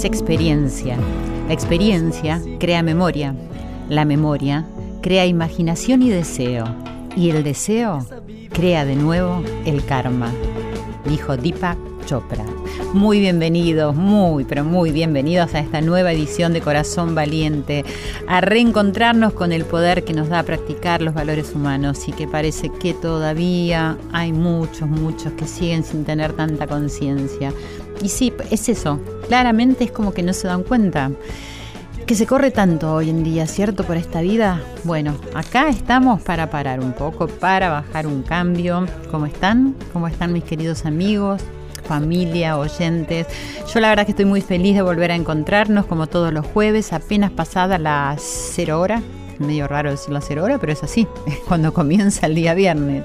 es 0.00 0.04
experiencia. 0.06 0.96
La 1.46 1.52
experiencia 1.52 2.40
crea 2.58 2.82
memoria. 2.82 3.34
La 3.90 4.06
memoria 4.06 4.64
crea 5.02 5.26
imaginación 5.26 6.00
y 6.00 6.08
deseo. 6.08 6.64
Y 7.16 7.28
el 7.28 7.42
deseo 7.44 7.98
crea 8.50 8.86
de 8.86 8.96
nuevo 8.96 9.42
el 9.66 9.84
karma, 9.84 10.32
dijo 11.04 11.36
Deepak 11.36 11.76
Chopra. 12.06 12.46
Muy 12.94 13.20
bienvenidos, 13.20 13.94
muy, 13.94 14.44
pero 14.44 14.64
muy 14.64 14.90
bienvenidos 14.90 15.54
a 15.54 15.60
esta 15.60 15.82
nueva 15.82 16.12
edición 16.12 16.54
de 16.54 16.62
Corazón 16.62 17.14
Valiente, 17.14 17.84
a 18.26 18.40
reencontrarnos 18.40 19.34
con 19.34 19.52
el 19.52 19.64
poder 19.64 20.02
que 20.02 20.14
nos 20.14 20.28
da 20.28 20.38
a 20.38 20.44
practicar 20.44 21.02
los 21.02 21.12
valores 21.12 21.54
humanos 21.54 22.08
y 22.08 22.12
que 22.12 22.26
parece 22.26 22.70
que 22.70 22.94
todavía 22.94 23.98
hay 24.12 24.32
muchos, 24.32 24.88
muchos 24.88 25.34
que 25.34 25.46
siguen 25.46 25.84
sin 25.84 26.04
tener 26.04 26.32
tanta 26.32 26.66
conciencia. 26.66 27.52
Y 28.02 28.08
sí, 28.08 28.32
es 28.50 28.68
eso, 28.68 29.00
claramente 29.28 29.84
es 29.84 29.90
como 29.90 30.12
que 30.12 30.22
no 30.22 30.32
se 30.32 30.48
dan 30.48 30.62
cuenta 30.62 31.10
que 32.06 32.16
se 32.16 32.26
corre 32.26 32.50
tanto 32.50 32.92
hoy 32.92 33.08
en 33.08 33.22
día, 33.22 33.46
¿cierto? 33.46 33.84
Por 33.84 33.96
esta 33.96 34.20
vida. 34.20 34.60
Bueno, 34.82 35.14
acá 35.32 35.68
estamos 35.68 36.20
para 36.20 36.50
parar 36.50 36.80
un 36.80 36.92
poco, 36.92 37.28
para 37.28 37.70
bajar 37.70 38.08
un 38.08 38.22
cambio. 38.22 38.84
¿Cómo 39.12 39.26
están? 39.26 39.76
¿Cómo 39.92 40.08
están 40.08 40.32
mis 40.32 40.42
queridos 40.42 40.86
amigos? 40.86 41.40
familia, 41.90 42.56
oyentes. 42.56 43.26
Yo 43.72 43.80
la 43.80 43.88
verdad 43.88 44.04
que 44.04 44.12
estoy 44.12 44.24
muy 44.24 44.40
feliz 44.42 44.76
de 44.76 44.82
volver 44.82 45.10
a 45.10 45.16
encontrarnos 45.16 45.86
como 45.86 46.06
todos 46.06 46.32
los 46.32 46.46
jueves, 46.46 46.92
apenas 46.92 47.32
pasada 47.32 47.78
las 47.78 48.22
cero 48.22 48.80
hora. 48.80 49.02
Medio 49.38 49.66
raro 49.66 49.90
decir 49.90 50.12
la 50.12 50.20
cero 50.20 50.44
hora, 50.44 50.58
pero 50.58 50.72
es 50.72 50.84
así, 50.84 51.08
cuando 51.48 51.72
comienza 51.72 52.26
el 52.26 52.36
día 52.36 52.54
viernes. 52.54 53.04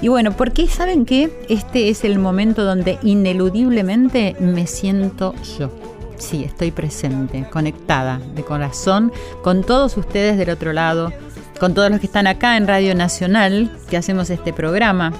Y 0.00 0.08
bueno, 0.08 0.36
porque 0.36 0.68
saben 0.68 1.04
que 1.04 1.30
este 1.48 1.88
es 1.88 2.04
el 2.04 2.18
momento 2.18 2.64
donde 2.64 2.98
ineludiblemente 3.02 4.36
me 4.38 4.66
siento 4.66 5.34
yo. 5.58 5.70
Sí, 6.18 6.44
estoy 6.44 6.70
presente, 6.70 7.46
conectada 7.50 8.20
de 8.34 8.44
corazón 8.44 9.12
con 9.42 9.62
todos 9.62 9.96
ustedes 9.96 10.36
del 10.36 10.50
otro 10.50 10.72
lado, 10.72 11.12
con 11.58 11.74
todos 11.74 11.90
los 11.90 12.00
que 12.00 12.06
están 12.06 12.26
acá 12.26 12.56
en 12.56 12.66
Radio 12.66 12.94
Nacional, 12.94 13.70
que 13.88 13.96
hacemos 13.96 14.30
este 14.30 14.52
programa. 14.52 15.12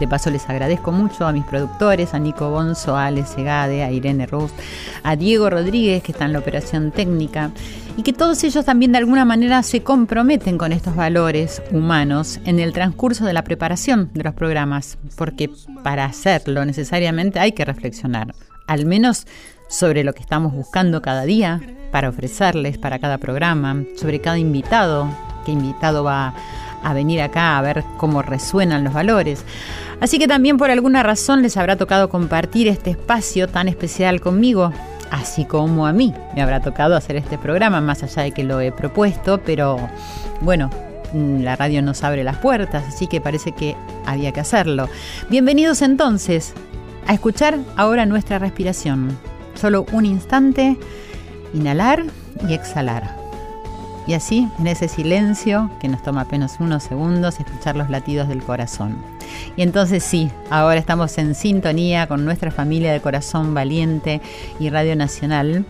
De 0.00 0.06
paso 0.06 0.30
les 0.30 0.48
agradezco 0.48 0.92
mucho 0.92 1.26
a 1.26 1.32
mis 1.32 1.44
productores, 1.44 2.14
a 2.14 2.18
Nico 2.18 2.50
Bonzo, 2.50 2.96
a 2.96 3.06
Ale 3.06 3.26
Segade, 3.26 3.82
a 3.82 3.90
Irene 3.90 4.26
Rust, 4.26 4.56
a 5.02 5.16
Diego 5.16 5.50
Rodríguez, 5.50 6.02
que 6.02 6.12
está 6.12 6.24
en 6.24 6.32
la 6.32 6.38
operación 6.38 6.92
técnica, 6.92 7.50
y 7.96 8.04
que 8.04 8.12
todos 8.12 8.44
ellos 8.44 8.64
también 8.64 8.92
de 8.92 8.98
alguna 8.98 9.24
manera 9.24 9.60
se 9.64 9.82
comprometen 9.82 10.56
con 10.56 10.70
estos 10.70 10.94
valores 10.94 11.60
humanos 11.72 12.38
en 12.44 12.60
el 12.60 12.72
transcurso 12.72 13.24
de 13.24 13.32
la 13.32 13.42
preparación 13.42 14.10
de 14.14 14.22
los 14.22 14.34
programas, 14.34 14.98
porque 15.16 15.50
para 15.82 16.04
hacerlo 16.04 16.64
necesariamente 16.64 17.40
hay 17.40 17.50
que 17.50 17.64
reflexionar, 17.64 18.34
al 18.68 18.86
menos 18.86 19.26
sobre 19.68 20.04
lo 20.04 20.12
que 20.14 20.22
estamos 20.22 20.52
buscando 20.52 21.02
cada 21.02 21.24
día 21.24 21.60
para 21.90 22.08
ofrecerles 22.08 22.78
para 22.78 23.00
cada 23.00 23.18
programa, 23.18 23.82
sobre 23.96 24.20
cada 24.20 24.38
invitado, 24.38 25.08
qué 25.44 25.52
invitado 25.52 26.04
va 26.04 26.34
a 26.82 26.94
venir 26.94 27.20
acá 27.20 27.58
a 27.58 27.62
ver 27.62 27.84
cómo 27.96 28.22
resuenan 28.22 28.84
los 28.84 28.94
valores. 28.94 29.44
Así 30.00 30.18
que 30.18 30.28
también 30.28 30.56
por 30.58 30.70
alguna 30.70 31.02
razón 31.02 31.42
les 31.42 31.56
habrá 31.56 31.76
tocado 31.76 32.08
compartir 32.08 32.68
este 32.68 32.90
espacio 32.90 33.48
tan 33.48 33.66
especial 33.66 34.20
conmigo, 34.20 34.72
así 35.10 35.44
como 35.44 35.86
a 35.86 35.92
mí 35.92 36.14
me 36.36 36.42
habrá 36.42 36.60
tocado 36.60 36.96
hacer 36.96 37.16
este 37.16 37.36
programa, 37.36 37.80
más 37.80 38.04
allá 38.04 38.22
de 38.22 38.32
que 38.32 38.44
lo 38.44 38.60
he 38.60 38.70
propuesto, 38.70 39.40
pero 39.44 39.76
bueno, 40.40 40.70
mm, 41.12 41.42
la 41.42 41.56
radio 41.56 41.82
nos 41.82 42.04
abre 42.04 42.22
las 42.22 42.36
puertas, 42.36 42.84
así 42.86 43.08
que 43.08 43.20
parece 43.20 43.52
que 43.52 43.74
había 44.06 44.30
que 44.32 44.40
hacerlo. 44.40 44.88
Bienvenidos 45.30 45.82
entonces 45.82 46.54
a 47.08 47.14
escuchar 47.14 47.58
ahora 47.76 48.06
nuestra 48.06 48.38
respiración. 48.38 49.18
Solo 49.54 49.84
un 49.90 50.06
instante, 50.06 50.76
inhalar 51.52 52.04
y 52.48 52.54
exhalar. 52.54 53.17
Y 54.08 54.14
así, 54.14 54.48
en 54.58 54.66
ese 54.66 54.88
silencio, 54.88 55.70
que 55.80 55.86
nos 55.86 56.02
toma 56.02 56.22
apenas 56.22 56.56
unos 56.60 56.82
segundos, 56.82 57.40
escuchar 57.40 57.76
los 57.76 57.90
latidos 57.90 58.26
del 58.26 58.42
corazón. 58.42 58.96
Y 59.54 59.60
entonces 59.60 60.02
sí, 60.02 60.30
ahora 60.48 60.80
estamos 60.80 61.18
en 61.18 61.34
sintonía 61.34 62.06
con 62.06 62.24
nuestra 62.24 62.50
familia 62.50 62.90
de 62.90 63.02
Corazón 63.02 63.52
Valiente 63.52 64.22
y 64.58 64.70
Radio 64.70 64.96
Nacional. 64.96 65.66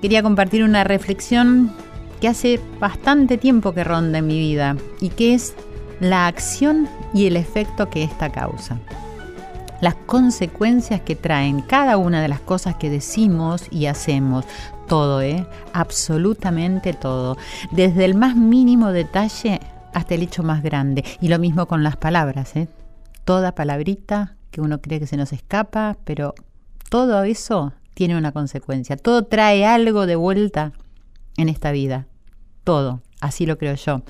Quería 0.00 0.22
compartir 0.22 0.62
una 0.62 0.84
reflexión 0.84 1.72
que 2.20 2.28
hace 2.28 2.60
bastante 2.78 3.36
tiempo 3.36 3.72
que 3.72 3.82
ronda 3.82 4.18
en 4.18 4.28
mi 4.28 4.38
vida 4.38 4.76
y 5.00 5.08
que 5.08 5.34
es 5.34 5.52
la 5.98 6.28
acción 6.28 6.88
y 7.12 7.26
el 7.26 7.36
efecto 7.36 7.90
que 7.90 8.04
esta 8.04 8.30
causa 8.30 8.78
las 9.82 9.96
consecuencias 9.96 11.00
que 11.00 11.16
traen 11.16 11.60
cada 11.60 11.96
una 11.96 12.22
de 12.22 12.28
las 12.28 12.38
cosas 12.38 12.76
que 12.76 12.88
decimos 12.88 13.66
y 13.68 13.86
hacemos. 13.86 14.44
Todo, 14.88 15.22
¿eh? 15.22 15.46
Absolutamente 15.72 16.92
todo. 16.92 17.36
Desde 17.70 18.04
el 18.04 18.14
más 18.14 18.36
mínimo 18.36 18.92
detalle 18.92 19.60
hasta 19.92 20.14
el 20.14 20.22
hecho 20.22 20.42
más 20.42 20.62
grande. 20.62 21.04
Y 21.20 21.28
lo 21.28 21.38
mismo 21.38 21.66
con 21.66 21.82
las 21.82 21.96
palabras, 21.96 22.56
¿eh? 22.56 22.68
Toda 23.24 23.54
palabrita 23.54 24.36
que 24.50 24.60
uno 24.60 24.80
cree 24.80 25.00
que 25.00 25.06
se 25.06 25.16
nos 25.16 25.32
escapa, 25.32 25.96
pero 26.04 26.34
todo 26.90 27.22
eso 27.24 27.72
tiene 27.94 28.16
una 28.16 28.32
consecuencia. 28.32 28.96
Todo 28.96 29.24
trae 29.24 29.64
algo 29.64 30.06
de 30.06 30.16
vuelta 30.16 30.72
en 31.36 31.48
esta 31.48 31.72
vida. 31.72 32.06
Todo. 32.64 33.00
Así 33.20 33.46
lo 33.46 33.56
creo 33.56 33.74
yo. 33.74 34.02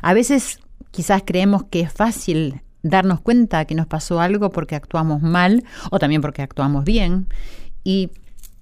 A 0.00 0.14
veces 0.14 0.60
quizás 0.90 1.22
creemos 1.24 1.64
que 1.64 1.80
es 1.80 1.92
fácil 1.92 2.62
darnos 2.82 3.20
cuenta 3.20 3.64
que 3.64 3.74
nos 3.74 3.86
pasó 3.86 4.20
algo 4.20 4.50
porque 4.50 4.74
actuamos 4.76 5.22
mal 5.22 5.64
o 5.90 5.98
también 5.98 6.22
porque 6.22 6.42
actuamos 6.42 6.84
bien. 6.84 7.28
Y 7.84 8.10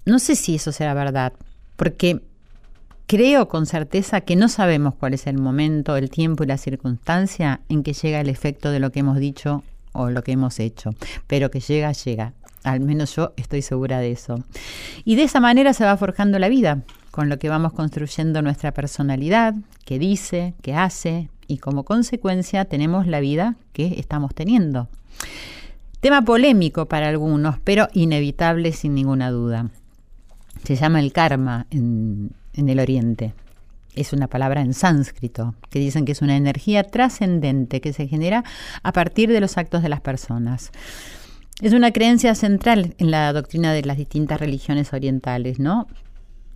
no 0.05 0.19
sé 0.19 0.35
si 0.35 0.55
eso 0.55 0.71
será 0.71 0.93
verdad, 0.93 1.33
porque 1.81 2.21
creo 3.07 3.47
con 3.47 3.65
certeza 3.65 4.21
que 4.21 4.35
no 4.35 4.49
sabemos 4.49 4.93
cuál 4.93 5.15
es 5.15 5.25
el 5.25 5.39
momento, 5.39 5.97
el 5.97 6.11
tiempo 6.11 6.43
y 6.43 6.45
la 6.45 6.59
circunstancia 6.59 7.61
en 7.69 7.81
que 7.81 7.93
llega 7.93 8.21
el 8.21 8.29
efecto 8.29 8.69
de 8.69 8.79
lo 8.79 8.91
que 8.91 8.99
hemos 8.99 9.17
dicho 9.17 9.63
o 9.91 10.11
lo 10.11 10.23
que 10.23 10.33
hemos 10.33 10.59
hecho, 10.59 10.91
pero 11.25 11.49
que 11.49 11.59
llega, 11.59 11.91
llega. 11.93 12.33
Al 12.63 12.81
menos 12.81 13.15
yo 13.15 13.33
estoy 13.35 13.63
segura 13.63 13.97
de 13.97 14.11
eso. 14.11 14.43
Y 15.05 15.15
de 15.15 15.23
esa 15.23 15.39
manera 15.39 15.73
se 15.73 15.83
va 15.83 15.97
forjando 15.97 16.37
la 16.37 16.49
vida, 16.49 16.83
con 17.09 17.29
lo 17.29 17.39
que 17.39 17.49
vamos 17.49 17.73
construyendo 17.73 18.43
nuestra 18.43 18.71
personalidad, 18.73 19.55
que 19.83 19.97
dice, 19.97 20.53
que 20.61 20.75
hace, 20.75 21.29
y 21.47 21.57
como 21.57 21.83
consecuencia 21.83 22.65
tenemos 22.65 23.07
la 23.07 23.21
vida 23.21 23.55
que 23.73 23.95
estamos 23.97 24.35
teniendo. 24.35 24.87
Tema 25.99 26.21
polémico 26.21 26.85
para 26.85 27.09
algunos, 27.09 27.57
pero 27.63 27.87
inevitable 27.93 28.71
sin 28.71 28.93
ninguna 28.93 29.31
duda. 29.31 29.71
Se 30.63 30.75
llama 30.75 30.99
el 30.99 31.11
karma 31.11 31.67
en, 31.71 32.31
el 32.55 32.79
Oriente. 32.79 33.33
Es 33.95 34.13
una 34.13 34.27
palabra 34.27 34.61
en 34.61 34.73
sánscrito, 34.73 35.55
que 35.69 35.79
dicen 35.79 36.05
que 36.05 36.13
es 36.13 36.21
una 36.21 36.37
energía 36.37 36.83
trascendente 36.83 37.81
que 37.81 37.93
se 37.93 38.07
genera 38.07 38.43
a 38.83 38.93
partir 38.93 39.29
de 39.29 39.41
los 39.41 39.57
actos 39.57 39.83
de 39.83 39.89
las 39.89 40.01
personas. 40.01 40.71
Es 41.61 41.73
una 41.73 41.91
creencia 41.91 42.33
central 42.35 42.95
en 42.97 43.11
la 43.11 43.33
doctrina 43.33 43.73
de 43.73 43.83
las 43.83 43.97
distintas 43.97 44.39
religiones 44.39 44.93
orientales, 44.93 45.59
¿no? 45.59 45.87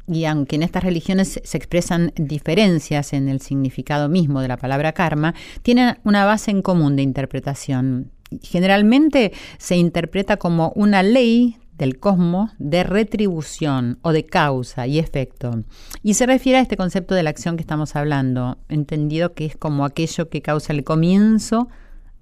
y 0.07 0.25
aunque 0.25 0.55
en 0.55 0.63
estas 0.63 0.83
religiones 0.83 1.41
se 1.43 1.57
expresan 1.57 2.13
diferencias 2.15 3.13
en 3.13 3.27
el 3.27 3.41
significado 3.41 4.09
mismo 4.09 4.41
de 4.41 4.47
la 4.47 4.57
palabra 4.57 4.91
karma, 4.91 5.33
tienen 5.61 5.97
una 6.03 6.25
base 6.25 6.51
en 6.51 6.61
común 6.61 6.95
de 6.95 7.01
interpretación. 7.01 8.11
Generalmente 8.41 9.33
se 9.57 9.77
interpreta 9.77 10.37
como 10.37 10.71
una 10.75 11.03
ley 11.03 11.57
del 11.77 11.99
cosmos 11.99 12.51
de 12.57 12.83
retribución 12.83 13.99
o 14.01 14.11
de 14.11 14.25
causa 14.25 14.87
y 14.87 14.99
efecto. 14.99 15.63
Y 16.03 16.13
se 16.13 16.25
refiere 16.25 16.59
a 16.59 16.61
este 16.61 16.77
concepto 16.77 17.15
de 17.15 17.23
la 17.23 17.29
acción 17.29 17.57
que 17.57 17.61
estamos 17.61 17.95
hablando, 17.95 18.57
entendido 18.69 19.33
que 19.33 19.45
es 19.45 19.57
como 19.57 19.85
aquello 19.85 20.29
que 20.29 20.41
causa 20.41 20.73
el 20.73 20.83
comienzo 20.83 21.67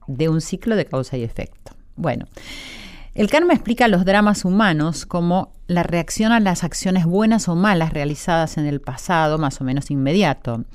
de 0.08 0.30
un 0.30 0.42
ciclo 0.42 0.76
de 0.76 0.86
causa 0.86 1.18
y 1.18 1.24
efecto. 1.24 1.74
Bueno, 1.96 2.26
el 3.16 3.30
karma 3.30 3.54
explica 3.54 3.88
los 3.88 4.06
dramas 4.06 4.44
humanos 4.44 5.06
como 5.06 5.54
la 5.68 5.84
reacción 5.84 6.32
a 6.32 6.40
las 6.40 6.64
acciones 6.64 7.06
buenas 7.06 7.48
o 7.48 7.56
malas 7.56 7.94
realizadas 7.94 8.58
en 8.58 8.66
el 8.66 8.82
pasado, 8.82 9.38
más 9.38 9.62
o 9.62 9.64
menos 9.64 9.92
inmediato. 9.92 10.66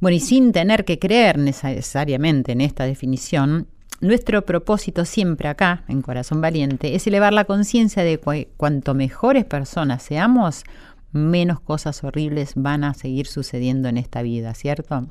Bueno, 0.00 0.16
y 0.16 0.20
sin 0.20 0.50
tener 0.50 0.84
que 0.84 0.98
creer 0.98 1.38
necesariamente 1.38 2.52
en 2.52 2.60
esta 2.60 2.84
definición, 2.84 3.68
nuestro 4.00 4.44
propósito 4.44 5.04
siempre 5.04 5.48
acá, 5.48 5.84
en 5.88 6.02
Corazón 6.02 6.40
Valiente, 6.40 6.94
es 6.94 7.06
elevar 7.06 7.32
la 7.32 7.44
conciencia 7.44 8.02
de 8.02 8.18
que 8.18 8.48
cuanto 8.56 8.94
mejores 8.94 9.44
personas 9.44 10.02
seamos, 10.02 10.64
menos 11.12 11.60
cosas 11.60 12.04
horribles 12.04 12.52
van 12.56 12.84
a 12.84 12.94
seguir 12.94 13.26
sucediendo 13.26 13.88
en 13.88 13.96
esta 13.96 14.22
vida, 14.22 14.54
¿cierto? 14.54 15.08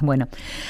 Bueno, 0.00 0.26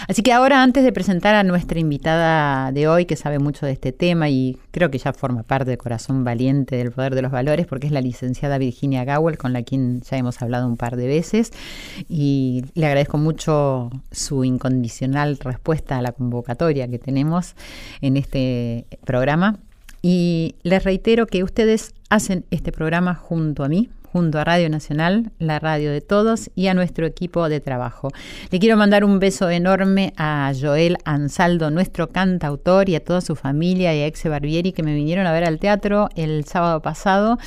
así 0.07 0.23
que 0.23 0.35
ahora 0.35 0.63
antes 0.63 0.85
de 0.85 0.93
presentar 0.93 1.35
a 1.35 1.43
nuestra 1.45 1.81
invitada 1.81 2.73
de 2.73 2.87
hoy, 2.89 3.07
que 3.07 3.17
sabe 3.17 3.39
mucho 3.39 3.65
de 3.65 3.73
este 3.73 3.91
tema 3.91 4.29
y 4.29 4.59
creo 4.71 4.91
que 4.91 4.99
ya 4.99 5.15
forma 5.15 5.43
parte 5.43 5.71
del 5.71 5.79
corazón 5.79 6.25
valiente 6.25 6.77
del 6.77 6.93
poder 6.93 7.15
de 7.15 7.23
los 7.23 7.33
valores, 7.33 7.67
porque 7.67 7.87
es 7.87 7.93
la 7.93 8.03
licenciada 8.03 8.59
Virginia 8.59 9.05
Gowell, 9.07 9.39
con 9.39 9.55
la 9.55 9.63
quien 9.63 10.03
ya 10.03 10.19
hemos 10.19 10.43
hablado 10.43 10.67
un 10.67 10.77
par 10.77 10.97
de 10.97 11.07
veces, 11.07 11.53
y 12.07 12.67
le 12.75 12.85
agradezco 12.85 13.17
mucho 13.17 13.91
su 14.13 14.45
incondicional 14.45 15.39
respuesta 15.39 15.97
a 15.97 16.03
la 16.03 16.13
convocatoria 16.13 16.87
que 16.87 16.99
tenemos 16.99 17.55
en 18.03 18.19
este 18.19 18.87
programa. 19.07 19.57
Y 20.03 20.57
les 20.65 20.85
reitero 20.85 21.27
que 21.27 21.43
ustedes 21.43 21.95
hacen 22.11 22.45
este 22.51 22.73
programa 22.73 23.15
junto 23.15 23.65
a 23.65 23.69
mí, 23.69 23.89
junto 24.15 24.39
a 24.39 24.45
Radio 24.45 24.71
Nacional, 24.71 25.33
la 25.41 25.59
radio 25.59 25.91
de 25.91 26.01
todos 26.01 26.49
y 26.55 26.69
a 26.69 26.75
nuestro 26.75 27.05
equipo 27.05 27.49
de 27.49 27.59
trabajo. 27.59 28.13
Le 28.53 28.61
quiero 28.61 28.77
mandar 28.77 29.03
un 29.03 29.19
beso 29.19 29.51
enorme 29.51 30.13
a 30.17 30.53
Joel 30.57 30.99
Ansaldo, 31.05 31.73
nuestro 31.73 32.11
cantautor, 32.11 32.89
y 32.89 32.95
a 32.95 33.05
toda 33.05 33.21
su 33.21 33.35
familia 33.35 33.93
y 33.93 34.03
a 34.03 34.07
Exe 34.07 34.29
Barbieri 34.29 34.71
que 34.71 34.85
me 34.85 34.95
vinieron 34.95 35.27
a 35.27 35.33
ver 35.33 35.45
al 35.45 35.59
teatro 35.59 36.11
el 36.15 36.45
sábado 36.45 36.81
pasado 36.81 37.39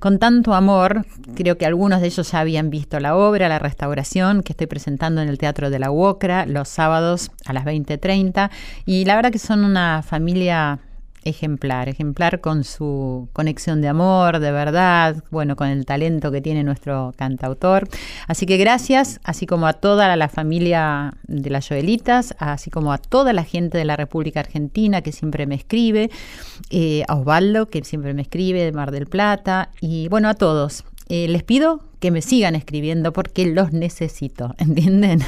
con 0.00 0.18
tanto 0.18 0.52
amor. 0.54 1.06
Creo 1.36 1.58
que 1.58 1.64
algunos 1.64 2.00
de 2.00 2.08
ellos 2.08 2.32
ya 2.32 2.40
habían 2.40 2.70
visto 2.70 2.98
la 2.98 3.14
obra, 3.14 3.48
la 3.48 3.60
restauración 3.60 4.42
que 4.42 4.52
estoy 4.52 4.66
presentando 4.66 5.22
en 5.22 5.28
el 5.28 5.38
Teatro 5.38 5.70
de 5.70 5.78
la 5.78 5.92
UOCRA 5.92 6.44
los 6.46 6.68
sábados 6.68 7.30
a 7.44 7.52
las 7.52 7.64
20.30 7.64 8.50
y 8.84 9.04
la 9.04 9.14
verdad 9.14 9.30
que 9.30 9.38
son 9.38 9.64
una 9.64 10.02
familia 10.02 10.80
ejemplar, 11.26 11.88
ejemplar 11.88 12.40
con 12.40 12.64
su 12.64 13.28
conexión 13.32 13.80
de 13.80 13.88
amor, 13.88 14.38
de 14.38 14.52
verdad, 14.52 15.22
bueno, 15.30 15.56
con 15.56 15.68
el 15.68 15.84
talento 15.84 16.30
que 16.30 16.40
tiene 16.40 16.64
nuestro 16.64 17.12
cantautor. 17.16 17.88
Así 18.26 18.46
que 18.46 18.56
gracias, 18.56 19.20
así 19.24 19.46
como 19.46 19.66
a 19.66 19.74
toda 19.74 20.14
la 20.16 20.28
familia 20.28 21.14
de 21.26 21.50
las 21.50 21.68
Joelitas, 21.68 22.34
así 22.38 22.70
como 22.70 22.92
a 22.92 22.98
toda 22.98 23.32
la 23.32 23.44
gente 23.44 23.76
de 23.76 23.84
la 23.84 23.96
República 23.96 24.40
Argentina 24.40 25.02
que 25.02 25.12
siempre 25.12 25.46
me 25.46 25.56
escribe, 25.56 26.10
eh, 26.70 27.04
a 27.08 27.16
Osvaldo 27.16 27.66
que 27.66 27.84
siempre 27.84 28.14
me 28.14 28.22
escribe 28.22 28.62
de 28.62 28.72
Mar 28.72 28.90
del 28.90 29.06
Plata, 29.06 29.70
y 29.80 30.08
bueno, 30.08 30.28
a 30.28 30.34
todos. 30.34 30.84
Eh, 31.08 31.28
les 31.28 31.44
pido 31.44 31.82
que 32.00 32.10
me 32.10 32.20
sigan 32.20 32.54
escribiendo 32.54 33.12
porque 33.12 33.46
los 33.46 33.72
necesito, 33.72 34.54
¿entienden? 34.58 35.20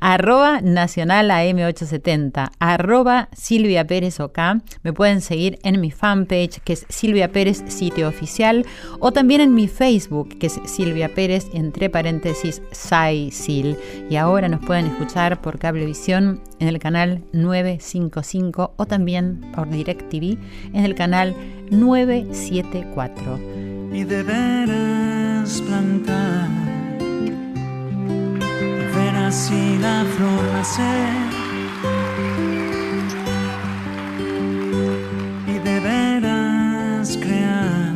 arroba 0.00 0.60
nacional 0.60 1.30
AM870, 1.30 2.50
arroba 2.58 3.28
Silvia 3.32 3.86
Pérez 3.86 4.20
OK. 4.20 4.38
Me 4.82 4.92
pueden 4.92 5.20
seguir 5.20 5.58
en 5.62 5.80
mi 5.80 5.90
fanpage 5.90 6.60
que 6.60 6.74
es 6.74 6.86
Silvia 6.88 7.32
Pérez 7.32 7.62
Sitio 7.68 8.08
Oficial 8.08 8.66
o 8.98 9.12
también 9.12 9.40
en 9.40 9.54
mi 9.54 9.68
Facebook 9.68 10.38
que 10.38 10.48
es 10.48 10.60
Silvia 10.66 11.14
Pérez 11.14 11.46
entre 11.54 11.88
paréntesis 11.88 12.60
Sai 12.72 13.30
Sil. 13.30 13.78
Y 14.10 14.16
ahora 14.16 14.48
nos 14.48 14.64
pueden 14.64 14.86
escuchar 14.86 15.40
por 15.40 15.58
Cablevisión 15.58 16.42
en 16.58 16.68
el 16.68 16.78
canal 16.78 17.22
955 17.32 18.74
o 18.76 18.86
también 18.86 19.40
por 19.54 19.70
DirecTV 19.70 20.36
en 20.74 20.84
el 20.84 20.94
canal 20.94 21.34
974 21.70 23.71
y 23.92 24.04
de 24.04 24.22
veras 24.22 25.60
plantar. 25.60 26.48
Y 27.00 28.96
ver 28.96 29.16
así 29.16 29.78
la 29.80 30.04
flor 30.16 30.44
nacer. 30.52 31.14
Y 35.46 35.58
de 35.58 35.80
veras 35.80 37.18
crear. 37.18 37.92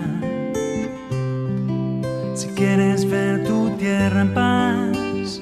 Si 2.34 2.48
quieres 2.48 3.08
ver 3.08 3.44
tu 3.44 3.70
tierra 3.78 4.20
en 4.20 4.34
paz. 4.34 5.40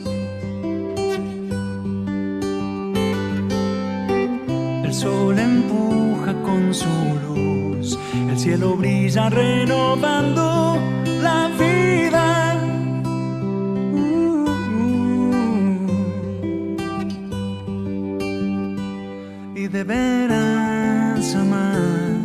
El 4.85 4.95
sol 4.95 5.39
empuja 5.39 6.33
con 6.45 6.73
su 6.73 6.89
luz 7.27 7.34
cielo 8.45 8.77
brilla 8.77 9.31
renovando 9.31 10.77
la 11.23 11.49
vida. 11.59 12.27
y 19.57 19.69
de 19.69 19.85
veras 19.85 21.35
amar, 21.35 22.21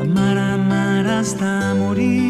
amar, 0.00 0.38
amar 0.38 1.06
hasta 1.06 1.74
morir. 1.74 2.29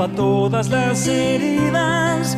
Lava 0.00 0.08
todas 0.08 0.68
las 0.70 1.06
heridas 1.06 2.36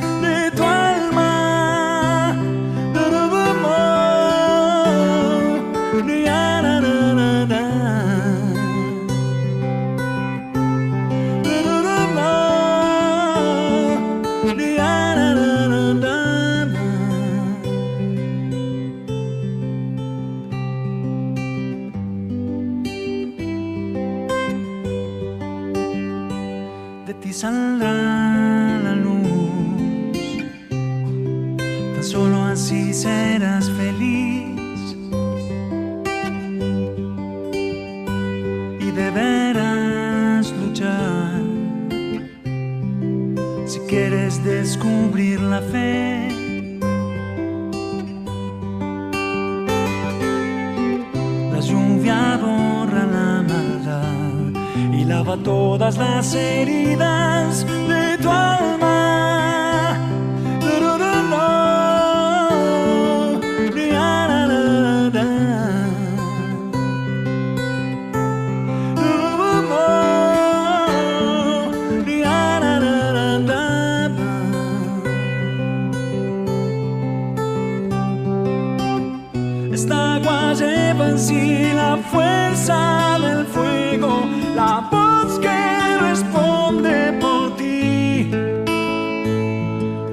agua 80.23 80.55
lleva 80.55 81.09
en 81.09 81.19
sí 81.19 81.73
la 81.75 81.97
fuerza 81.97 83.19
del 83.21 83.47
fuego, 83.47 84.25
la 84.55 84.89
voz 84.91 85.39
que 85.41 85.99
responde 86.01 87.13
por 87.21 87.57
ti, 87.57 88.31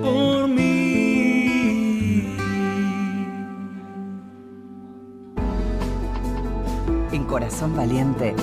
por 0.02 0.48
mí. 0.48 2.26
En 7.12 7.24
Corazón 7.26 7.76
Valiente 7.76 8.36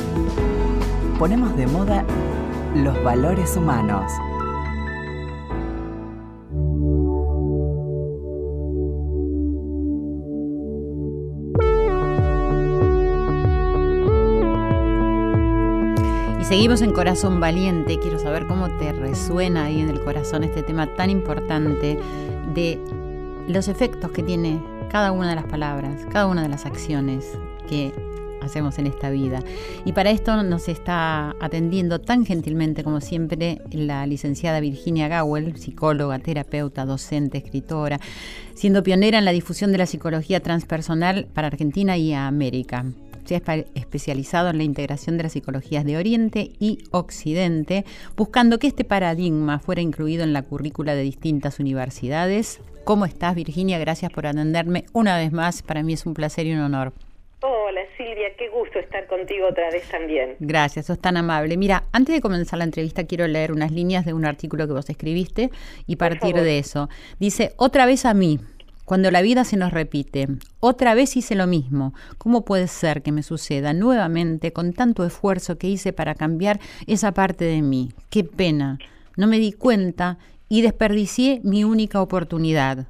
ponemos 1.19 1.57
de 1.57 1.67
moda 1.67 2.05
los 2.75 3.03
valores 3.03 3.57
humanos. 3.57 4.13
Seguimos 16.49 16.81
en 16.81 16.93
Corazón 16.93 17.41
Valiente. 17.41 17.99
Quiero 17.99 18.21
saber 18.21 18.47
cómo 18.47 18.69
te 18.79 18.93
resuena 18.93 19.65
ahí 19.65 19.81
en 19.81 19.89
el 19.89 20.01
corazón 20.01 20.45
este 20.45 20.63
tema 20.63 20.87
tan 20.95 21.11
importante 21.11 21.99
de 22.55 22.79
los 23.49 23.67
efectos 23.67 24.13
que 24.13 24.23
tiene 24.23 24.63
cada 24.89 25.11
una 25.11 25.31
de 25.31 25.35
las 25.35 25.47
palabras, 25.47 26.07
cada 26.13 26.27
una 26.27 26.43
de 26.43 26.49
las 26.49 26.65
acciones 26.65 27.25
que 27.69 27.93
hacemos 28.43 28.79
en 28.79 28.87
esta 28.87 29.11
vida. 29.11 29.41
Y 29.85 29.91
para 29.91 30.11
esto 30.11 30.41
nos 30.45 30.69
está 30.69 31.35
atendiendo 31.41 32.01
tan 32.01 32.25
gentilmente 32.25 32.85
como 32.85 33.01
siempre 33.01 33.61
la 33.73 34.07
licenciada 34.07 34.61
Virginia 34.61 35.09
Gawel, 35.09 35.57
psicóloga, 35.57 36.21
terapeuta, 36.21 36.85
docente, 36.85 37.39
escritora, 37.39 37.99
siendo 38.55 38.85
pionera 38.85 39.19
en 39.19 39.25
la 39.25 39.33
difusión 39.33 39.73
de 39.73 39.79
la 39.79 39.87
psicología 39.87 40.39
transpersonal 40.39 41.27
para 41.35 41.49
Argentina 41.49 41.97
y 41.97 42.13
América. 42.13 42.85
Se 43.27 43.35
ha 43.35 43.55
especializado 43.75 44.51
en 44.51 44.59
la 44.59 44.63
integración 44.63 45.17
de 45.17 45.25
las 45.25 45.33
psicologías 45.33 45.85
de 45.85 45.97
Oriente 45.97 46.53
y 46.61 46.79
Occidente, 46.93 47.85
buscando 48.17 48.61
que 48.61 48.69
este 48.69 48.85
paradigma 48.85 49.59
fuera 49.59 49.81
incluido 49.81 50.23
en 50.23 50.33
la 50.33 50.43
currícula 50.43 50.95
de 50.95 51.03
distintas 51.03 51.59
universidades. 51.59 52.61
¿Cómo 52.85 53.05
estás, 53.05 53.35
Virginia? 53.35 53.81
Gracias 53.81 54.13
por 54.13 54.29
atenderme 54.29 54.85
una 54.93 55.17
vez 55.17 55.33
más. 55.33 55.63
Para 55.63 55.83
mí 55.83 55.95
es 55.95 56.07
un 56.07 56.15
placer 56.15 56.47
y 56.47 56.53
un 56.53 56.61
honor. 56.61 56.93
Hola 57.43 57.81
Silvia, 57.97 58.29
qué 58.39 58.49
gusto 58.49 58.79
estar 58.79 59.07
contigo 59.09 59.49
otra 59.49 59.71
vez 59.71 59.89
también. 59.91 60.37
Gracias, 60.39 60.87
sos 60.87 61.01
tan 61.01 61.17
amable. 61.17 61.57
Mira, 61.57 61.85
antes 61.93 62.15
de 62.15 62.21
comenzar 62.21 62.59
la 62.59 62.65
entrevista 62.65 63.09
quiero 63.09 63.27
leer 63.27 63.51
unas 63.51 63.73
líneas 63.73 64.05
de 64.05 64.15
un 64.15 64.25
artículo 64.25 64.69
que 64.69 64.73
vos 64.73 64.89
escribiste 64.89 65.51
y 65.87 65.97
partir 65.97 66.37
de 66.37 66.59
eso. 66.59 66.89
Dice, 67.19 67.53
otra 67.57 67.87
vez 67.87 68.05
a 68.05 68.15
mí, 68.15 68.39
cuando 68.87 69.11
la 69.11 69.21
vida 69.21 69.45
se 69.45 69.57
nos 69.57 69.73
repite, 69.73 70.29
otra 70.61 70.95
vez 70.95 71.17
hice 71.17 71.35
lo 71.35 71.49
mismo. 71.49 71.93
¿Cómo 72.19 72.45
puede 72.45 72.69
ser 72.69 73.03
que 73.03 73.11
me 73.11 73.25
suceda 73.25 73.73
nuevamente 73.73 74.53
con 74.53 74.73
tanto 74.73 75.05
esfuerzo 75.05 75.59
que 75.59 75.69
hice 75.69 75.93
para 75.93 76.15
cambiar 76.15 76.61
esa 76.87 77.13
parte 77.13 77.45
de 77.45 77.63
mí? 77.63 77.91
Qué 78.11 78.23
pena. 78.23 78.79
No 79.17 79.27
me 79.27 79.41
di 79.41 79.51
cuenta 79.51 80.19
y 80.49 80.63
desperdicié 80.63 81.41
mi 81.43 81.65
única 81.65 82.01
oportunidad. 82.01 82.87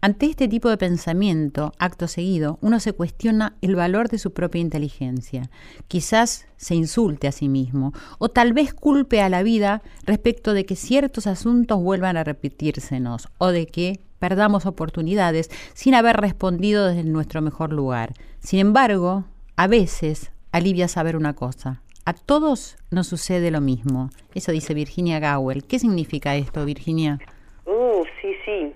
Ante 0.00 0.26
este 0.26 0.48
tipo 0.48 0.68
de 0.68 0.78
pensamiento, 0.78 1.72
acto 1.78 2.08
seguido, 2.08 2.58
uno 2.60 2.80
se 2.80 2.92
cuestiona 2.92 3.54
el 3.60 3.76
valor 3.76 4.08
de 4.08 4.18
su 4.18 4.32
propia 4.32 4.60
inteligencia. 4.60 5.48
Quizás 5.86 6.46
se 6.56 6.74
insulte 6.74 7.28
a 7.28 7.32
sí 7.32 7.48
mismo, 7.48 7.92
o 8.18 8.28
tal 8.28 8.52
vez 8.52 8.74
culpe 8.74 9.22
a 9.22 9.28
la 9.28 9.42
vida 9.44 9.82
respecto 10.04 10.54
de 10.54 10.66
que 10.66 10.74
ciertos 10.74 11.26
asuntos 11.26 11.80
vuelvan 11.80 12.16
a 12.16 12.24
repetírsenos, 12.24 13.28
o 13.38 13.48
de 13.48 13.66
que 13.66 14.00
perdamos 14.18 14.66
oportunidades 14.66 15.50
sin 15.74 15.94
haber 15.94 16.16
respondido 16.16 16.86
desde 16.86 17.04
nuestro 17.04 17.42
mejor 17.42 17.72
lugar. 17.72 18.10
Sin 18.40 18.60
embargo, 18.60 19.24
a 19.56 19.66
veces 19.66 20.30
alivia 20.52 20.88
saber 20.88 21.16
una 21.16 21.34
cosa. 21.34 21.82
A 22.04 22.12
todos 22.12 22.76
nos 22.90 23.08
sucede 23.08 23.50
lo 23.50 23.60
mismo. 23.60 24.10
Eso 24.34 24.52
dice 24.52 24.74
Virginia 24.74 25.18
Gowell. 25.18 25.64
¿Qué 25.64 25.78
significa 25.78 26.36
esto, 26.36 26.64
Virginia? 26.64 27.18
Uh, 27.64 28.04
sí, 28.22 28.32
sí. 28.44 28.72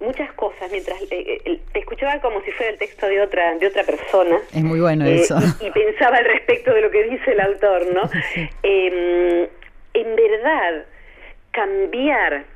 Muchas 0.00 0.32
cosas. 0.32 0.68
Mientras 0.72 1.00
eh, 1.02 1.40
eh, 1.44 1.60
te 1.72 1.78
escuchaba 1.78 2.20
como 2.20 2.42
si 2.42 2.50
fuera 2.50 2.72
el 2.72 2.78
texto 2.78 3.06
de 3.06 3.20
otra 3.20 3.54
de 3.56 3.68
otra 3.68 3.84
persona. 3.84 4.36
Es 4.52 4.64
muy 4.64 4.80
bueno 4.80 5.06
eh, 5.06 5.14
eso. 5.14 5.38
Y, 5.60 5.70
pensaba 5.70 6.16
al 6.16 6.24
respecto 6.24 6.74
de 6.74 6.80
lo 6.80 6.90
que 6.90 7.04
dice 7.04 7.30
el 7.30 7.40
autor, 7.40 7.86
¿no? 7.94 8.02
Em, 8.64 9.46
en 9.94 10.16
verdad, 10.16 10.84
cambiar 11.52 12.46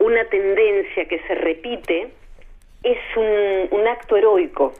una 0.00 0.24
tendencia 0.24 1.04
que 1.06 1.20
se 1.20 1.34
repite 1.36 2.08
es 2.82 2.98
un, 3.16 3.86
acto 3.86 4.16
heroico. 4.16 4.72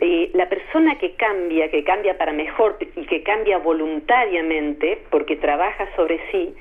Eh, 0.00 0.30
la 0.34 0.48
persona 0.48 0.98
que 0.98 1.14
cambia, 1.14 1.70
que 1.70 1.84
cambia 1.84 2.18
para 2.18 2.32
mejor 2.32 2.76
y 2.80 3.06
que 3.06 3.22
cambia 3.22 3.58
voluntariamente 3.58 4.98
porque 5.10 5.36
trabaja 5.36 5.88
sobre 5.96 6.18
sí, 6.30 6.54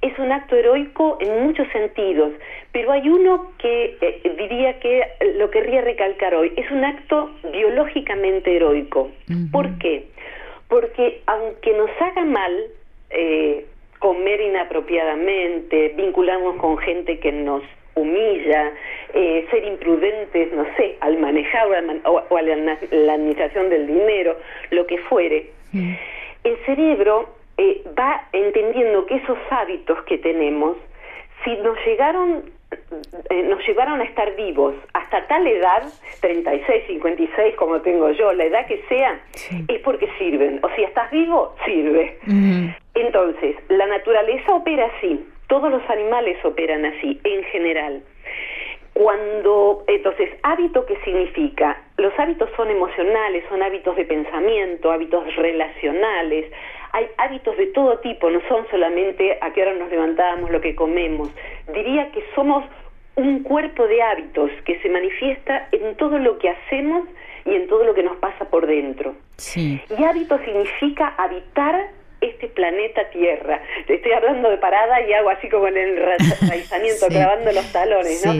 es 0.00 0.18
un 0.18 0.32
acto 0.32 0.56
heroico 0.56 1.18
en 1.20 1.42
muchos 1.42 1.66
sentidos, 1.72 2.32
pero 2.72 2.92
hay 2.92 3.08
uno 3.08 3.52
que 3.58 3.96
eh, 4.00 4.34
diría 4.38 4.78
que 4.80 5.02
lo 5.36 5.50
querría 5.50 5.82
recalcar 5.82 6.34
hoy, 6.34 6.52
es 6.56 6.70
un 6.70 6.84
acto 6.84 7.30
biológicamente 7.52 8.56
heroico. 8.56 9.10
¿Por 9.50 9.78
qué? 9.78 10.06
Porque 10.68 11.20
aunque 11.26 11.72
nos 11.72 11.90
haga 12.00 12.24
mal 12.24 12.64
eh, 13.10 13.66
comer 13.98 14.40
inapropiadamente, 14.40 15.94
vinculamos 15.96 16.56
con 16.56 16.78
gente 16.78 17.18
que 17.18 17.32
nos 17.32 17.62
humilla, 17.94 18.72
eh, 19.12 19.46
ser 19.50 19.64
imprudentes, 19.64 20.52
no 20.52 20.64
sé, 20.76 20.96
al 21.00 21.18
manejar 21.18 21.66
o, 22.04 22.36
a 22.36 22.42
la, 22.42 23.12
administración 23.14 23.70
del 23.70 23.86
dinero, 23.86 24.36
lo 24.70 24.86
que 24.86 24.98
fuere, 24.98 25.50
el 26.44 26.56
cerebro 26.64 27.28
eh, 27.56 27.82
va 27.98 28.28
entendiendo 28.32 29.04
que 29.06 29.16
esos 29.16 29.38
hábitos 29.50 30.00
que 30.04 30.18
tenemos, 30.18 30.76
si 31.44 31.56
nos 31.56 31.76
llegaron 31.84 32.44
eh, 33.30 33.42
nos 33.44 33.66
llevaron 33.66 34.00
a 34.00 34.04
estar 34.04 34.34
vivos 34.36 34.74
hasta 34.92 35.26
tal 35.26 35.46
edad, 35.46 35.82
36, 36.20 36.84
56 36.86 37.54
como 37.56 37.80
tengo 37.80 38.10
yo, 38.10 38.32
la 38.34 38.44
edad 38.44 38.66
que 38.66 38.82
sea, 38.88 39.18
es 39.68 39.80
porque 39.80 40.08
sirven. 40.18 40.60
O 40.62 40.68
sea, 40.74 40.88
estás 40.88 41.10
vivo, 41.10 41.54
sirve. 41.64 42.18
Entonces, 43.00 43.56
la 43.68 43.86
naturaleza 43.86 44.54
opera 44.54 44.90
así, 44.96 45.24
todos 45.46 45.70
los 45.70 45.88
animales 45.88 46.36
operan 46.44 46.84
así, 46.84 47.20
en 47.24 47.44
general. 47.44 48.02
Cuando, 48.92 49.84
entonces, 49.86 50.30
hábito, 50.42 50.84
¿qué 50.84 50.96
significa? 51.04 51.80
Los 51.96 52.12
hábitos 52.18 52.50
son 52.56 52.68
emocionales, 52.70 53.44
son 53.48 53.62
hábitos 53.62 53.94
de 53.94 54.04
pensamiento, 54.04 54.90
hábitos 54.90 55.36
relacionales, 55.36 56.50
hay 56.92 57.06
hábitos 57.18 57.56
de 57.56 57.66
todo 57.66 57.98
tipo, 57.98 58.28
no 58.30 58.40
son 58.48 58.66
solamente 58.70 59.38
a 59.40 59.52
qué 59.52 59.62
hora 59.62 59.74
nos 59.74 59.90
levantamos, 59.90 60.50
lo 60.50 60.60
que 60.60 60.74
comemos. 60.74 61.30
Diría 61.72 62.10
que 62.10 62.24
somos 62.34 62.64
un 63.14 63.44
cuerpo 63.44 63.86
de 63.86 64.02
hábitos 64.02 64.50
que 64.64 64.80
se 64.80 64.88
manifiesta 64.88 65.68
en 65.70 65.96
todo 65.96 66.18
lo 66.18 66.38
que 66.38 66.48
hacemos 66.48 67.06
y 67.44 67.54
en 67.54 67.68
todo 67.68 67.84
lo 67.84 67.94
que 67.94 68.02
nos 68.02 68.16
pasa 68.16 68.46
por 68.46 68.66
dentro. 68.66 69.14
Sí. 69.36 69.80
Y 69.96 70.02
hábito 70.02 70.38
significa 70.44 71.14
habitar 71.16 71.97
este 72.20 72.48
planeta 72.48 73.08
Tierra. 73.10 73.60
Te 73.86 73.94
estoy 73.94 74.12
hablando 74.12 74.50
de 74.50 74.58
parada 74.58 75.00
y 75.02 75.12
hago 75.12 75.30
así 75.30 75.48
como 75.48 75.68
en 75.68 75.76
el 75.76 75.96
raizamiento, 76.48 77.06
clavando 77.08 77.52
los 77.52 77.72
talones, 77.72 78.24
¿no? 78.26 78.32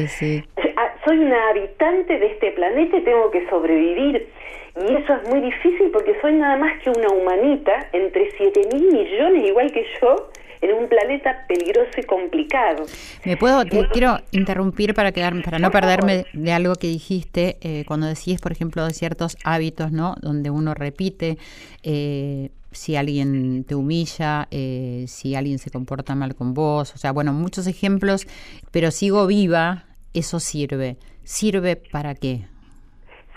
Ah, 0.77 0.95
soy 1.05 1.19
una 1.19 1.51
habitante 1.51 2.19
de 2.19 2.27
este 2.27 2.53
planeta 2.53 2.97
y 2.97 3.03
tengo 3.03 3.31
que 3.31 3.49
sobrevivir. 3.49 4.29
Y 4.77 4.95
eso 4.95 5.15
es 5.15 5.29
muy 5.29 5.41
difícil 5.41 5.91
porque 5.93 6.17
soy 6.21 6.35
nada 6.35 6.57
más 6.57 6.81
que 6.83 6.91
una 6.91 7.09
humanita 7.09 7.89
entre 7.93 8.31
7 8.37 8.61
mil 8.73 8.93
millones, 8.93 9.45
igual 9.45 9.73
que 9.73 9.85
yo, 10.01 10.31
en 10.61 10.75
un 10.75 10.89
planeta 10.89 11.45
peligroso 11.49 11.91
y 11.97 12.03
complicado. 12.05 12.85
Me 13.25 13.37
puedo, 13.37 13.65
te 13.65 13.89
quiero 13.89 14.19
interrumpir 14.31 14.95
para 14.95 15.13
quedar, 15.13 15.35
para 15.43 15.59
no 15.59 15.71
perderme 15.71 16.27
de 16.33 16.53
algo 16.53 16.75
que 16.75 16.87
dijiste 16.87 17.57
eh, 17.61 17.85
cuando 17.87 18.07
decís, 18.07 18.41
por 18.41 18.53
ejemplo, 18.53 18.85
de 18.85 18.93
ciertos 18.93 19.37
hábitos, 19.45 19.93
¿no? 19.93 20.15
Donde 20.21 20.51
uno 20.51 20.75
repite. 20.75 21.39
Eh, 21.83 22.51
si 22.79 22.97
alguien 22.97 23.65
te 23.65 23.75
humilla, 23.75 24.49
eh, 24.51 25.05
si 25.09 25.35
alguien 25.35 25.59
se 25.59 25.71
comporta 25.71 26.15
mal 26.15 26.35
con 26.35 26.55
vos, 26.55 26.95
o 26.95 26.99
sea, 26.99 27.13
bueno, 27.13 27.33
muchos 27.33 27.67
ejemplos, 27.67 28.27
pero 28.71 28.91
sigo 28.91 29.27
viva, 29.27 29.85
eso 30.15 30.41
sirve. 30.41 30.97
¿Sirve 31.25 31.77
para 31.77 32.15
qué? 32.15 32.41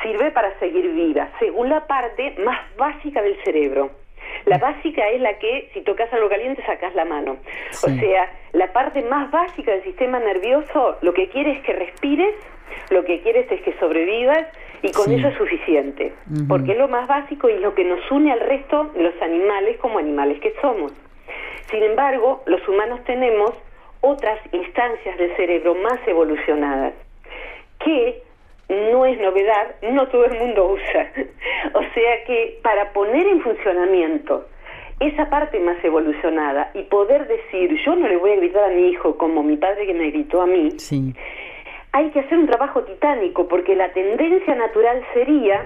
Sirve 0.01 0.31
para 0.31 0.57
seguir 0.60 0.89
viva, 0.93 1.29
según 1.39 1.69
la 1.69 1.86
parte 1.88 2.36
más 2.45 2.60
básica 2.77 3.21
del 3.21 3.36
cerebro. 3.43 3.91
La 4.45 4.57
básica 4.57 5.07
es 5.10 5.21
la 5.21 5.38
que 5.38 5.69
si 5.74 5.81
tocas 5.81 6.12
algo 6.13 6.29
caliente 6.29 6.63
sacas 6.65 6.95
la 6.95 7.05
mano. 7.05 7.38
O 7.71 7.89
sea, 7.89 8.31
la 8.53 8.71
parte 8.71 9.01
más 9.03 9.29
básica 9.29 9.71
del 9.71 9.83
sistema 9.83 10.19
nervioso 10.19 10.98
lo 11.01 11.13
que 11.13 11.29
quiere 11.29 11.51
es 11.51 11.63
que 11.63 11.74
respires, 11.74 12.33
lo 12.89 13.03
que 13.03 13.21
quieres 13.21 13.51
es 13.51 13.62
que 13.62 13.77
sobrevivas 13.79 14.48
y 14.83 14.91
con 14.91 15.11
eso 15.11 15.27
es 15.27 15.38
suficiente, 15.38 16.13
porque 16.47 16.71
es 16.71 16.77
lo 16.77 16.88
más 16.88 17.07
básico 17.07 17.50
y 17.50 17.59
lo 17.59 17.75
que 17.75 17.83
nos 17.83 18.00
une 18.09 18.31
al 18.31 18.39
resto 18.39 18.85
de 18.95 19.03
los 19.03 19.21
animales 19.21 19.77
como 19.77 20.00
animales 20.00 20.39
que 20.39 20.53
somos. 20.61 20.91
Sin 21.69 21.83
embargo, 21.83 22.41
los 22.47 22.67
humanos 22.67 23.00
tenemos 23.05 23.51
otras 24.01 24.39
instancias 24.51 25.17
del 25.17 25.35
cerebro 25.35 25.75
más 25.75 26.00
evolucionadas 26.07 26.93
que 27.83 28.23
no 28.69 29.05
es 29.05 29.19
novedad, 29.19 29.75
no 29.91 30.07
todo 30.07 30.25
el 30.25 30.39
mundo 30.39 30.71
usa. 30.71 31.11
o 31.73 31.81
sea 31.93 32.23
que 32.25 32.59
para 32.63 32.91
poner 32.93 33.27
en 33.27 33.41
funcionamiento 33.41 34.47
esa 35.00 35.29
parte 35.29 35.59
más 35.59 35.83
evolucionada 35.83 36.71
y 36.73 36.83
poder 36.83 37.27
decir, 37.27 37.75
yo 37.85 37.95
no 37.95 38.07
le 38.07 38.17
voy 38.17 38.31
a 38.31 38.35
gritar 38.38 38.71
a 38.71 38.73
mi 38.73 38.89
hijo 38.89 39.17
como 39.17 39.43
mi 39.43 39.57
padre 39.57 39.85
que 39.85 39.93
me 39.93 40.09
gritó 40.09 40.41
a 40.41 40.47
mí, 40.47 40.71
sí 40.77 41.13
hay 41.93 42.10
que 42.12 42.21
hacer 42.21 42.38
un 42.38 42.48
trabajo 42.48 42.83
titánico 42.83 43.48
porque 43.48 43.75
la 43.75 43.91
tendencia 43.91 44.55
natural 44.55 45.03
sería 45.13 45.65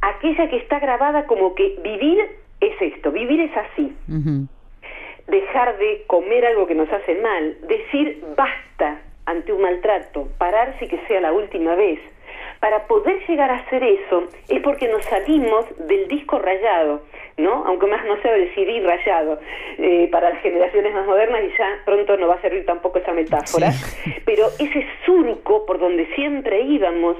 aquella 0.00 0.48
que 0.48 0.56
está 0.56 0.78
grabada 0.78 1.26
como 1.26 1.54
que 1.54 1.78
vivir 1.82 2.18
es 2.60 2.80
esto, 2.80 3.12
vivir 3.12 3.40
es 3.40 3.56
así. 3.56 3.94
Dejar 5.26 5.76
de 5.78 6.04
comer 6.06 6.46
algo 6.46 6.66
que 6.66 6.74
nos 6.74 6.90
hace 6.90 7.14
mal, 7.20 7.56
decir 7.68 8.24
basta 8.36 9.02
ante 9.26 9.52
un 9.52 9.60
maltrato, 9.60 10.28
pararse 10.38 10.88
que 10.88 10.98
sea 11.06 11.20
la 11.20 11.32
última 11.32 11.74
vez. 11.74 12.00
Para 12.60 12.86
poder 12.86 13.24
llegar 13.28 13.50
a 13.50 13.56
hacer 13.56 13.82
eso 13.84 14.24
es 14.48 14.60
porque 14.62 14.88
nos 14.88 15.04
salimos 15.04 15.64
del 15.86 16.08
disco 16.08 16.38
rayado, 16.38 17.02
¿no? 17.36 17.64
Aunque 17.66 17.86
más 17.86 18.04
no 18.04 18.20
sea 18.20 18.32
del 18.32 18.52
CD 18.54 18.80
rayado 18.80 19.38
eh, 19.78 20.08
para 20.10 20.30
las 20.30 20.42
generaciones 20.42 20.92
más 20.92 21.06
modernas 21.06 21.42
y 21.44 21.56
ya 21.56 21.78
pronto 21.84 22.16
no 22.16 22.26
va 22.26 22.34
a 22.34 22.40
servir 22.40 22.66
tampoco 22.66 22.98
esa 22.98 23.12
metáfora. 23.12 23.70
Pero 24.24 24.48
ese 24.58 24.86
surco 25.06 25.66
por 25.66 25.78
donde 25.78 26.06
siempre 26.14 26.62
íbamos 26.62 27.16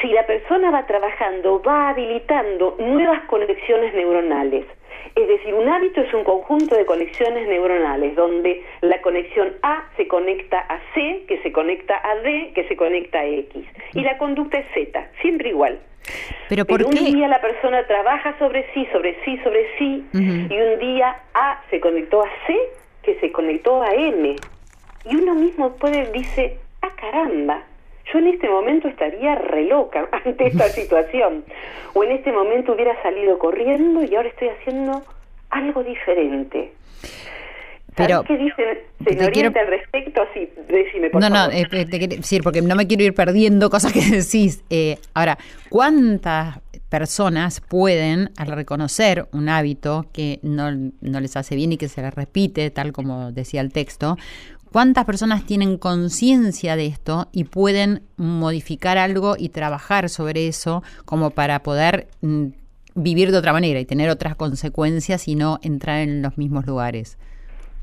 si 0.00 0.08
la 0.08 0.26
persona 0.26 0.70
va 0.70 0.86
trabajando, 0.86 1.60
va 1.62 1.90
habilitando 1.90 2.76
nuevas 2.78 3.22
conexiones 3.24 3.92
neuronales. 3.94 4.64
Es 5.14 5.28
decir, 5.28 5.54
un 5.54 5.68
hábito 5.68 6.00
es 6.00 6.12
un 6.14 6.24
conjunto 6.24 6.76
de 6.76 6.84
conexiones 6.86 7.48
neuronales 7.48 8.14
donde 8.16 8.62
la 8.80 9.00
conexión 9.00 9.54
A 9.62 9.84
se 9.96 10.06
conecta 10.08 10.58
a 10.58 10.80
C, 10.94 11.24
que 11.28 11.38
se 11.42 11.52
conecta 11.52 12.00
a 12.02 12.16
D, 12.16 12.52
que 12.54 12.66
se 12.68 12.76
conecta 12.76 13.20
a 13.20 13.26
X. 13.26 13.66
Y 13.94 14.02
la 14.02 14.18
conducta 14.18 14.58
es 14.58 14.66
Z, 14.74 15.10
siempre 15.20 15.50
igual. 15.50 15.78
Pero, 16.48 16.64
¿por 16.64 16.82
un 16.84 16.94
día 16.94 17.28
la 17.28 17.40
persona 17.40 17.86
trabaja 17.86 18.36
sobre 18.38 18.66
sí, 18.72 18.86
sobre 18.92 19.16
sí, 19.24 19.38
sobre 19.44 19.66
sí, 19.78 20.04
y 20.12 20.60
un 20.60 20.78
día 20.80 21.16
A 21.34 21.62
se 21.70 21.78
conectó 21.80 22.22
a 22.22 22.28
C, 22.46 22.56
que 23.02 23.18
se 23.20 23.30
conectó 23.30 23.82
a 23.82 23.92
M. 23.94 24.36
Y 25.04 25.16
uno 25.16 25.34
mismo 25.34 25.76
puede, 25.76 26.10
dice, 26.12 26.58
ah 26.82 26.90
caramba, 26.96 27.62
yo 28.12 28.18
en 28.18 28.28
este 28.28 28.48
momento 28.48 28.88
estaría 28.88 29.34
re 29.34 29.64
loca 29.64 30.08
ante 30.24 30.46
esta 30.46 30.64
situación. 30.68 31.44
O 31.94 32.04
en 32.04 32.12
este 32.12 32.32
momento 32.32 32.72
hubiera 32.72 33.00
salido 33.02 33.38
corriendo 33.38 34.04
y 34.04 34.14
ahora 34.14 34.28
estoy 34.28 34.48
haciendo 34.48 35.02
algo 35.50 35.82
diferente. 35.82 36.72
Pero, 37.96 38.22
¿Qué 38.22 38.38
dice 38.38 38.84
señorita 39.04 39.60
al 39.60 39.66
respecto? 39.66 40.22
Sí, 40.32 40.48
decime, 40.68 41.10
por 41.10 41.20
no, 41.20 41.28
favor. 41.28 41.52
no, 41.52 41.58
eh, 41.58 41.66
te 41.68 41.98
quiero 41.98 42.16
decir, 42.16 42.42
porque 42.42 42.62
no 42.62 42.76
me 42.76 42.86
quiero 42.86 43.02
ir 43.02 43.14
perdiendo 43.14 43.68
cosas 43.68 43.92
que 43.92 44.00
decís. 44.10 44.64
Eh, 44.70 44.96
ahora, 45.12 45.38
¿cuántas 45.68 46.60
personas 46.88 47.60
pueden, 47.60 48.30
al 48.36 48.48
reconocer 48.48 49.26
un 49.32 49.48
hábito 49.48 50.06
que 50.12 50.40
no, 50.42 50.70
no 50.72 51.20
les 51.20 51.36
hace 51.36 51.56
bien 51.56 51.72
y 51.72 51.78
que 51.78 51.88
se 51.88 52.02
les 52.02 52.14
repite, 52.14 52.70
tal 52.70 52.92
como 52.92 53.32
decía 53.32 53.60
el 53.60 53.72
texto, 53.72 54.16
¿Cuántas 54.72 55.04
personas 55.04 55.44
tienen 55.44 55.78
conciencia 55.78 56.76
de 56.76 56.86
esto 56.86 57.26
y 57.32 57.42
pueden 57.42 58.02
modificar 58.16 58.98
algo 58.98 59.34
y 59.36 59.48
trabajar 59.48 60.08
sobre 60.08 60.46
eso 60.46 60.82
como 61.04 61.30
para 61.30 61.58
poder 61.64 62.06
mm, 62.22 62.50
vivir 62.94 63.32
de 63.32 63.38
otra 63.38 63.52
manera 63.52 63.80
y 63.80 63.84
tener 63.84 64.10
otras 64.10 64.36
consecuencias 64.36 65.26
y 65.26 65.34
no 65.34 65.58
entrar 65.64 65.98
en 66.02 66.22
los 66.22 66.38
mismos 66.38 66.66
lugares? 66.66 67.18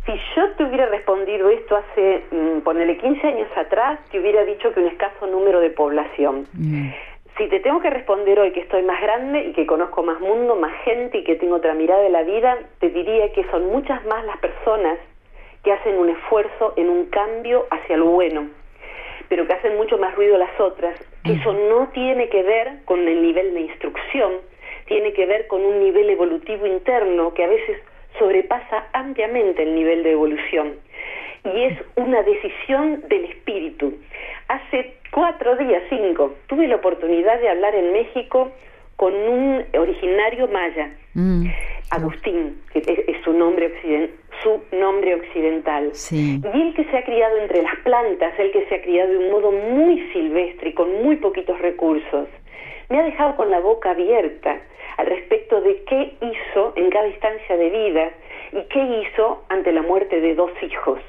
Si 0.06 0.14
yo 0.14 0.50
te 0.56 0.64
hubiera 0.64 0.86
respondido 0.86 1.50
esto 1.50 1.76
hace, 1.76 2.24
mm, 2.32 2.62
ponele 2.62 2.98
15 2.98 3.28
años 3.28 3.50
atrás, 3.58 4.00
te 4.10 4.22
hubiera 4.22 4.46
dicho 4.46 4.74
que 4.74 4.80
un 4.80 4.88
escaso 4.88 5.28
número 5.28 5.60
de 5.60 5.72
población. 5.72 6.48
Mm. 6.54 6.92
Si 7.38 7.50
te 7.50 7.60
tengo 7.60 7.82
que 7.82 7.90
responder 7.90 8.40
hoy 8.40 8.54
que 8.54 8.62
estoy 8.62 8.84
más 8.84 9.02
grande 9.02 9.50
y 9.50 9.52
que 9.52 9.68
conozco 9.68 10.04
más 10.04 10.22
mundo, 10.22 10.56
más 10.56 10.72
gente 10.86 11.18
y 11.18 11.24
que 11.26 11.36
tengo 11.36 11.56
otra 11.56 11.74
mirada 11.74 12.02
de 12.02 12.12
la 12.12 12.24
vida, 12.24 12.58
te 12.80 12.90
diría 12.90 13.34
que 13.34 13.44
son 13.52 13.68
muchas 13.68 14.06
más 14.06 14.24
las 14.24 14.38
personas 14.38 14.98
que 15.64 15.72
hacen 15.72 15.98
un 15.98 16.10
esfuerzo 16.10 16.74
en 16.76 16.90
un 16.90 17.06
cambio 17.08 17.66
hacia 17.70 17.98
lo 17.98 18.06
bueno, 18.06 18.48
pero 19.30 19.46
que 19.46 19.54
hacen 19.54 19.76
mucho 19.76 19.98
más 19.98 20.16
ruido 20.16 20.38
las 20.38 20.60
otras. 20.60 21.00
Eso 21.26 21.54
no 21.54 21.88
tiene 21.90 22.30
que 22.30 22.44
ver 22.44 22.84
con 22.86 23.06
el 23.08 23.22
nivel 23.22 23.54
de 23.54 23.62
instrucción, 23.62 24.34
tiene 24.86 25.14
que 25.14 25.26
ver 25.26 25.48
con 25.48 25.66
un 25.66 25.80
nivel 25.80 26.10
evolutivo 26.10 26.66
interno 26.66 27.34
que 27.34 27.44
a 27.44 27.48
veces 27.48 27.82
sobrepasa 28.18 28.88
ampliamente 28.94 29.64
el 29.64 29.76
nivel 29.76 30.04
de 30.04 30.12
evolución. 30.12 30.76
Y 31.44 31.64
es 31.64 31.78
una 31.96 32.24
decisión 32.24 33.04
del 33.10 33.26
espíritu. 33.26 33.94
Hace 34.48 34.96
cuatro 35.12 35.56
días, 35.58 35.84
cinco, 35.90 36.36
tuve 36.48 36.68
la 36.68 36.78
oportunidad 36.78 37.40
de 37.40 37.50
hablar 37.50 37.76
en 37.76 37.92
México 37.94 38.52
con 38.98 39.14
un 39.16 39.64
originario 39.74 40.48
maya, 40.50 40.92
Mm. 41.14 41.48
Agustín, 41.90 42.62
que 42.72 42.78
es, 42.78 42.88
es 42.88 43.24
su 43.24 43.34
nombre 43.34 43.66
occidental 43.66 44.12
su 44.44 44.62
nombre 44.72 45.16
occidental. 45.16 45.90
Sí. 45.94 46.40
Y 46.54 46.62
él 46.62 46.74
que 46.76 46.84
se 46.86 46.98
ha 46.98 47.04
criado 47.04 47.38
entre 47.38 47.62
las 47.62 47.76
plantas, 47.84 48.34
él 48.38 48.52
que 48.52 48.66
se 48.68 48.76
ha 48.76 48.82
criado 48.82 49.12
de 49.12 49.18
un 49.18 49.32
modo 49.32 49.52
muy 49.52 50.00
silvestre 50.14 50.70
y 50.70 50.74
con 50.74 51.04
muy 51.04 51.16
poquitos 51.18 51.60
recursos, 51.60 52.28
me 52.90 53.00
ha 53.00 53.04
dejado 53.04 53.36
con 53.36 53.50
la 53.50 53.60
boca 53.60 53.92
abierta 53.92 54.62
al 54.98 55.08
respecto 55.08 55.62
de 55.62 55.84
qué 55.84 56.14
hizo 56.22 56.74
en 56.76 56.90
cada 56.90 57.08
instancia 57.08 57.58
de 57.58 57.70
vida 57.70 58.12
y 58.54 58.62
qué 58.70 58.80
hizo 58.80 59.44
ante 59.50 59.72
la 59.72 59.82
muerte 59.82 60.22
de 60.22 60.36
dos 60.36 60.52
hijos. 60.62 61.00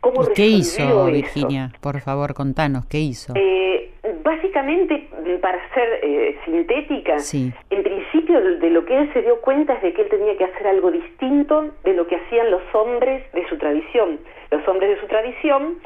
¿Cómo 0.00 0.22
¿Y 0.22 0.32
qué 0.34 0.46
hizo, 0.46 0.82
eso? 0.82 1.06
Virginia? 1.06 1.72
Por 1.80 2.00
favor, 2.00 2.34
contanos, 2.34 2.86
¿qué 2.86 2.98
hizo? 2.98 3.34
Eh, 3.36 3.90
básicamente, 4.22 5.08
para 5.42 5.58
ser 5.74 5.88
eh, 6.02 6.38
sintética, 6.44 7.18
Sí. 7.18 7.52
en 7.70 7.82
principio 7.82 8.40
de 8.40 8.70
lo 8.70 8.84
que 8.84 8.96
él 8.96 9.12
se 9.12 9.22
dio 9.22 9.40
cuenta 9.40 9.74
es 9.74 9.82
de 9.82 9.92
que 9.92 10.02
él 10.02 10.08
tenía 10.08 10.36
que 10.36 10.44
hacer 10.44 10.66
algo 10.66 10.90
distinto 10.90 11.70
de 11.84 11.94
lo 11.94 12.06
que 12.06 12.16
hacían 12.16 12.50
los 12.50 12.62
hombres 12.72 13.30
de 13.32 13.46
su 13.48 13.58
tradición. 13.58 14.20
Los 14.50 14.66
hombres 14.68 14.90
de 14.90 15.00
su 15.00 15.06
tradición, 15.06 15.76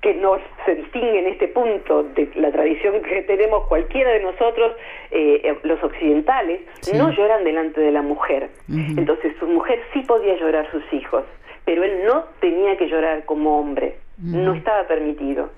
que 0.00 0.14
no 0.14 0.38
se 0.64 0.76
distinguen 0.76 1.26
en 1.26 1.32
este 1.32 1.48
punto 1.48 2.04
de 2.04 2.30
la 2.36 2.52
tradición 2.52 3.02
que 3.02 3.22
tenemos 3.22 3.66
cualquiera 3.66 4.12
de 4.12 4.20
nosotros, 4.20 4.72
eh, 5.10 5.40
eh, 5.42 5.58
los 5.64 5.82
occidentales, 5.82 6.60
Sí. 6.82 6.96
no 6.96 7.10
lloran 7.10 7.42
delante 7.42 7.80
de 7.80 7.90
la 7.90 8.02
mujer. 8.02 8.48
Entonces 8.68 9.34
su 9.40 9.46
mujer 9.48 9.80
sí 9.92 10.02
podía 10.06 10.36
llorar 10.36 10.70
sus 10.70 10.84
hijos, 10.92 11.24
pero 11.68 11.84
él 11.84 12.02
no 12.06 12.24
tenía 12.40 12.78
que 12.78 12.88
llorar 12.88 13.26
como 13.26 13.60
hombre, 13.60 13.96
no 14.16 14.54
estaba 14.54 14.84
permitido. 14.84 15.50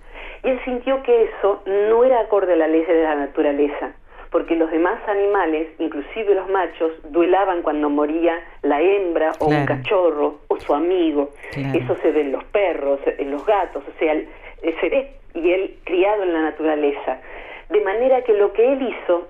Y 0.42 0.48
él 0.48 0.60
sintió 0.64 1.00
que 1.04 1.22
eso 1.22 1.62
no 1.66 2.02
era 2.02 2.18
acorde 2.22 2.54
a 2.54 2.56
la 2.56 2.66
ley 2.66 2.82
de 2.82 3.04
la 3.04 3.14
naturaleza, 3.14 3.92
porque 4.32 4.56
los 4.56 4.72
demás 4.72 4.98
animales, 5.06 5.68
inclusive 5.78 6.34
los 6.34 6.50
machos, 6.50 6.90
duelaban 7.12 7.62
cuando 7.62 7.88
moría 7.88 8.40
la 8.62 8.80
hembra 8.82 9.30
o 9.38 9.46
un 9.46 9.64
cachorro 9.66 10.40
o 10.48 10.58
su 10.58 10.74
amigo. 10.74 11.30
Claro. 11.52 11.78
Eso 11.78 11.96
se 12.02 12.10
ve 12.10 12.22
en 12.22 12.32
los 12.32 12.42
perros, 12.42 12.98
en 13.06 13.30
los 13.30 13.46
gatos, 13.46 13.84
o 13.86 13.98
sea, 14.00 14.12
eh, 14.14 14.74
se 14.80 14.88
ve 14.88 15.12
y 15.34 15.52
él 15.52 15.76
criado 15.84 16.24
en 16.24 16.32
la 16.32 16.42
naturaleza. 16.42 17.20
De 17.68 17.80
manera 17.82 18.22
que 18.22 18.32
lo 18.32 18.52
que 18.52 18.72
él 18.72 18.82
hizo 18.82 19.28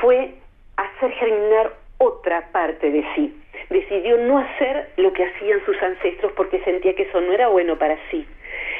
fue 0.00 0.32
hacer 0.78 1.10
germinar 1.10 1.72
otra 2.00 2.48
parte 2.50 2.90
de 2.90 3.04
sí. 3.14 3.36
Decidió 3.68 4.16
no 4.16 4.38
hacer 4.38 4.88
lo 4.96 5.12
que 5.12 5.24
hacían 5.24 5.64
sus 5.66 5.80
ancestros 5.82 6.32
porque 6.32 6.58
sentía 6.64 6.94
que 6.94 7.02
eso 7.02 7.20
no 7.20 7.32
era 7.32 7.48
bueno 7.48 7.78
para 7.78 7.96
sí. 8.10 8.26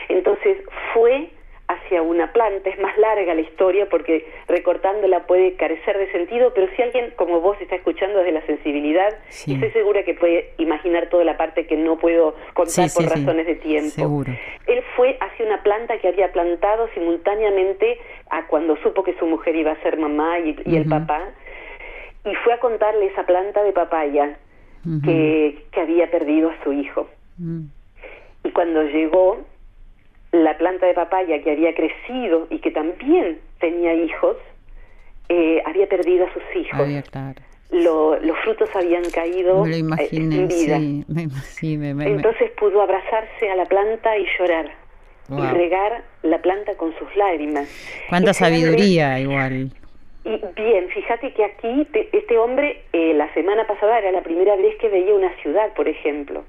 Entonces 0.09 0.57
fue 0.95 1.29
hacia 1.69 2.03
una 2.03 2.33
planta, 2.33 2.69
es 2.69 2.81
más 2.81 2.99
larga 2.99 3.33
la 3.33 3.43
historia 3.43 3.87
porque 3.89 4.27
recortándola 4.49 5.27
puede 5.29 5.55
carecer 5.55 5.97
de 5.99 6.11
sentido, 6.11 6.53
pero 6.53 6.67
si 6.75 6.83
alguien 6.83 7.13
como 7.15 7.41
vos 7.41 7.57
está 7.61 7.77
escuchando 7.77 8.19
desde 8.19 8.33
la 8.33 8.45
sensibilidad, 8.47 9.15
Sí. 9.29 9.55
estoy 9.55 9.71
segura 9.71 10.03
que 10.03 10.15
puede 10.15 10.51
imaginar 10.59 11.09
toda 11.11 11.23
la 11.23 11.37
parte 11.37 11.67
que 11.67 11.77
no 11.77 11.97
puedo 11.97 12.35
contar 12.55 12.89
Sí, 12.89 12.97
por 12.97 13.05
sí, 13.05 13.09
razones 13.11 13.47
de 13.47 13.55
tiempo. 13.55 13.91
Seguro. 13.91 14.33
Él 14.67 14.83
fue 14.97 15.17
hacia 15.21 15.47
una 15.47 15.63
planta 15.63 15.97
que 15.99 16.09
había 16.09 16.33
plantado 16.33 16.89
simultáneamente 16.95 17.99
a 18.31 18.49
cuando 18.49 18.77
supo 18.79 19.05
que 19.05 19.15
su 19.19 19.27
mujer 19.27 19.55
iba 19.55 19.71
a 19.71 19.83
ser 19.83 19.97
mamá 19.97 20.41
y, 20.41 20.57
y 20.65 20.77
el 20.77 20.89
papá, 20.89 21.29
y 22.25 22.35
fue 22.45 22.53
a 22.53 22.59
contarle 22.61 23.07
esa 23.07 23.25
planta 23.25 23.63
de 23.63 23.73
papaya 23.73 24.37
que, 25.05 25.65
que 25.73 25.81
había 25.81 26.11
perdido 26.11 26.51
a 26.51 26.65
su 26.65 26.73
hijo. 26.73 27.09
Mm. 27.39 27.65
Y 28.45 28.51
cuando 28.51 28.83
llegó, 28.85 29.39
la 30.33 30.57
planta 30.59 30.87
de 30.87 30.95
papaya 30.95 31.43
que 31.43 31.51
había 31.51 31.75
crecido 31.75 32.47
y 32.51 32.59
que 32.61 32.71
también 32.71 33.41
tenía 33.59 33.93
hijos, 33.95 34.37
eh, 35.29 35.63
había 35.67 35.87
perdido 35.89 36.27
a 36.27 36.33
sus 36.33 36.43
hijos. 36.57 36.81
Había, 36.81 37.03
claro. 37.03 37.41
Lo- 37.71 38.19
los 38.19 38.37
frutos 38.39 38.69
habían 38.75 39.05
caído 39.11 39.63
Me 39.65 39.71
lo 39.71 39.77
eh, 39.77 39.79
imaginé, 39.79 40.49
sin 40.49 40.49
vida. 40.49 40.79
sí. 41.43 41.77
Me, 41.77 41.95
me, 41.95 42.07
Entonces 42.09 42.51
pudo 42.59 42.83
abrazarse 42.83 43.51
a 43.51 43.57
la 43.57 43.65
planta 43.67 44.17
y 44.19 44.27
llorar. 44.39 44.71
Y 45.29 45.41
regar 45.55 46.03
la 46.25 46.39
planta 46.43 46.75
con 46.77 46.93
sus 46.99 47.15
lágrimas. 47.15 47.69
Cuánta 48.09 48.35
sabiduría 48.35 49.21
igual. 49.21 49.71
Y 50.23 50.39
bien, 50.55 50.89
fíjate 50.91 51.33
que 51.33 51.45
aquí 51.45 51.87
te- 51.93 52.09
este 52.13 52.37
hombre 52.37 52.83
eh, 52.93 53.15
la 53.15 53.33
semana 53.33 53.67
pasada 53.67 53.99
era 53.99 54.13
la 54.13 54.21
primera 54.21 54.55
vez 54.57 54.77
que 54.77 54.89
veía 54.89 55.15
una 55.15 55.35
ciudad, 55.37 55.73
por 55.75 55.89
ejemplo. 55.89 56.45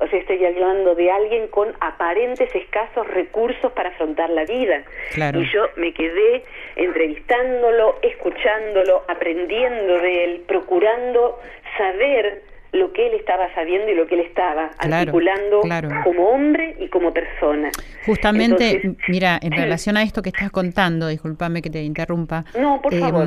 O 0.00 0.06
sea, 0.08 0.18
estoy 0.18 0.44
hablando 0.44 0.94
de 0.94 1.10
alguien 1.10 1.48
con 1.48 1.72
aparentes 1.80 2.54
escasos 2.54 3.06
recursos 3.08 3.72
para 3.72 3.88
afrontar 3.88 4.28
la 4.30 4.44
vida. 4.44 4.84
Claro. 5.14 5.40
Y 5.40 5.46
yo 5.50 5.66
me 5.76 5.92
quedé 5.94 6.42
entrevistándolo, 6.76 7.96
escuchándolo, 8.02 9.02
aprendiendo 9.08 9.98
de 9.98 10.24
él, 10.24 10.44
procurando 10.46 11.38
saber 11.78 12.42
lo 12.76 12.92
que 12.92 13.06
él 13.08 13.14
estaba 13.14 13.52
sabiendo 13.54 13.90
y 13.90 13.94
lo 13.94 14.06
que 14.06 14.14
él 14.14 14.20
estaba 14.22 14.70
Claro, 14.78 14.96
articulando 14.96 15.60
claro. 15.62 15.88
como 16.04 16.28
hombre 16.30 16.76
y 16.80 16.88
como 16.88 17.12
persona. 17.12 17.70
Justamente, 18.04 18.76
Entonces, 18.82 19.04
mira, 19.08 19.38
en 19.42 19.52
relación 19.64 19.96
a 19.96 20.02
esto 20.02 20.22
que 20.22 20.28
estás 20.30 20.50
contando, 20.50 21.08
discúlpame 21.08 21.62
que 21.62 21.70
te 21.70 21.82
interrumpa. 21.82 22.44
No, 22.58 22.80
por 22.80 22.94
eh, 22.94 23.00
favor. 23.00 23.26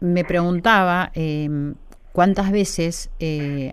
me 0.00 0.24
preguntaba 0.24 1.10
eh, 1.14 1.48
cuántas 2.12 2.50
veces 2.52 3.10
eh, 3.20 3.72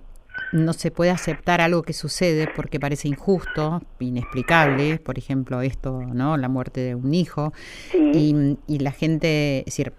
no 0.53 0.73
se 0.73 0.91
puede 0.91 1.11
aceptar 1.11 1.61
algo 1.61 1.83
que 1.83 1.93
sucede 1.93 2.47
porque 2.55 2.79
parece 2.79 3.07
injusto, 3.07 3.81
inexplicable, 3.99 4.99
por 4.99 5.17
ejemplo 5.17 5.61
esto, 5.61 6.01
¿no? 6.13 6.37
La 6.37 6.47
muerte 6.47 6.79
de 6.81 6.95
un 6.95 7.13
hijo 7.13 7.53
y, 7.93 8.57
y, 8.67 8.79
la 8.79 8.91
gente, 8.91 9.59
es 9.59 9.65
decir, 9.65 9.93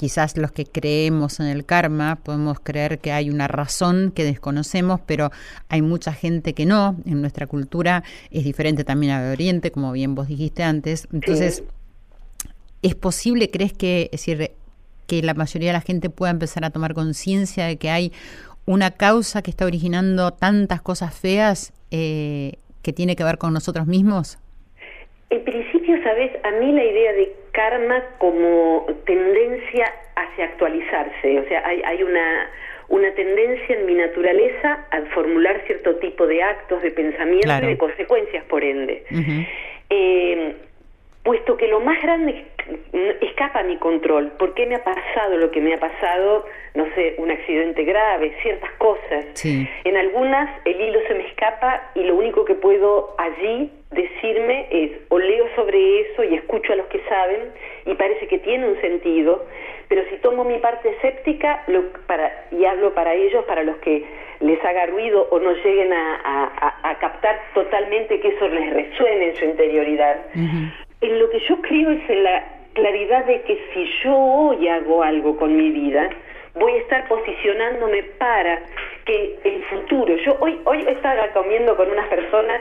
quizás 0.00 0.38
los 0.38 0.50
que 0.50 0.64
creemos 0.64 1.40
en 1.40 1.46
el 1.48 1.66
karma 1.66 2.16
podemos 2.16 2.58
creer 2.58 3.00
que 3.00 3.12
hay 3.12 3.28
una 3.28 3.48
razón 3.48 4.12
que 4.14 4.24
desconocemos, 4.24 4.98
pero 5.04 5.30
hay 5.68 5.82
mucha 5.82 6.14
gente 6.14 6.54
que 6.54 6.64
no. 6.64 6.96
En 7.04 7.20
nuestra 7.20 7.46
cultura 7.46 8.02
es 8.30 8.44
diferente 8.44 8.82
también 8.82 9.12
a 9.12 9.22
de 9.22 9.30
Oriente, 9.30 9.70
como 9.70 9.92
bien 9.92 10.14
vos 10.14 10.26
dijiste 10.26 10.62
antes. 10.62 11.06
Entonces, 11.12 11.64
¿es 12.80 12.94
posible, 12.94 13.50
crees 13.50 13.74
que, 13.74 14.04
es 14.04 14.24
decir, 14.24 14.52
que 15.06 15.22
la 15.22 15.34
mayoría 15.34 15.68
de 15.68 15.74
la 15.74 15.82
gente 15.82 16.08
pueda 16.08 16.30
empezar 16.30 16.64
a 16.64 16.70
tomar 16.70 16.94
conciencia 16.94 17.66
de 17.66 17.76
que 17.76 17.90
hay 17.90 18.10
una 18.64 18.92
causa 18.92 19.42
que 19.42 19.50
está 19.50 19.66
originando 19.66 20.30
tantas 20.30 20.80
cosas 20.80 21.14
feas 21.14 21.74
eh, 21.90 22.54
que 22.80 22.94
tiene 22.94 23.16
que 23.16 23.24
ver 23.24 23.36
con 23.36 23.52
nosotros 23.52 23.86
mismos? 23.86 24.38
En 25.28 25.44
principio, 25.90 26.02
sabes, 26.02 26.30
a 26.44 26.50
mí 26.52 26.72
la 26.72 26.84
idea 26.84 27.12
de 27.12 27.32
karma 27.52 28.02
como 28.18 28.86
tendencia 29.04 29.92
hacia 30.16 30.44
actualizarse, 30.46 31.40
o 31.40 31.48
sea, 31.48 31.66
hay, 31.66 31.82
hay 31.84 32.02
una, 32.02 32.48
una 32.88 33.10
tendencia 33.14 33.76
en 33.76 33.86
mi 33.86 33.94
naturaleza 33.94 34.86
a 34.90 35.00
formular 35.14 35.62
cierto 35.66 35.96
tipo 35.96 36.26
de 36.26 36.42
actos, 36.42 36.82
de 36.82 36.90
pensamiento 36.90 37.52
y 37.62 37.66
de 37.66 37.78
consecuencias, 37.78 38.44
por 38.44 38.64
ende. 38.64 39.04
eh, 39.90 40.54
puesto 41.22 41.56
que 41.56 41.68
lo 41.68 41.80
más 41.80 42.00
grande 42.02 42.46
escapa 43.20 43.60
a 43.60 43.62
mi 43.62 43.76
control. 43.76 44.32
¿Por 44.38 44.54
qué 44.54 44.66
me 44.66 44.76
ha 44.76 44.84
pasado 44.84 45.36
lo 45.36 45.50
que 45.50 45.60
me 45.60 45.74
ha 45.74 45.78
pasado? 45.78 46.46
No 46.74 46.86
sé, 46.94 47.14
un 47.18 47.30
accidente 47.30 47.84
grave, 47.84 48.34
ciertas 48.42 48.70
cosas. 48.78 49.26
En 49.44 49.96
algunas 49.96 50.48
el 50.64 50.80
hilo 50.80 51.00
se 51.06 51.14
me 51.14 51.26
escapa 51.26 51.90
y 51.94 52.04
lo 52.04 52.14
único 52.16 52.44
que 52.44 52.54
puedo 52.54 53.14
allí 53.18 53.70
decirme 53.90 54.68
es 54.70 54.92
o 55.08 55.18
leo 55.18 55.46
sobre 55.56 56.00
eso 56.02 56.22
y 56.22 56.34
escucho 56.34 56.72
a 56.72 56.76
los 56.76 56.86
que 56.86 57.00
saben 57.08 57.52
y 57.86 57.94
parece 57.94 58.28
que 58.28 58.38
tiene 58.38 58.68
un 58.68 58.80
sentido, 58.80 59.46
pero 59.88 60.02
si 60.08 60.16
tomo 60.18 60.44
mi 60.44 60.58
parte 60.58 60.90
escéptica 60.90 61.64
lo, 61.66 61.88
para, 62.06 62.46
y 62.52 62.64
hablo 62.64 62.94
para 62.94 63.14
ellos, 63.14 63.44
para 63.46 63.64
los 63.64 63.76
que 63.78 64.04
les 64.38 64.64
haga 64.64 64.86
ruido 64.86 65.26
o 65.30 65.38
no 65.40 65.52
lleguen 65.52 65.92
a, 65.92 66.80
a, 66.82 66.98
captar 66.98 67.40
totalmente 67.54 68.20
que 68.20 68.28
eso 68.28 68.48
les 68.48 68.72
resuene 68.72 69.30
en 69.30 69.36
su 69.36 69.44
interioridad, 69.44 70.16
en 71.00 71.18
lo 71.18 71.30
que 71.30 71.40
yo 71.48 71.60
creo 71.62 71.90
es 71.90 72.10
en 72.10 72.24
la 72.24 72.44
claridad 72.74 73.24
de 73.26 73.42
que 73.42 73.58
si 73.72 73.84
yo 74.04 74.16
hoy 74.16 74.68
hago 74.68 75.02
algo 75.02 75.36
con 75.36 75.56
mi 75.56 75.70
vida, 75.70 76.10
voy 76.54 76.72
a 76.72 76.78
estar 76.78 77.08
posicionándome 77.08 78.02
para 78.18 78.60
que 79.04 79.38
el 79.44 79.64
futuro, 79.64 80.14
yo 80.24 80.36
hoy, 80.40 80.58
hoy 80.64 80.84
estaba 80.88 81.28
comiendo 81.32 81.76
con 81.76 81.90
unas 81.90 82.08
personas, 82.08 82.60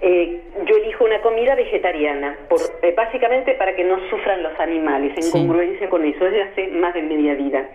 eh, 0.00 0.40
yo 0.66 0.76
elijo 0.76 1.04
una 1.04 1.20
comida 1.20 1.54
vegetariana, 1.54 2.36
por, 2.48 2.60
eh, 2.82 2.94
básicamente 2.96 3.54
para 3.54 3.74
que 3.74 3.84
no 3.84 3.98
sufran 4.10 4.42
los 4.42 4.58
animales, 4.58 5.12
en 5.16 5.30
congruencia 5.30 5.88
con 5.88 6.04
eso, 6.04 6.24
desde 6.24 6.42
hace 6.42 6.68
más 6.68 6.94
de 6.94 7.02
media 7.02 7.34
vida. 7.34 7.68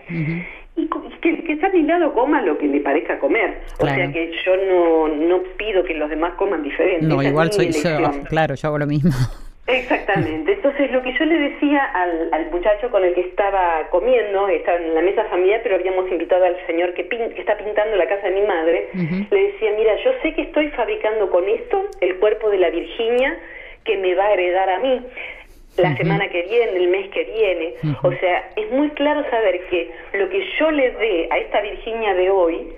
Y 0.76 0.88
que, 1.20 1.44
que 1.44 1.52
está 1.52 1.68
a 1.68 1.70
mi 1.70 1.82
lado 1.82 2.12
coma 2.12 2.42
lo 2.42 2.58
que 2.58 2.66
le 2.66 2.80
parezca 2.80 3.18
comer. 3.20 3.60
O 3.78 3.86
sea 3.86 4.10
que 4.10 4.32
yo 4.44 4.56
no, 4.56 5.08
no 5.08 5.42
pido 5.56 5.84
que 5.84 5.94
los 5.94 6.10
demás 6.10 6.34
coman 6.34 6.62
diferente. 6.62 7.06
No, 7.06 7.22
igual 7.22 7.52
soy 7.52 7.70
yo, 7.70 8.10
claro, 8.28 8.54
yo 8.54 8.68
hago 8.68 8.78
lo 8.78 8.86
mismo. 8.86 9.10
Exactamente. 9.66 10.52
Entonces, 10.52 10.90
lo 10.90 11.02
que 11.02 11.14
yo 11.18 11.24
le 11.24 11.38
decía 11.38 11.82
al, 11.84 12.28
al, 12.32 12.50
muchacho 12.50 12.90
con 12.90 13.02
el 13.02 13.14
que 13.14 13.22
estaba 13.22 13.88
comiendo, 13.90 14.46
estaba 14.48 14.76
en 14.76 14.94
la 14.94 15.00
mesa 15.00 15.24
familiar, 15.24 15.60
pero 15.62 15.76
habíamos 15.76 16.10
invitado 16.10 16.44
al 16.44 16.56
señor 16.66 16.92
que, 16.92 17.08
que 17.08 17.40
está 17.40 17.56
pintando 17.56 17.96
la 17.96 18.06
casa 18.06 18.28
de 18.28 18.40
mi 18.40 18.46
madre, 18.46 18.88
le 19.30 19.42
decía, 19.52 19.72
mira, 19.76 19.96
yo 20.04 20.10
sé 20.22 20.34
que 20.34 20.42
estoy 20.42 20.68
fabricando 20.70 21.30
con 21.30 21.48
esto 21.48 21.82
el 22.00 22.16
cuerpo 22.18 22.50
de 22.50 22.58
la 22.58 22.68
Virginia 22.68 23.38
que 23.84 23.96
me 23.96 24.14
va 24.14 24.26
a 24.26 24.32
heredar 24.34 24.68
a 24.68 24.78
mí 24.80 25.06
la 25.76 25.96
semana 25.96 26.28
que 26.28 26.42
viene, 26.42 26.76
el 26.76 26.88
mes 26.88 27.08
que 27.10 27.24
viene. 27.24 27.74
O 28.02 28.12
sea, 28.12 28.50
es 28.56 28.70
muy 28.70 28.90
claro 28.90 29.28
saber 29.30 29.60
que 29.68 29.90
lo 30.12 30.28
que 30.28 30.46
yo 30.58 30.70
le 30.70 30.90
dé 30.92 31.28
a 31.30 31.38
esta 31.38 31.60
Virginia 31.60 32.14
de 32.14 32.30
hoy, 32.30 32.68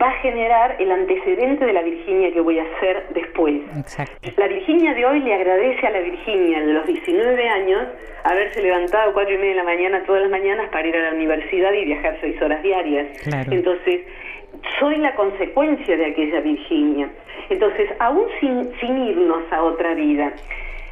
va 0.00 0.08
a 0.08 0.12
generar 0.20 0.76
el 0.78 0.90
antecedente 0.90 1.64
de 1.64 1.72
la 1.72 1.82
Virginia 1.82 2.32
que 2.32 2.40
voy 2.40 2.58
a 2.58 2.62
hacer 2.62 3.06
después. 3.14 3.62
La 4.36 4.46
Virginia 4.46 4.94
de 4.94 5.04
hoy 5.04 5.20
le 5.20 5.34
agradece 5.34 5.86
a 5.86 5.90
la 5.90 6.00
Virginia 6.00 6.60
de 6.60 6.72
los 6.72 6.86
19 6.86 7.48
años 7.48 7.88
haberse 8.24 8.62
levantado 8.62 9.10
a 9.10 9.12
cuatro 9.12 9.34
y 9.34 9.38
media 9.38 9.50
de 9.50 9.56
la 9.56 9.64
mañana 9.64 10.02
todas 10.04 10.22
las 10.22 10.30
mañanas 10.30 10.68
para 10.70 10.86
ir 10.86 10.96
a 10.96 11.10
la 11.10 11.14
universidad 11.14 11.72
y 11.72 11.84
viajar 11.84 12.16
seis 12.20 12.40
horas 12.40 12.62
diarias. 12.62 13.08
Entonces, 13.50 14.02
soy 14.78 14.96
la 14.96 15.14
consecuencia 15.14 15.96
de 15.96 16.06
aquella 16.06 16.40
Virginia. 16.40 17.10
Entonces, 17.50 17.90
aún 17.98 18.24
sin, 18.40 18.72
sin 18.80 18.96
irnos 18.98 19.42
a 19.50 19.62
otra 19.62 19.94
vida, 19.94 20.32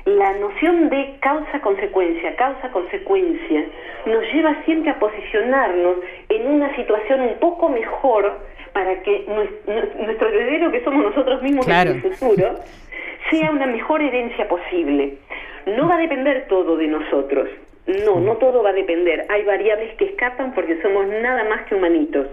la 0.04 0.32
noción 0.38 0.88
de 0.88 1.16
causa-consecuencia, 1.20 2.34
causa-consecuencia, 2.36 3.64
nos 4.06 4.22
lleva 4.32 4.56
siempre 4.64 4.90
a 4.90 4.98
posicionarnos 4.98 5.96
en 6.28 6.46
una 6.48 6.74
situación 6.74 7.20
un 7.20 7.34
poco 7.38 7.68
mejor 7.68 8.40
para 8.72 9.02
que 9.02 9.24
nuestro 9.26 10.28
heredero, 10.28 10.70
que 10.70 10.82
somos 10.84 11.04
nosotros 11.04 11.42
mismos 11.42 11.66
en 11.68 11.88
el 11.88 12.02
futuro, 12.02 12.60
sea 13.30 13.50
una 13.50 13.66
mejor 13.66 14.02
herencia 14.02 14.48
posible. 14.48 15.18
No 15.66 15.88
va 15.88 15.96
a 15.96 15.98
depender 15.98 16.46
todo 16.48 16.76
de 16.76 16.86
nosotros. 16.88 17.48
No, 17.86 18.20
no 18.20 18.36
todo 18.36 18.62
va 18.62 18.70
a 18.70 18.74
depender. 18.74 19.26
Hay 19.28 19.44
variables 19.44 19.94
que 19.96 20.04
escapan 20.06 20.54
porque 20.54 20.80
somos 20.82 21.06
nada 21.06 21.44
más 21.44 21.66
que 21.66 21.74
humanitos. 21.74 22.26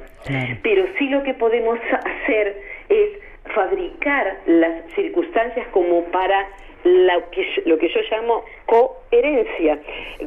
Pero 0.62 0.86
sí 0.97 1.10
lo 1.10 1.23
que 1.23 1.34
podemos 1.34 1.80
hacer 2.04 2.62
es 2.89 3.10
fabricar 3.56 4.38
las 4.45 4.84
circunstancias 4.93 5.67
como 5.71 6.04
para 6.06 6.47
que, 6.84 7.63
lo 7.65 7.78
que 7.78 7.89
yo 7.89 8.00
llamo 8.12 8.43
coherencia. 8.65 9.80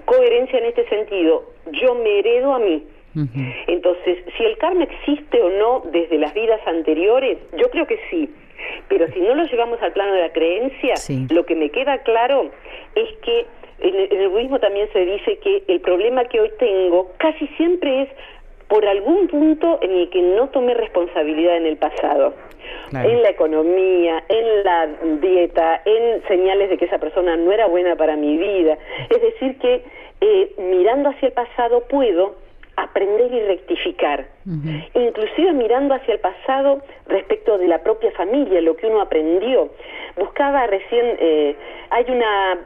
Coherencia 0.04 0.58
en 0.58 0.64
este 0.66 0.88
sentido, 0.88 1.44
yo 1.72 1.94
me 1.94 2.18
heredo 2.18 2.54
a 2.54 2.58
mí 2.58 2.86
entonces, 3.14 4.18
si 4.36 4.44
el 4.44 4.56
karma 4.58 4.84
existe 4.84 5.42
o 5.42 5.50
no 5.50 5.82
desde 5.90 6.18
las 6.18 6.32
vidas 6.34 6.60
anteriores, 6.66 7.38
yo 7.56 7.70
creo 7.70 7.86
que 7.86 7.98
sí. 8.10 8.30
Pero 8.88 9.08
si 9.08 9.20
no 9.20 9.34
lo 9.34 9.44
llevamos 9.44 9.80
al 9.82 9.92
plano 9.92 10.12
de 10.12 10.20
la 10.20 10.32
creencia, 10.32 10.94
lo 11.30 11.44
que 11.44 11.54
me 11.54 11.70
queda 11.70 11.98
claro 11.98 12.50
es 12.94 13.08
que 13.22 13.46
en 13.80 14.20
el 14.20 14.28
budismo 14.28 14.58
también 14.60 14.88
se 14.92 15.04
dice 15.04 15.38
que 15.38 15.64
el 15.68 15.80
problema 15.80 16.24
que 16.26 16.40
hoy 16.40 16.50
tengo 16.58 17.12
casi 17.16 17.46
siempre 17.56 18.02
es 18.02 18.08
por 18.68 18.86
algún 18.86 19.26
punto 19.26 19.78
en 19.82 19.90
el 19.90 20.10
que 20.10 20.22
no 20.22 20.48
tomé 20.50 20.74
responsabilidad 20.74 21.56
en 21.56 21.66
el 21.66 21.76
pasado. 21.76 22.34
En 22.92 23.22
la 23.22 23.30
economía, 23.30 24.22
en 24.28 24.64
la 24.64 24.88
dieta, 25.20 25.80
en 25.84 26.22
señales 26.28 26.70
de 26.70 26.76
que 26.78 26.84
esa 26.84 26.98
persona 26.98 27.36
no 27.36 27.50
era 27.52 27.66
buena 27.66 27.96
para 27.96 28.16
mi 28.16 28.36
vida. 28.36 28.76
Es 29.08 29.22
decir, 29.22 29.58
que 29.58 29.82
eh, 30.20 30.52
mirando 30.58 31.08
hacia 31.08 31.28
el 31.28 31.32
pasado 31.32 31.82
puedo 31.88 32.36
aprender 32.82 33.32
y 33.32 33.40
rectificar, 33.40 34.26
inclusive 34.94 35.52
mirando 35.52 35.94
hacia 35.94 36.14
el 36.14 36.20
pasado 36.20 36.82
respecto 37.06 37.58
de 37.58 37.68
la 37.68 37.82
propia 37.82 38.10
familia, 38.12 38.60
lo 38.60 38.76
que 38.76 38.86
uno 38.86 39.00
aprendió. 39.00 39.70
Buscaba 40.16 40.66
recién, 40.66 41.16
eh, 41.18 41.56
hay 41.90 42.04
una, 42.08 42.58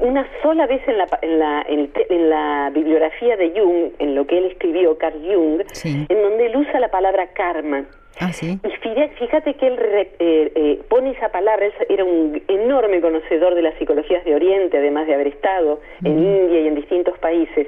una 0.00 0.26
sola 0.42 0.66
vez 0.66 0.82
en 0.88 0.98
la, 0.98 1.08
en, 1.22 1.38
la, 1.38 1.66
en, 1.68 2.30
la 2.30 2.70
bibliografía 2.72 3.36
de 3.36 3.50
Jung, 3.50 3.92
en 3.98 4.14
lo 4.14 4.26
que 4.26 4.38
él 4.38 4.46
escribió, 4.46 4.96
Carl 4.98 5.20
Jung, 5.22 5.62
en 5.84 6.22
donde 6.22 6.46
él 6.46 6.56
usa 6.56 6.80
la 6.80 6.90
palabra 6.90 7.28
karma. 7.28 7.84
Ah, 8.18 8.32
¿sí? 8.32 8.58
Y 8.62 9.08
fíjate 9.18 9.54
que 9.54 9.66
él 9.66 9.78
eh, 10.18 10.52
eh, 10.54 10.80
pone 10.88 11.10
esa 11.10 11.30
palabra, 11.30 11.66
él 11.66 11.72
era 11.88 12.04
un 12.04 12.42
enorme 12.48 13.00
conocedor 13.00 13.54
de 13.54 13.62
las 13.62 13.74
psicologías 13.74 14.24
de 14.24 14.34
Oriente, 14.34 14.78
además 14.78 15.06
de 15.06 15.14
haber 15.14 15.28
estado 15.28 15.80
en 16.04 16.18
India 16.18 16.60
y 16.60 16.68
en 16.68 16.74
distintos 16.74 17.18
países. 17.18 17.66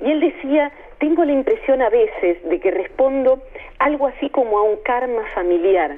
Y 0.00 0.10
él 0.10 0.20
decía, 0.20 0.70
tengo 0.98 1.24
la 1.24 1.32
impresión 1.32 1.82
a 1.82 1.88
veces 1.88 2.42
de 2.48 2.60
que 2.60 2.70
respondo 2.70 3.42
algo 3.78 4.06
así 4.06 4.28
como 4.30 4.58
a 4.58 4.62
un 4.62 4.76
karma 4.82 5.22
familiar, 5.34 5.96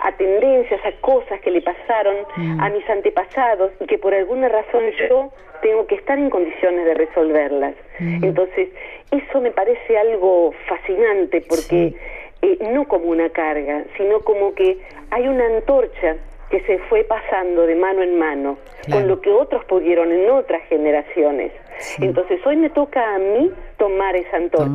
a 0.00 0.12
tendencias, 0.12 0.80
a 0.84 0.92
cosas 1.00 1.40
que 1.40 1.50
le 1.50 1.62
pasaron 1.62 2.16
mm. 2.36 2.60
a 2.60 2.70
mis 2.70 2.88
antepasados 2.88 3.72
y 3.80 3.86
que 3.86 3.98
por 3.98 4.14
alguna 4.14 4.48
razón 4.48 4.82
yo 5.08 5.32
tengo 5.62 5.86
que 5.86 5.94
estar 5.94 6.18
en 6.18 6.28
condiciones 6.30 6.84
de 6.84 6.94
resolverlas. 6.94 7.74
Mm. 7.98 8.24
Entonces, 8.24 8.68
eso 9.10 9.40
me 9.40 9.50
parece 9.50 9.96
algo 9.96 10.52
fascinante 10.66 11.42
porque 11.48 11.94
eh, 12.42 12.58
no 12.72 12.86
como 12.86 13.06
una 13.06 13.30
carga, 13.30 13.84
sino 13.96 14.20
como 14.20 14.54
que 14.54 14.78
hay 15.10 15.28
una 15.28 15.46
antorcha 15.46 16.16
que 16.50 16.60
se 16.60 16.78
fue 16.80 17.02
pasando 17.04 17.66
de 17.66 17.74
mano 17.74 18.02
en 18.02 18.18
mano 18.18 18.58
con 18.90 19.08
lo 19.08 19.20
que 19.20 19.30
otros 19.30 19.64
pudieron 19.64 20.12
en 20.12 20.28
otras 20.30 20.62
generaciones. 20.68 21.52
Entonces 21.98 22.44
hoy 22.44 22.56
me 22.56 22.68
toca 22.68 23.14
a 23.14 23.18
mí 23.18 23.50
tomar 23.78 24.14
esa 24.16 24.36
antorcha. 24.36 24.66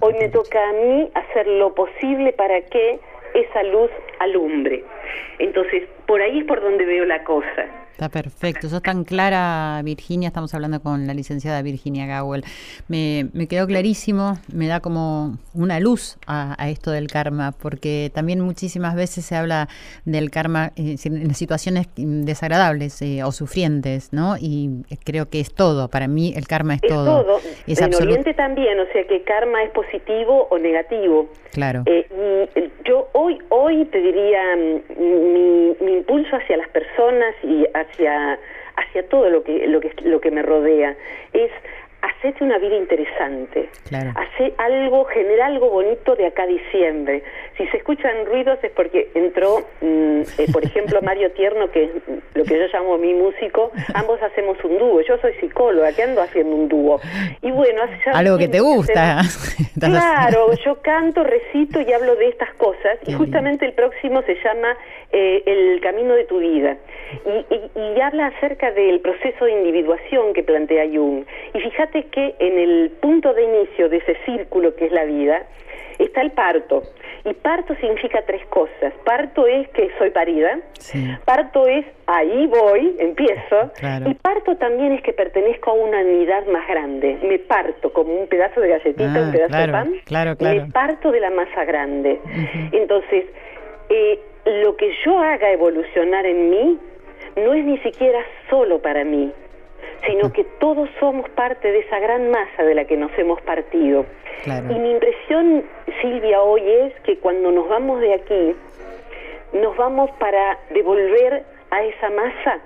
Hoy 0.00 0.14
me 0.20 0.28
toca 0.28 0.68
a 0.68 0.72
mí 0.72 1.10
hacer 1.14 1.46
lo 1.46 1.74
posible 1.74 2.32
para 2.32 2.60
que 2.60 3.00
esa 3.34 3.62
luz 3.62 3.90
alumbre. 4.18 4.84
Entonces, 5.38 5.84
por 6.06 6.20
ahí 6.20 6.40
es 6.40 6.44
por 6.44 6.60
donde 6.60 6.84
veo 6.84 7.04
la 7.04 7.22
cosa. 7.24 7.66
Está 7.96 8.10
perfecto. 8.10 8.68
Sos 8.68 8.82
tan 8.82 9.04
clara, 9.04 9.80
Virginia. 9.82 10.26
Estamos 10.26 10.52
hablando 10.52 10.82
con 10.82 11.06
la 11.06 11.14
licenciada 11.14 11.62
Virginia 11.62 12.20
Gowell. 12.20 12.44
Me, 12.88 13.28
me 13.32 13.46
quedó 13.46 13.66
clarísimo, 13.66 14.34
me 14.52 14.66
da 14.66 14.80
como 14.80 15.38
una 15.54 15.80
luz 15.80 16.18
a, 16.26 16.54
esto 16.68 16.90
del 16.90 17.06
karma, 17.06 17.52
porque 17.52 18.10
también 18.14 18.40
muchísimas 18.40 18.96
veces 18.96 19.24
se 19.24 19.34
habla 19.34 19.68
del 20.04 20.30
karma 20.30 20.72
eh, 20.76 20.96
en 21.06 21.34
situaciones 21.34 21.88
desagradables 21.96 23.00
eh, 23.00 23.24
o 23.24 23.32
sufrientes, 23.32 24.12
¿no? 24.12 24.36
Y 24.38 24.84
creo 25.02 25.30
que 25.30 25.40
es 25.40 25.54
todo. 25.54 25.88
Para 25.88 26.06
mí 26.06 26.34
el 26.36 26.46
karma 26.46 26.74
es, 26.74 26.82
todo. 26.82 27.24
todo. 27.24 27.38
Es 27.66 27.80
en 27.80 27.94
Oriente 27.94 28.34
también, 28.34 28.78
o 28.78 28.84
sea 28.92 29.06
que 29.06 29.22
karma 29.22 29.62
es 29.62 29.70
positivo 29.70 30.48
o 30.50 30.58
negativo. 30.58 31.30
Claro. 31.52 31.84
Eh, 31.86 32.50
y 32.54 32.86
yo 32.86 33.08
hoy, 33.14 33.38
hoy 33.48 33.86
te 33.86 34.02
diría, 34.02 34.42
mm, 34.54 35.32
mi, 35.32 35.76
mi 35.80 35.92
impulso 35.94 36.36
hacia 36.36 36.58
las 36.58 36.68
personas 36.68 37.34
y 37.42 37.64
hacia 37.88 38.38
hacia 38.76 39.08
todo 39.08 39.30
lo 39.30 39.42
que 39.42 39.66
lo 39.66 39.80
que 39.80 39.92
lo 40.02 40.20
que 40.20 40.30
me 40.30 40.42
rodea. 40.42 40.94
Es 41.32 41.50
hacete 42.02 42.44
una 42.44 42.58
vida 42.58 42.76
interesante, 42.76 43.68
claro. 43.88 44.12
hace 44.16 44.54
algo, 44.58 45.04
genera 45.06 45.46
algo 45.46 45.70
bonito 45.70 46.14
de 46.16 46.26
acá 46.26 46.44
a 46.44 46.46
diciembre. 46.46 47.22
Si 47.56 47.66
se 47.68 47.78
escuchan 47.78 48.26
ruidos 48.26 48.58
es 48.62 48.70
porque 48.72 49.10
entró, 49.14 49.66
mm, 49.80 50.20
eh, 50.38 50.46
por 50.52 50.64
ejemplo, 50.64 51.00
Mario 51.02 51.30
Tierno, 51.32 51.70
que 51.70 51.84
es 51.84 51.90
lo 52.34 52.44
que 52.44 52.58
yo 52.58 52.66
llamo 52.72 52.98
mi 52.98 53.14
músico, 53.14 53.72
ambos 53.94 54.22
hacemos 54.22 54.56
un 54.64 54.78
dúo. 54.78 55.00
Yo 55.02 55.18
soy 55.18 55.32
psicóloga, 55.34 55.92
que 55.92 56.02
ando 56.02 56.22
haciendo 56.22 56.54
un 56.54 56.68
dúo. 56.68 57.00
Y 57.42 57.50
bueno, 57.50 57.82
hace 57.82 58.10
algo 58.10 58.38
que 58.38 58.48
te 58.48 58.60
gusta. 58.60 59.22
claro, 59.80 60.52
yo 60.64 60.80
canto, 60.82 61.24
recito 61.24 61.80
y 61.80 61.92
hablo 61.92 62.16
de 62.16 62.28
estas 62.28 62.52
cosas. 62.54 62.98
y 63.06 63.12
justamente 63.12 63.64
el 63.64 63.72
próximo 63.72 64.22
se 64.22 64.34
llama 64.42 64.76
eh, 65.12 65.42
El 65.46 65.80
camino 65.80 66.14
de 66.14 66.24
tu 66.24 66.38
vida. 66.38 66.76
Y, 67.24 67.80
y 67.80 68.00
habla 68.00 68.26
acerca 68.26 68.70
del 68.72 69.00
proceso 69.00 69.44
de 69.44 69.52
individuación 69.52 70.34
que 70.34 70.42
plantea 70.42 70.84
Jung. 70.92 71.24
Y 71.54 71.60
fíjate 71.60 71.85
que 71.90 72.34
en 72.38 72.58
el 72.58 72.90
punto 73.00 73.32
de 73.34 73.44
inicio 73.44 73.88
de 73.88 73.98
ese 73.98 74.16
círculo 74.24 74.74
que 74.74 74.86
es 74.86 74.92
la 74.92 75.04
vida, 75.04 75.46
está 75.98 76.20
el 76.22 76.30
parto. 76.32 76.82
Y 77.24 77.34
parto 77.34 77.74
significa 77.76 78.22
tres 78.26 78.46
cosas. 78.46 78.92
Parto 79.04 79.46
es 79.46 79.68
que 79.70 79.90
soy 79.98 80.10
parida, 80.10 80.60
parto 81.24 81.66
es 81.66 81.84
ahí 82.06 82.46
voy, 82.46 82.94
empiezo, 82.98 83.72
y 84.06 84.14
parto 84.14 84.56
también 84.56 84.92
es 84.92 85.02
que 85.02 85.12
pertenezco 85.12 85.70
a 85.70 85.74
una 85.74 85.98
unidad 86.00 86.46
más 86.46 86.68
grande. 86.68 87.18
Me 87.22 87.38
parto 87.38 87.92
como 87.92 88.12
un 88.12 88.28
pedazo 88.28 88.60
de 88.60 88.68
galletita, 88.68 89.04
un 89.04 89.28
ah, 89.28 89.32
pedazo 89.32 89.58
de 89.58 89.72
pan, 89.72 89.92
claro, 90.04 90.36
me 90.40 90.70
parto 90.70 91.10
de 91.10 91.20
la 91.20 91.30
masa 91.30 91.64
grande. 91.64 92.20
Entonces, 92.72 93.24
eh, 93.88 94.20
lo 94.62 94.76
que 94.76 94.92
yo 95.04 95.18
haga 95.18 95.50
evolucionar 95.50 96.26
en 96.26 96.50
mí 96.50 96.78
no 97.36 97.54
es 97.54 97.64
ni 97.64 97.78
siquiera 97.78 98.20
solo 98.48 98.80
para 98.80 99.04
mí, 99.04 99.32
sino 100.06 100.32
que 100.32 100.44
todos 100.60 100.88
somos 101.00 101.28
parte 101.30 101.70
de 101.70 101.80
esa 101.80 101.98
gran 101.98 102.30
masa 102.30 102.62
de 102.62 102.74
la 102.74 102.84
que 102.84 102.96
nos 102.96 103.10
hemos 103.18 103.40
partido. 103.42 104.06
Y 104.46 104.78
mi 104.78 104.92
impresión, 104.92 105.64
Silvia, 106.00 106.40
hoy 106.42 106.62
es 106.62 106.94
que 107.00 107.18
cuando 107.18 107.50
nos 107.50 107.68
vamos 107.68 108.00
de 108.00 108.14
aquí, 108.14 108.54
nos 109.52 109.76
vamos 109.76 110.10
para 110.18 110.58
devolver 110.70 111.44
a 111.70 111.84
esa 111.84 112.10
masa 112.10 112.60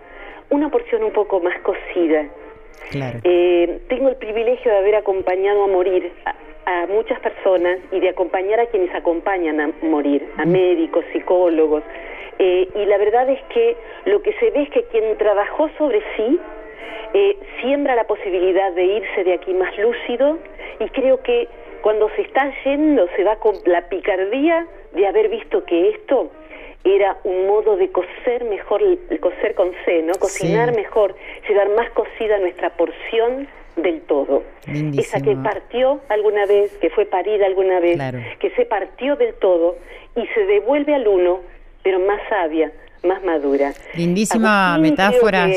una 0.50 0.68
porción 0.68 1.05
un 1.05 1.12
poco 1.12 1.40
más 1.40 1.59
cocida. 1.61 2.26
Eh, 3.24 3.81
tengo 3.88 4.09
el 4.09 4.16
privilegio 4.16 4.70
de 4.70 4.79
haber 4.79 4.96
acompañado 4.96 5.64
a 5.64 5.66
morir 5.68 6.12
a, 6.24 6.87
muchas 6.88 7.18
personas 7.20 7.79
y 7.90 8.00
de 8.00 8.09
acompañar 8.09 8.61
a 8.61 8.66
quienes 8.66 8.94
acompañan 8.94 9.61
a 9.61 9.70
morir, 9.83 10.29
a 10.37 10.44
médicos, 10.44 11.05
psicólogos. 11.12 11.83
Eh, 12.38 12.68
y 12.74 12.85
la 12.87 12.96
verdad 12.96 13.29
es 13.29 13.40
que 13.53 13.76
lo 14.07 14.22
que 14.22 14.33
se 14.35 14.50
ve 14.50 14.62
es 14.62 14.70
que 14.70 14.85
quien 14.85 15.16
trabajó 15.18 15.68
sobre 15.79 16.00
sí, 16.16 16.38
eh, 17.14 17.37
siembra 17.61 17.95
la 17.95 18.05
posibilidad 18.05 18.73
de 18.73 18.85
irse 18.85 19.25
de 19.25 19.35
aquí 19.35 19.53
más 19.55 19.77
lúcido 19.79 20.38
y 20.79 20.88
creo 20.90 21.23
que 21.23 21.49
cuando 21.83 22.09
se 22.11 22.23
está 22.23 22.53
yendo 22.64 23.09
se 23.16 23.25
va 23.25 23.37
con 23.37 23.55
la 23.64 23.88
picardía 23.88 24.66
de 24.93 25.07
haber 25.07 25.29
visto 25.29 25.64
que 25.64 25.90
esto 25.90 26.31
era 26.85 27.19
un 27.25 27.47
modo 27.47 27.77
de 27.77 27.90
cocer 27.90 28.45
mejor, 28.45 28.81
cocer 29.21 29.55
con 29.55 29.73
C, 29.85 30.03
¿no? 30.03 30.14
Cocinar 30.14 30.75
mejor, 30.75 31.14
llevar 31.49 31.69
más 31.71 31.90
cocida 31.90 32.38
nuestra 32.38 32.71
porción 32.71 33.49
del 33.77 34.01
todo. 34.03 34.43
Esa 34.97 35.21
que 35.21 35.37
partió 35.37 36.01
alguna 36.09 36.47
vez, 36.47 36.73
que 36.79 36.90
fue 36.90 37.07
parida 37.07 37.47
alguna 37.47 37.81
vez, 37.81 37.99
que 38.38 38.51
se 38.51 38.64
partió 38.64 39.16
del 39.16 39.35
todo 39.35 39.77
y 40.16 40.27
se 40.29 40.47
devuelve 40.47 40.95
al 40.95 41.07
uno, 41.07 41.40
pero 41.83 41.99
más 42.01 42.21
sabia, 42.29 42.73
más 43.03 43.23
madura. 43.25 43.73
Lindísima 43.95 44.79
metáfora 44.79 45.49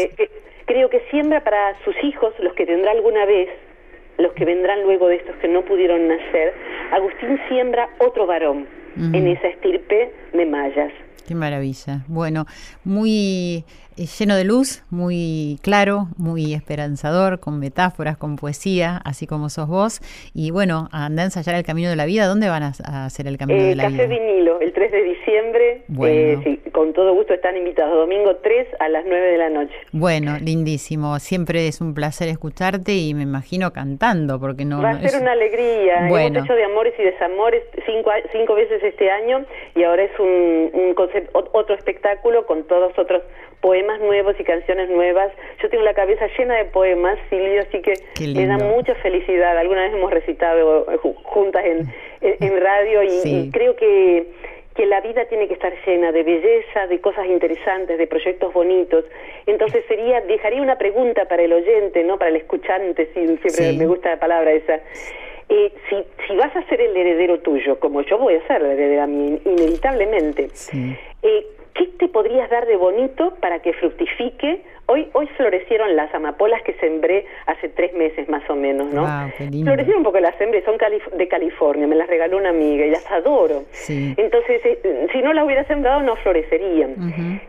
creo 0.65 0.89
que 0.89 1.01
siembra 1.11 1.43
para 1.43 1.75
sus 1.83 1.95
hijos, 2.03 2.33
los 2.39 2.53
que 2.53 2.65
tendrá 2.65 2.91
alguna 2.91 3.25
vez, 3.25 3.49
los 4.17 4.33
que 4.33 4.45
vendrán 4.45 4.83
luego 4.83 5.07
de 5.07 5.15
estos 5.15 5.35
que 5.37 5.47
no 5.47 5.63
pudieron 5.63 6.07
nacer, 6.07 6.53
Agustín 6.91 7.39
siembra 7.49 7.89
otro 7.99 8.27
varón 8.27 8.67
en 8.95 9.27
esa 9.27 9.47
estirpe 9.47 10.11
de 10.33 10.45
mayas. 10.45 10.91
Qué 11.27 11.33
maravilla. 11.33 12.03
Bueno, 12.07 12.45
muy 12.83 13.63
eh, 13.97 14.05
lleno 14.05 14.35
de 14.35 14.43
luz, 14.43 14.83
muy 14.89 15.57
claro, 15.61 16.07
muy 16.17 16.53
esperanzador, 16.53 17.39
con 17.39 17.59
metáforas, 17.59 18.17
con 18.17 18.35
poesía, 18.35 19.01
así 19.05 19.27
como 19.27 19.49
sos 19.49 19.67
vos. 19.67 20.01
Y 20.33 20.51
bueno, 20.51 20.89
anda 20.91 21.23
a 21.23 21.25
ensayar 21.25 21.55
el 21.55 21.63
camino 21.63 21.89
de 21.89 21.95
la 21.95 22.05
vida. 22.05 22.25
¿Dónde 22.25 22.49
van 22.49 22.63
a, 22.63 23.05
hacer 23.05 23.27
el 23.27 23.37
camino 23.37 23.61
eh, 23.61 23.69
de 23.69 23.75
la 23.75 23.83
Café 23.83 24.07
vida? 24.07 24.19
Vinilo, 24.19 24.59
el 24.59 24.73
3 24.73 24.91
de 24.91 25.03
diciembre. 25.03 25.83
Eh, 26.05 26.37
sí, 26.43 26.71
con 26.71 26.93
todo 26.93 27.13
gusto 27.13 27.33
están 27.33 27.55
invitados. 27.57 27.95
Domingo 27.95 28.35
3 28.37 28.67
a 28.79 28.89
las 28.89 29.05
9 29.05 29.31
de 29.31 29.37
la 29.37 29.49
noche. 29.49 29.75
Bueno, 29.91 30.37
lindísimo. 30.39 31.19
Siempre 31.19 31.67
es 31.67 31.81
un 31.81 31.93
placer 31.93 32.29
escucharte 32.29 32.93
y 32.93 33.13
me 33.13 33.23
imagino 33.23 33.73
cantando, 33.73 34.39
porque 34.39 34.65
no. 34.65 34.81
Va 34.81 34.91
a 34.91 34.99
ser 34.99 35.21
una 35.21 35.33
alegría. 35.33 36.07
Bueno. 36.09 36.39
Hemos 36.39 36.45
hecho 36.45 36.55
de 36.55 36.63
amores 36.63 36.93
y 36.97 37.03
desamores 37.03 37.63
cinco, 37.85 38.11
cinco 38.31 38.55
veces 38.55 38.83
este 38.83 39.11
año 39.11 39.45
y 39.75 39.83
ahora 39.83 40.03
es 40.03 40.19
un, 40.19 40.71
un 40.73 40.93
concepto, 40.93 41.49
otro 41.53 41.75
espectáculo 41.75 42.45
con 42.45 42.63
todos 42.63 42.97
otros 42.97 43.21
poemas 43.63 44.01
nuevos 44.01 44.35
y 44.37 44.43
canciones 44.43 44.89
nuevas. 44.89 45.31
Yo 45.61 45.69
tengo 45.69 45.83
la 45.83 45.93
cabeza 45.93 46.27
llena 46.37 46.55
de 46.55 46.65
poemas, 46.65 47.17
Silvio, 47.29 47.61
así 47.61 47.79
que 47.81 47.93
me 48.35 48.45
da 48.45 48.57
mucha 48.57 48.93
felicidad. 48.95 49.57
Alguna 49.57 49.83
vez 49.83 49.93
hemos 49.93 50.11
recitado 50.11 50.85
eh, 50.91 50.99
juntas 51.23 51.63
en, 51.65 51.87
en, 52.21 52.61
radio 52.61 53.01
y, 53.03 53.49
creo 53.51 53.75
que 53.77 54.27
que 54.75 54.87
la 54.87 55.01
vida 55.01 55.25
tiene 55.25 55.47
que 55.47 55.53
estar 55.53 55.71
llena 55.85 56.11
de 56.11 56.23
belleza, 56.23 56.87
de 56.87 56.99
cosas 56.99 57.27
interesantes, 57.27 57.95
de 57.95 58.07
proyectos 58.07 58.51
bonitos. 58.51 59.05
Entonces 59.45 59.85
sería, 59.87 60.19
dejaría 60.21 60.63
una 60.63 60.79
pregunta 60.79 61.25
para 61.25 61.43
el 61.43 61.53
oyente, 61.53 62.03
no 62.03 62.17
para 62.17 62.31
el 62.31 62.37
escuchante, 62.37 63.07
siempre 63.13 63.73
me 63.73 63.85
gusta 63.85 64.09
la 64.09 64.19
palabra 64.19 64.51
esa. 64.51 64.79
Eh, 65.47 65.71
si, 65.87 66.03
si 66.27 66.35
vas 66.35 66.55
a 66.55 66.63
ser 66.63 66.81
el 66.81 66.97
heredero 66.97 67.39
tuyo, 67.39 67.79
como 67.79 68.01
yo 68.01 68.17
voy 68.17 68.33
a 68.33 68.47
ser 68.47 68.63
la 68.63 68.73
heredera 68.73 69.05
inevitablemente, 69.05 70.49
eh, 71.21 71.45
¿qué 71.73 71.87
te 71.97 72.07
podrías 72.07 72.49
dar 72.49 72.65
de 72.65 72.75
bonito 72.75 73.33
para 73.39 73.59
que 73.59 73.73
fructifique? 73.73 74.61
Hoy, 74.85 75.07
hoy 75.13 75.27
florecieron 75.37 75.95
las 75.95 76.13
amapolas 76.13 76.61
que 76.63 76.73
sembré 76.73 77.25
hace 77.45 77.69
tres 77.69 77.93
meses 77.93 78.27
más 78.27 78.47
o 78.49 78.55
menos, 78.55 78.93
¿no? 78.93 79.05
florecieron 79.63 79.99
un 79.99 80.03
poco 80.03 80.19
las 80.19 80.35
sembré, 80.35 80.63
son 80.65 80.77
de 81.17 81.27
California, 81.27 81.87
me 81.87 81.95
las 81.95 82.07
regaló 82.07 82.37
una 82.37 82.49
amiga 82.49 82.85
y 82.85 82.91
las 82.91 83.09
adoro. 83.09 83.63
Entonces, 83.87 84.61
eh, 84.65 85.07
si 85.11 85.21
no 85.21 85.31
las 85.33 85.45
hubiera 85.45 85.63
sembrado, 85.65 86.01
no 86.01 86.15
florecerían. 86.17 86.95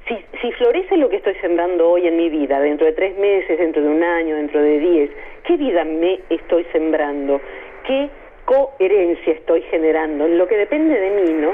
si, 0.06 0.16
si 0.40 0.52
florece 0.52 0.96
lo 0.96 1.08
que 1.08 1.16
estoy 1.16 1.34
sembrando 1.40 1.90
hoy 1.90 2.06
en 2.06 2.16
mi 2.16 2.28
vida, 2.28 2.60
dentro 2.60 2.86
de 2.86 2.92
tres 2.92 3.16
meses, 3.18 3.58
dentro 3.58 3.82
de 3.82 3.88
un 3.88 4.02
año, 4.02 4.36
dentro 4.36 4.62
de 4.62 4.78
diez, 4.78 5.10
¿qué 5.44 5.56
vida 5.56 5.84
me 5.84 6.20
estoy 6.30 6.64
sembrando? 6.72 7.40
¿Qué 7.84 8.08
coherencia 8.44 9.32
estoy 9.32 9.62
generando, 9.70 10.28
lo 10.28 10.46
que 10.46 10.56
depende 10.56 10.98
de 10.98 11.10
mí, 11.10 11.32
¿no? 11.32 11.52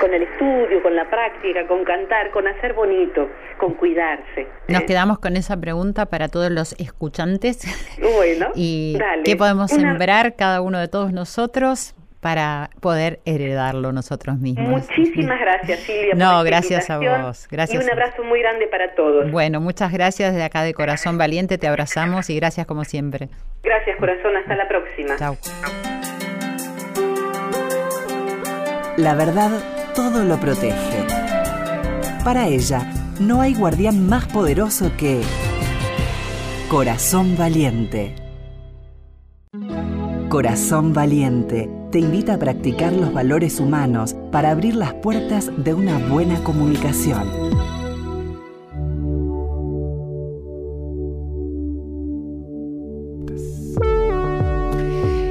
Con 0.00 0.14
el 0.14 0.22
estudio, 0.22 0.82
con 0.82 0.96
la 0.96 1.08
práctica, 1.08 1.66
con 1.66 1.84
cantar, 1.84 2.30
con 2.30 2.46
hacer 2.46 2.72
bonito, 2.72 3.28
con 3.58 3.74
cuidarse. 3.74 4.46
Nos 4.68 4.82
¿eh? 4.82 4.86
quedamos 4.86 5.18
con 5.18 5.36
esa 5.36 5.60
pregunta 5.60 6.06
para 6.06 6.28
todos 6.28 6.50
los 6.50 6.72
escuchantes. 6.78 7.62
Bueno, 8.00 8.48
y 8.54 8.98
qué 9.24 9.36
podemos 9.36 9.70
sembrar 9.70 10.36
cada 10.36 10.60
uno 10.62 10.78
de 10.78 10.88
todos 10.88 11.12
nosotros 11.12 11.94
para 12.20 12.68
poder 12.80 13.20
heredarlo 13.24 13.92
nosotros 13.92 14.38
mismos. 14.38 14.68
Muchísimas 14.68 15.40
gracias, 15.40 15.80
Silvia. 15.80 16.14
No, 16.14 16.42
gracias 16.44 16.90
a 16.90 16.98
vos. 16.98 17.48
Gracias. 17.50 17.82
Y 17.82 17.84
un 17.84 17.90
abrazo 17.90 18.22
muy 18.24 18.40
grande 18.40 18.66
para 18.66 18.94
todos. 18.94 19.30
Bueno, 19.30 19.60
muchas 19.60 19.92
gracias 19.92 20.34
de 20.34 20.42
acá 20.42 20.62
de 20.62 20.74
Corazón 20.74 21.18
Valiente, 21.18 21.58
te 21.58 21.66
abrazamos 21.66 22.30
y 22.30 22.36
gracias 22.36 22.66
como 22.66 22.84
siempre. 22.84 23.28
Gracias, 23.62 23.96
corazón, 23.98 24.36
hasta 24.36 24.54
la 24.54 24.68
próxima. 24.68 25.16
Chao. 25.16 25.36
La 29.00 29.14
verdad 29.14 29.50
todo 29.94 30.24
lo 30.24 30.38
protege. 30.38 31.06
Para 32.22 32.48
ella, 32.48 32.92
no 33.18 33.40
hay 33.40 33.54
guardián 33.54 34.06
más 34.06 34.26
poderoso 34.26 34.92
que 34.98 35.22
Corazón 36.68 37.34
Valiente. 37.34 38.14
Corazón 40.28 40.92
Valiente 40.92 41.70
te 41.90 41.98
invita 41.98 42.34
a 42.34 42.38
practicar 42.38 42.92
los 42.92 43.10
valores 43.14 43.58
humanos 43.58 44.14
para 44.30 44.50
abrir 44.50 44.76
las 44.76 44.92
puertas 44.92 45.50
de 45.56 45.72
una 45.72 45.96
buena 45.96 46.44
comunicación. 46.44 47.79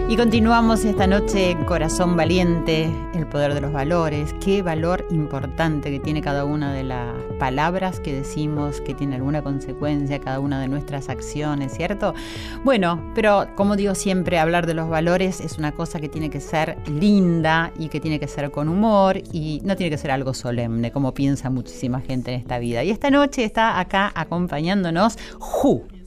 Y 0.10 0.18
continuamos 0.18 0.86
esta 0.86 1.06
noche 1.06 1.56
Corazón 1.68 2.18
Valiente, 2.18 2.92
el 3.14 3.28
poder 3.28 3.54
de 3.54 3.62
los 3.62 3.72
valores. 3.72 4.34
Qué 4.44 4.64
valor 4.64 5.06
importante 5.12 5.92
que 5.92 6.00
tiene 6.00 6.20
cada 6.24 6.46
una 6.46 6.74
de 6.74 6.84
las 6.84 7.14
palabras 7.38 8.00
que 8.00 8.16
decimos, 8.16 8.82
que 8.82 8.96
tiene 8.96 9.18
alguna 9.18 9.44
consecuencia 9.44 10.18
cada 10.18 10.40
una 10.40 10.60
de 10.60 10.68
nuestras 10.68 11.10
acciones, 11.10 11.76
¿cierto? 11.76 12.16
Bueno, 12.64 13.00
pero 13.14 13.50
como 13.56 13.76
digo 13.76 13.94
siempre, 13.94 14.40
hablar 14.40 14.66
de 14.66 14.74
los 14.74 14.90
valores 14.90 15.42
es 15.42 15.60
una 15.60 15.74
cosa 15.74 16.00
que 16.00 16.10
tiene 16.10 16.32
que 16.32 16.40
ser 16.40 16.80
linda 16.90 17.72
y 17.78 17.90
que 17.90 18.00
tiene 18.00 18.20
que 18.20 18.28
ser 18.28 18.50
con 18.50 18.68
humor 18.68 19.22
y 19.32 19.62
no 19.64 19.76
tiene 19.76 19.92
que 19.92 20.00
ser 20.00 20.10
algo 20.10 20.34
solemne, 20.34 20.92
como 20.92 21.14
piensa 21.14 21.52
muchísima 21.52 22.02
gente 22.02 22.34
en 22.34 22.40
esta 22.40 22.58
vida. 22.58 22.84
Y 22.84 22.90
esta 22.90 23.12
noche 23.12 23.44
está 23.44 23.80
acá 23.80 24.12
acompañándonos 24.16 25.20
Ju. 25.38 25.99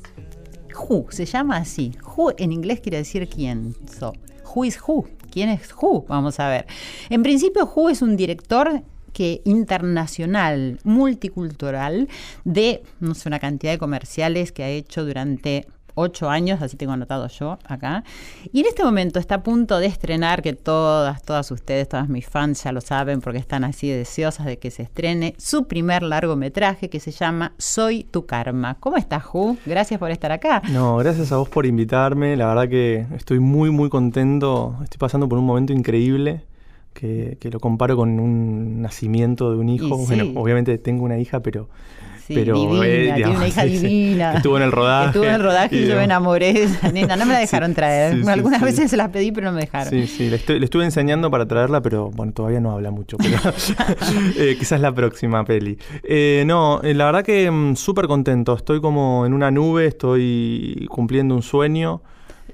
Who, 0.75 1.07
se 1.11 1.25
llama 1.25 1.59
así. 1.59 1.93
Who 2.17 2.33
en 2.37 2.53
inglés 2.53 2.81
quiere 2.81 2.99
decir 2.99 3.29
quién. 3.29 3.75
So, 3.99 4.13
who 4.55 4.65
is 4.65 4.79
who? 4.87 5.07
¿Quién 5.31 5.49
es 5.49 5.71
who? 5.81 6.05
Vamos 6.09 6.39
a 6.41 6.49
ver. 6.49 6.67
En 7.09 7.23
principio, 7.23 7.71
who 7.75 7.89
es 7.89 8.03
un 8.03 8.17
director 8.17 8.83
que 9.13 9.43
internacional, 9.45 10.79
multicultural, 10.85 12.09
de 12.45 12.83
no 13.01 13.15
sé, 13.15 13.29
una 13.29 13.39
cantidad 13.39 13.73
de 13.73 13.79
comerciales 13.79 14.53
que 14.53 14.63
ha 14.63 14.69
hecho 14.69 15.05
durante 15.05 15.67
ocho 15.95 16.31
años, 16.31 16.63
así 16.63 16.77
tengo 16.77 16.93
anotado 16.93 17.29
yo 17.29 17.59
acá. 17.65 18.05
Y 18.53 18.61
en 18.61 18.67
este 18.67 18.85
momento 18.85 19.19
está 19.19 19.37
a 19.37 19.43
punto 19.43 19.79
de 19.79 19.87
estrenar, 19.87 20.43
que 20.43 20.53
todas, 20.53 21.23
todas 21.23 21.51
ustedes, 21.51 21.89
todas 21.89 22.09
mis 22.09 22.27
fans 22.27 22.65
ya 22.65 22.73
lo 22.73 22.81
saben 22.81 23.21
porque 23.21 23.39
están 23.39 23.65
así 23.65 23.89
deseosas 23.89 24.47
de 24.47 24.59
que 24.59 24.71
se 24.71 24.83
estrene, 24.83 25.35
su 25.39 25.65
primer 25.65 26.03
largometraje 26.03 26.89
que 26.89 27.01
se 27.01 27.11
llama 27.11 27.53
Soy 27.59 28.05
tu 28.05 28.27
karma. 28.27 28.77
¿Cómo 28.81 28.97
estás, 28.97 29.25
Ju? 29.25 29.57
Gracias 29.67 29.99
por 29.99 30.11
estar 30.11 30.33
acá. 30.33 30.63
No, 30.71 30.97
gracias 30.97 31.33
a 31.33 31.37
vos 31.37 31.49
por 31.49 31.67
invitarme. 31.67 32.37
La 32.37 32.47
verdad 32.47 32.69
que 32.69 33.07
estoy 33.17 33.41
muy, 33.41 33.71
muy 33.71 33.89
contento. 33.89 34.77
Estoy 34.83 34.99
pasando 34.99 35.29
por 35.29 35.39
un 35.39 35.45
momento 35.45 35.73
increíble. 35.73 36.45
Que, 36.93 37.39
lo 37.51 37.59
comparo 37.59 37.97
con 37.97 38.21
un 38.21 38.81
nacimiento 38.83 39.51
de 39.51 39.57
un 39.57 39.69
hijo. 39.69 39.97
Bueno, 39.97 40.41
obviamente 40.41 40.79
tengo 40.79 41.05
una 41.05 41.19
hija, 41.19 41.41
pero 41.41 41.69
pero 42.29 42.55
divina, 42.55 42.87
eh, 42.87 43.13
tiene 43.15 43.37
una 43.37 43.49
hija 43.49 43.65
divina. 43.65 44.35
Estuvo 44.35 44.57
en 44.57 44.63
el 44.63 44.73
rodaje. 44.73 45.07
Estuvo 45.07 45.25
en 45.25 45.35
el 45.35 45.43
rodaje 45.43 45.77
y, 45.77 45.87
yo 45.87 45.97
me 45.97 46.05
enamoré 46.05 46.53
de 46.53 46.63
esa 46.65 46.89
nena. 46.93 47.17
No 47.17 47.27
me 47.27 47.35
la 47.35 47.41
dejaron 47.41 47.75
traer. 47.75 48.29
Algunas 48.29 48.61
veces 48.61 48.91
se 48.91 48.97
las 48.97 49.09
pedí, 49.11 49.33
pero 49.33 49.49
no 49.49 49.53
me 49.53 49.63
dejaron. 49.63 49.91
Sí, 49.91 50.07
sí, 50.07 50.31
le, 50.31 50.37
estuve 50.37 50.85
enseñando 50.85 51.31
para 51.31 51.47
traerla, 51.47 51.81
pero 51.81 52.11
bueno, 52.11 52.33
todavía 52.33 52.61
no 52.61 52.73
habla 52.73 52.91
mucho. 52.91 53.17
Pero 53.19 53.37
eh, 54.37 54.57
quizás 54.59 54.81
la 54.81 54.93
próxima 54.95 55.45
peli. 55.45 55.79
Eh, 56.03 56.45
no, 56.47 56.81
la 56.83 57.05
verdad 57.07 57.25
que 57.25 57.51
mm, 57.51 57.77
súper 57.77 58.07
contento. 58.07 58.55
Estoy 58.55 58.81
como 58.81 59.27
en 59.27 59.33
una 59.33 59.51
nube, 59.51 59.87
estoy 59.87 60.87
cumpliendo 60.91 61.35
un 61.35 61.43
sueño. 61.43 62.03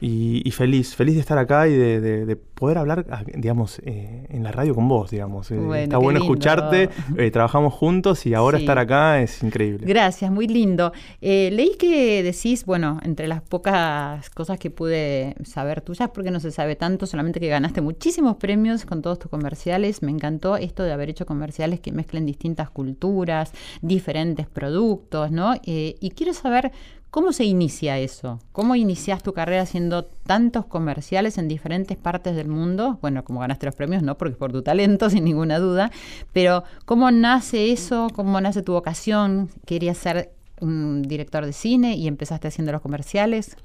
Y, 0.01 0.51
feliz, 0.53 0.95
feliz 0.95 1.15
de 1.15 1.21
estar 1.21 1.39
acá 1.39 1.67
y 1.67 1.75
de, 1.75 2.37
poder 2.37 2.79
hablar, 2.79 3.07
ah, 3.11 3.23
digamos, 3.25 3.81
eh, 3.85 4.27
en 4.31 4.43
la 4.43 4.51
radio 4.51 4.75
con 4.75 4.89
vos, 4.89 5.11
digamos. 5.11 5.51
Eh, 5.51 5.85
está 5.85 5.99
bueno 5.99 6.19
escucharte, 6.19 6.89
eh, 7.17 7.31
trabajamos 7.31 7.73
juntos 7.75 8.27
y 8.27 8.35
ahora 8.35 8.59
estar 8.59 8.79
acá 8.79 9.21
es 9.21 9.43
increíble. 9.43 9.87
Gracias, 9.87 10.31
muy 10.31 10.49
lindo. 10.49 10.93
leí 11.21 11.77
que 11.79 12.23
decís, 12.23 12.65
bueno, 12.65 12.99
entre 13.03 13.29
las 13.29 13.43
pocas 13.43 14.29
cosas 14.31 14.59
que 14.59 14.71
pude 14.71 15.37
saber 15.45 15.81
tuyas, 15.81 16.11
porque 16.11 16.31
no 16.31 16.41
se 16.41 16.51
sabe 16.51 16.77
tanto, 16.77 17.07
solamente 17.07 17.41
que 17.41 17.49
ganaste 17.49 17.81
muchísimos 17.81 18.37
premios 18.37 18.85
con 18.85 19.03
todos 19.03 19.19
tus 19.19 19.31
comerciales. 19.31 20.03
Me 20.03 20.11
encantó 20.11 20.57
esto 20.57 20.83
de 20.83 20.93
haber 20.93 21.11
hecho 21.11 21.27
comerciales 21.27 21.81
que 21.81 21.93
mezclen 21.93 22.27
distintas 22.27 22.71
culturas, 22.71 23.53
diferentes 23.83 24.47
productos, 24.47 25.31
¿no? 25.31 25.55
y 25.65 26.13
quiero 26.15 26.33
saber 26.33 26.73
¿Cómo 27.11 27.33
se 27.33 27.45
inicia 27.45 27.99
eso? 27.99 28.39
¿Cómo 28.53 28.75
inicias 28.75 29.23
tu 29.23 29.33
carrera 29.33 29.63
haciendo 29.63 30.05
tantos 30.05 30.67
comerciales 30.67 31.39
en 31.39 31.49
diferentes 31.49 31.97
partes 31.97 32.37
del 32.37 32.49
mundo? 32.49 32.99
Bueno, 33.01 33.25
como 33.25 33.41
ganaste 33.41 33.65
los 33.65 33.75
premios, 33.75 34.03
no, 34.03 34.19
porque 34.19 34.33
es 34.33 34.39
por 34.39 34.53
tu 34.53 34.61
talento, 34.61 35.09
sin 35.11 35.25
ninguna 35.25 35.59
duda, 35.59 35.91
pero 36.35 36.65
¿cómo 36.85 37.11
nace 37.11 37.73
eso? 37.73 38.09
¿Cómo 38.15 38.39
nace 38.43 38.63
tu 38.63 38.73
vocación? 38.73 39.49
¿Querías 39.65 39.97
ser 39.97 40.33
un 40.61 41.03
director 41.03 41.47
de 41.47 41.55
cine 41.55 41.97
y 41.97 42.09
empezaste 42.09 42.49
haciendo 42.49 42.73
los 42.73 42.83
comerciales? 42.83 43.57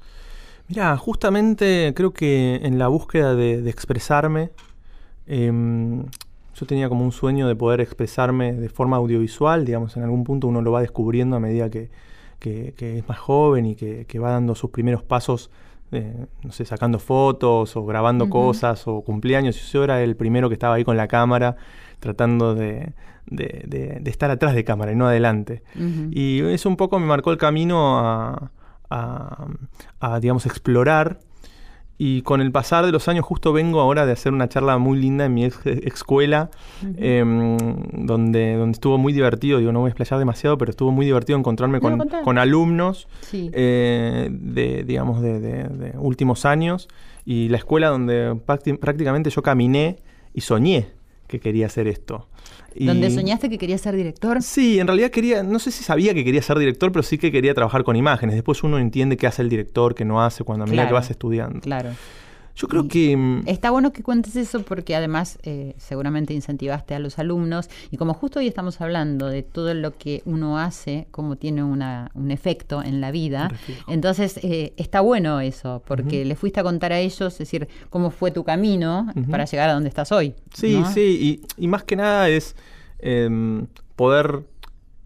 Mira, 0.68 0.96
justamente 0.96 1.92
creo 1.94 2.14
que 2.14 2.60
en 2.62 2.78
la 2.78 2.88
búsqueda 2.88 3.34
de, 3.34 3.68
expresarme, 3.68 4.52
em, 5.26 6.06
yo 6.54 6.66
tenía 6.66 6.88
como 6.88 7.04
un 7.04 7.12
sueño 7.12 7.46
de 7.46 7.56
poder 7.56 7.82
expresarme 7.82 8.54
de 8.54 8.70
forma 8.70 8.96
audiovisual, 8.96 9.66
digamos, 9.66 9.98
en 9.98 10.04
algún 10.04 10.24
punto 10.24 10.46
uno 10.46 10.62
lo 10.62 10.72
va 10.72 10.80
descubriendo 10.80 11.36
a 11.36 11.40
medida 11.40 11.68
que 11.68 11.90
que, 12.44 12.98
es 12.98 13.08
más 13.08 13.18
joven 13.18 13.66
y 13.66 13.74
que, 13.74 14.18
va 14.18 14.30
dando 14.30 14.54
sus 14.54 14.70
primeros 14.70 15.02
pasos, 15.02 15.50
eh, 15.92 16.26
no 16.42 16.52
sé, 16.52 16.64
sacando 16.64 16.98
fotos 16.98 17.76
o 17.76 17.86
grabando 17.86 18.28
cosas 18.28 18.86
o 18.86 19.00
cumpleaños. 19.02 19.72
Yo 19.72 19.84
era 19.84 20.02
el 20.02 20.16
primero 20.16 20.48
que 20.48 20.54
estaba 20.54 20.74
ahí 20.74 20.84
con 20.84 20.96
la 20.96 21.08
cámara 21.08 21.56
tratando 22.00 22.54
de, 22.54 22.92
estar 24.04 24.30
atrás 24.30 24.54
de 24.54 24.64
cámara 24.64 24.92
y 24.92 24.96
no 24.96 25.06
adelante. 25.06 25.62
Y 26.10 26.40
eso 26.42 26.68
un 26.68 26.76
poco 26.76 26.98
me 26.98 27.06
marcó 27.06 27.30
el 27.30 27.38
camino 27.38 27.98
a, 27.98 28.50
a 28.90 30.20
digamos, 30.20 30.44
explorar 30.46 31.20
y 31.96 32.22
con 32.22 32.40
el 32.40 32.50
pasar 32.50 32.84
de 32.84 32.92
los 32.92 33.06
años, 33.06 33.24
justo 33.24 33.52
vengo 33.52 33.80
ahora 33.80 34.04
de 34.04 34.12
hacer 34.12 34.32
una 34.32 34.48
charla 34.48 34.78
muy 34.78 34.98
linda 34.98 35.26
en 35.26 35.34
mi 35.34 35.44
ex, 35.44 35.64
escuela, 35.64 36.50
em, 36.96 37.56
donde, 37.92 38.56
donde 38.56 38.72
estuvo 38.72 38.98
muy 38.98 39.12
divertido. 39.12 39.60
Digo, 39.60 39.70
no 39.70 39.80
voy 39.80 39.88
a 39.88 39.90
explayar 39.90 40.18
demasiado, 40.18 40.58
pero 40.58 40.70
estuvo 40.70 40.90
muy 40.90 41.06
divertido 41.06 41.38
encontrarme 41.38 41.80
con, 41.80 42.38
alumnos 42.38 43.06
eh, 43.32 44.28
de, 44.30 44.82
digamos, 44.84 45.22
de, 45.22 45.94
últimos 45.98 46.44
años. 46.44 46.88
Y 47.24 47.48
la 47.48 47.58
escuela 47.58 47.88
donde 47.88 48.36
prácticamente 48.44 49.30
yo 49.30 49.42
caminé 49.42 49.98
y 50.34 50.40
soñé 50.40 50.93
que 51.26 51.40
quería 51.40 51.66
hacer 51.66 51.88
esto. 51.88 52.28
¿Dónde 52.74 53.10
soñaste 53.10 53.48
que 53.48 53.58
querías 53.58 53.80
ser 53.80 53.94
director? 53.94 54.42
Sí, 54.42 54.80
en 54.80 54.86
realidad 54.86 55.10
quería, 55.10 55.42
no 55.42 55.58
sé 55.58 55.70
si 55.70 55.84
sabía 55.84 56.12
que 56.12 56.24
quería 56.24 56.42
ser 56.42 56.58
director, 56.58 56.90
pero 56.90 57.02
sí 57.02 57.18
que 57.18 57.30
quería 57.30 57.54
trabajar 57.54 57.84
con 57.84 57.94
imágenes. 57.94 58.34
Después 58.34 58.62
uno 58.64 58.78
entiende 58.78 59.16
qué 59.16 59.26
hace 59.26 59.42
el 59.42 59.48
director, 59.48 59.94
qué 59.94 60.04
no 60.04 60.22
hace, 60.22 60.42
cuando 60.44 60.64
a 60.64 60.66
medida 60.66 60.86
que 60.88 60.92
vas 60.92 61.10
estudiando. 61.10 61.60
Claro. 61.60 61.90
Yo 62.56 62.68
creo 62.68 62.86
que... 62.86 63.16
Mm, 63.16 63.42
está 63.46 63.70
bueno 63.70 63.92
que 63.92 64.02
cuentes 64.02 64.36
eso 64.36 64.62
porque 64.62 64.94
además 64.94 65.38
eh, 65.42 65.74
seguramente 65.76 66.34
incentivaste 66.34 66.94
a 66.94 66.98
los 67.00 67.18
alumnos 67.18 67.68
y 67.90 67.96
como 67.96 68.14
justo 68.14 68.38
hoy 68.38 68.46
estamos 68.46 68.80
hablando 68.80 69.26
de 69.26 69.42
todo 69.42 69.74
lo 69.74 69.96
que 69.96 70.22
uno 70.24 70.58
hace, 70.58 71.08
cómo 71.10 71.36
tiene 71.36 71.64
una, 71.64 72.10
un 72.14 72.30
efecto 72.30 72.82
en 72.82 73.00
la 73.00 73.10
vida, 73.10 73.50
entonces 73.88 74.38
eh, 74.42 74.72
está 74.76 75.00
bueno 75.00 75.40
eso 75.40 75.82
porque 75.86 76.24
le 76.24 76.36
fuiste 76.36 76.60
a 76.60 76.62
contar 76.62 76.92
a 76.92 77.00
ellos, 77.00 77.32
es 77.32 77.38
decir, 77.38 77.68
cómo 77.90 78.10
fue 78.10 78.30
tu 78.30 78.44
camino 78.44 79.08
para 79.30 79.44
llegar 79.46 79.70
a 79.70 79.74
donde 79.74 79.88
estás 79.88 80.12
hoy. 80.12 80.34
Sí, 80.52 80.82
sí, 80.92 81.42
y, 81.56 81.68
más 81.68 81.82
que 81.82 81.96
nada 81.96 82.28
es 82.28 82.54
em, 83.00 83.66
poder... 83.96 84.42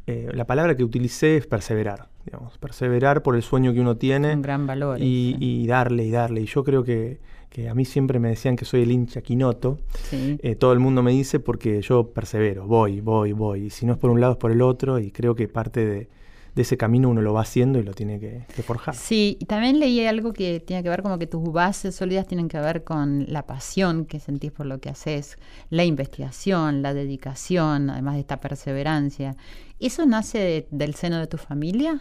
Eh, 0.07 0.31
la 0.33 0.47
palabra 0.47 0.75
que 0.75 0.83
utilicé 0.83 1.37
es 1.37 1.47
perseverar, 1.47 2.09
digamos, 2.25 2.57
perseverar 2.57 3.23
por 3.23 3.37
el 3.37 3.43
sueño 3.43 3.75
que 3.75 3.81
uno 3.81 3.99
tiene. 3.99 4.33
Un 4.33 4.41
gran 4.41 4.67
valor. 4.67 4.99
Y, 5.03 5.37
y 5.39 5.67
darle 5.67 6.07
y 6.07 6.11
darle. 6.11 6.41
Y 6.41 6.47
yo 6.47 6.65
creo 6.65 6.83
que 6.83 7.19
que 7.51 7.69
a 7.69 7.75
mí 7.75 7.85
siempre 7.85 8.19
me 8.19 8.29
decían 8.29 8.57
que 8.57 8.65
soy 8.65 8.83
el 8.83 8.91
hincha 8.91 9.23
quinoto. 9.23 9.79
Eh, 10.13 10.55
todo 10.57 10.73
el 10.73 10.79
mundo 10.79 11.03
me 11.03 11.13
dice 11.13 11.41
porque 11.41 11.81
yo 11.83 12.11
persevero, 12.11 12.67
voy, 12.67 13.01
voy, 13.01 13.33
voy. 13.33 13.67
Y 13.67 13.71
si 13.71 13.87
no 13.87 13.95
es 13.95 13.99
por 13.99 14.11
un 14.11 14.21
lado 14.21 14.35
es 14.35 14.39
por 14.39 14.51
el 14.51 14.63
otro 14.63 14.99
y 14.99 15.11
creo 15.11 15.35
que 15.35 15.49
parte 15.49 15.87
de, 15.87 16.09
ese 16.57 16.77
camino 16.77 17.09
uno 17.09 17.23
lo 17.23 17.33
va 17.33 17.43
haciendo 17.43 17.79
y 17.79 17.85
lo 17.85 17.95
tiene 17.95 18.19
que, 18.19 18.43
forjar. 18.63 18.95
Sí, 18.97 19.37
y 19.41 19.45
también 19.45 19.79
leí 19.79 20.05
algo 20.05 20.33
que 20.33 20.59
tiene 20.59 20.83
que 20.83 20.89
ver 20.89 21.03
como 21.03 21.17
que 21.17 21.29
tus 21.29 21.53
bases 21.53 21.95
sólidas 21.95 22.27
tienen 22.27 22.49
que 22.49 22.59
ver 22.59 22.83
con 22.83 23.27
la 23.29 23.47
pasión 23.47 24.05
que 24.05 24.19
sentís 24.19 24.51
por 24.51 24.67
lo 24.67 24.81
que 24.81 24.89
haces, 24.89 25.39
la 25.71 25.85
investigación, 25.85 26.83
la 26.83 26.95
dedicación, 26.95 27.91
además 27.91 28.15
de 28.15 28.21
esta 28.21 28.41
perseverancia. 28.41 29.37
¿Eso 29.79 30.05
nace 30.05 30.67
del 30.73 30.95
seno 30.97 31.21
de 31.21 31.29
tu 31.29 31.37
familia? 31.37 32.01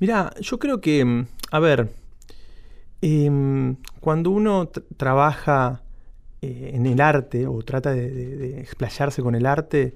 Mira, 0.00 0.34
yo 0.40 0.58
creo 0.58 0.80
que, 0.80 1.04
mm, 1.04 1.26
a 1.52 1.60
ver, 1.60 1.88
Em, 3.06 3.76
cuando 4.00 4.30
uno 4.30 4.70
trabaja 4.96 5.82
eh, 6.40 6.70
en 6.72 6.86
el 6.86 7.02
arte 7.02 7.46
o 7.46 7.60
trata 7.60 7.92
de, 7.92 8.60
explayarse 8.60 9.20
con 9.20 9.34
el 9.34 9.44
arte, 9.44 9.92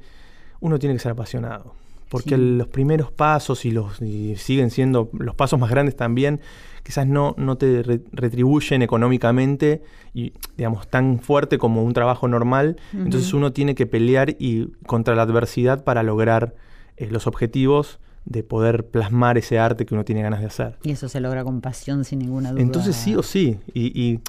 uno 0.61 0.79
tiene 0.79 0.95
que 0.95 0.99
ser 0.99 1.13
apasionado. 1.13 1.73
Porque 2.11 2.37
los 2.37 2.69
primeros 2.69 3.11
pasos 3.11 3.65
y 3.65 3.71
los 3.71 3.97
siguen 4.37 4.71
siendo 4.71 5.09
los 5.13 5.35
pasos 5.35 5.59
más 5.59 5.71
grandes 5.71 5.97
también, 5.97 6.41
quizás 6.83 7.07
no, 7.07 7.35
no 7.39 7.57
te 7.57 7.83
retribuyen 8.13 8.83
económicamente 8.83 9.83
y 10.13 10.33
digamos 10.59 10.89
tan 10.89 11.19
fuerte 11.19 11.57
como 11.57 11.85
un 11.85 11.95
trabajo 11.95 12.29
normal. 12.29 12.77
Entonces 12.93 13.33
uno 13.33 13.53
tiene 13.53 13.75
que 13.75 13.87
pelear 13.87 14.37
y 14.39 14.69
contra 14.87 15.15
la 15.15 15.23
adversidad 15.23 15.83
para 15.85 16.03
lograr 16.03 16.55
eh, 16.99 17.09
los 17.11 17.27
objetivos 17.27 18.01
de 18.29 18.43
poder 18.43 18.87
plasmar 18.87 19.39
ese 19.39 19.59
arte 19.59 19.87
que 19.87 19.95
uno 19.95 20.05
tiene 20.05 20.23
ganas 20.23 20.41
de 20.41 20.47
hacer. 20.47 20.77
Y 20.83 20.91
eso 20.91 21.09
se 21.09 21.21
logra 21.21 21.45
con 21.45 21.61
pasión 21.61 22.05
sin 22.05 22.19
ninguna 22.19 22.53
duda. 22.53 22.61
Entonces 22.61 22.95
sí 22.95 23.17
o 23.17 23.23
sí. 23.23 23.59
Y, 23.73 24.21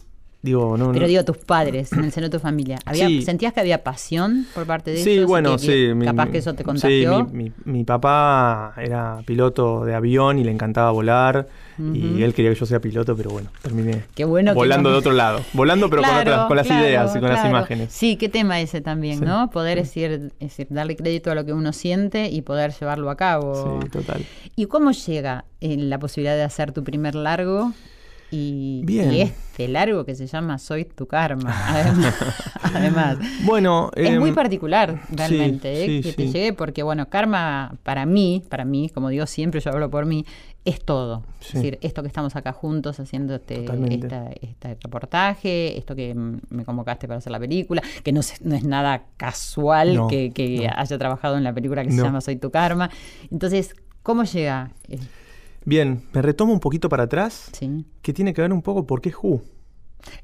Digo, 0.41 0.77
no, 0.77 0.93
Pero 0.93 1.01
no- 1.01 1.07
digo, 1.09 1.25
tus 1.25 1.37
padres, 1.37 1.91
en 1.91 2.05
el 2.05 2.11
seno 2.13 2.27
de 2.27 2.31
tu 2.37 2.39
familia, 2.39 2.79
¿había, 2.85 3.07
Sí. 3.07 3.23
¿sentías 3.23 3.51
que 3.51 3.59
había 3.59 3.83
pasión 3.83 4.45
por 4.55 4.65
parte 4.65 4.91
de 4.91 5.03
Sí, 5.03 5.11
ellos? 5.11 5.23
y 5.23 5.25
bueno, 5.25 5.57
que- 5.57 5.93
sí. 5.99 6.05
capaz 6.05 6.25
mi- 6.27 6.31
que 6.31 6.37
eso 6.37 6.53
te 6.53 6.59
sí, 6.59 6.63
contagió. 6.63 7.25
mi, 7.25 7.43
mi- 7.45 7.51
mi 7.65 7.83
papá 7.83 8.73
era 8.77 9.19
piloto 9.25 9.83
de 9.83 9.95
avión 9.95 10.39
y 10.39 10.45
le 10.45 10.51
encantaba 10.51 10.91
volar. 10.91 11.47
Y 11.93 12.23
él 12.23 12.33
quería 12.33 12.51
que 12.53 12.59
yo 12.59 12.65
sea 12.65 12.81
piloto, 12.81 13.15
pero 13.15 13.29
bueno, 13.29 13.49
terminé 13.61 14.03
Qué 14.13 14.25
bueno 14.25 14.51
que 14.51 14.55
volando 14.55 14.89
no- 14.89 14.93
de 14.95 14.99
otro 14.99 15.13
lado. 15.13 15.39
Volando, 15.53 15.89
pero 15.89 16.01
con, 16.03 16.13
otras- 16.13 16.45
con 16.47 16.57
las 16.57 16.67
claro, 16.67 16.85
ideas 16.85 17.15
y 17.15 17.19
con 17.21 17.29
las 17.29 17.45
imágenes. 17.45 17.93
Sí, 17.93 18.17
qué 18.17 18.27
tema 18.27 18.59
ese 18.59 18.81
también, 18.81 19.19
Sí. 19.19 19.25
¿no? 19.25 19.49
Poder 19.49 19.77
decir, 19.77 20.11
es 20.11 20.39
decir, 20.39 20.67
darle 20.69 20.97
crédito 20.97 21.31
a 21.31 21.35
lo 21.35 21.45
que 21.45 21.53
uno 21.53 21.71
siente 21.71 22.29
y 22.29 22.41
poder 22.41 22.73
llevarlo 22.77 23.09
a 23.09 23.15
cabo. 23.15 23.79
Sí, 23.81 23.89
total. 23.89 24.25
¿Y 24.57 24.65
cómo 24.65 24.91
llega 24.91 25.45
eh, 25.61 25.77
la 25.77 25.99
posibilidad 25.99 26.35
de 26.35 26.43
hacer 26.43 26.73
tu 26.73 26.83
primer 26.83 27.15
largo? 27.15 27.71
Y, 28.31 28.83
Bien. 28.85 29.11
y 29.11 29.21
este 29.21 29.67
largo 29.67 30.05
que 30.05 30.13
se 30.13 30.27
llama 30.27 30.59
Soy 30.59 30.85
tu 30.85 31.07
karma. 31.07 31.51
Además, 31.67 32.15
además. 32.61 33.17
Bueno, 33.43 33.89
es 33.95 34.09
em, 34.09 34.19
muy 34.19 34.31
particular 34.33 35.01
realmente 35.09 35.75
sí, 35.75 35.81
¿eh? 35.81 36.03
sí, 36.03 36.09
que 36.09 36.13
te 36.15 36.27
sí. 36.27 36.33
llegue 36.33 36.53
porque 36.53 36.83
bueno 36.83 37.09
karma 37.09 37.75
para 37.83 38.05
mí 38.05 38.43
para 38.47 38.65
mí 38.65 38.89
como 38.93 39.09
digo 39.09 39.25
siempre 39.25 39.59
yo 39.61 39.71
hablo 39.71 39.89
por 39.89 40.05
mí 40.05 40.25
es 40.65 40.79
todo 40.83 41.23
es 41.41 41.53
decir 41.53 41.79
esto 41.81 42.01
que 42.03 42.07
estamos 42.07 42.35
acá 42.35 42.51
juntos 42.53 42.99
haciendo 42.99 43.35
este, 43.35 43.65
esta- 43.65 44.29
este 44.41 44.77
reportaje 44.83 45.77
esto 45.77 45.95
que 45.95 46.13
me 46.13 46.63
convocaste 46.65 47.07
para 47.07 47.17
hacer 47.17 47.31
la 47.31 47.39
película 47.39 47.81
que 48.03 48.11
no, 48.11 48.19
es- 48.19 48.41
no 48.43 48.55
es 48.55 48.63
nada 48.63 49.03
casual 49.17 49.95
No, 49.95 50.07
que, 50.07 50.31
que 50.31 50.67
no. 50.67 50.73
haya 50.75 50.97
trabajado 50.99 51.37
en 51.37 51.43
la 51.43 51.53
película 51.53 51.83
que 51.83 51.91
se 51.91 52.01
llama 52.01 52.21
Soy 52.21 52.35
tu 52.35 52.51
karma 52.51 52.89
entonces 53.31 53.73
cómo 54.03 54.23
llega 54.25 54.71
Bien, 55.69 56.01
me 56.13 56.23
retomo 56.23 56.51
un 56.51 56.59
poquito 56.59 56.89
para 56.89 57.03
atrás, 57.03 57.51
sí 57.53 57.85
que 58.01 58.11
tiene 58.11 58.33
que 58.33 58.41
ver 58.41 58.51
un 58.51 58.63
poco 58.63 58.87
por 58.87 59.01
qué 59.01 59.13
Who. 59.21 59.43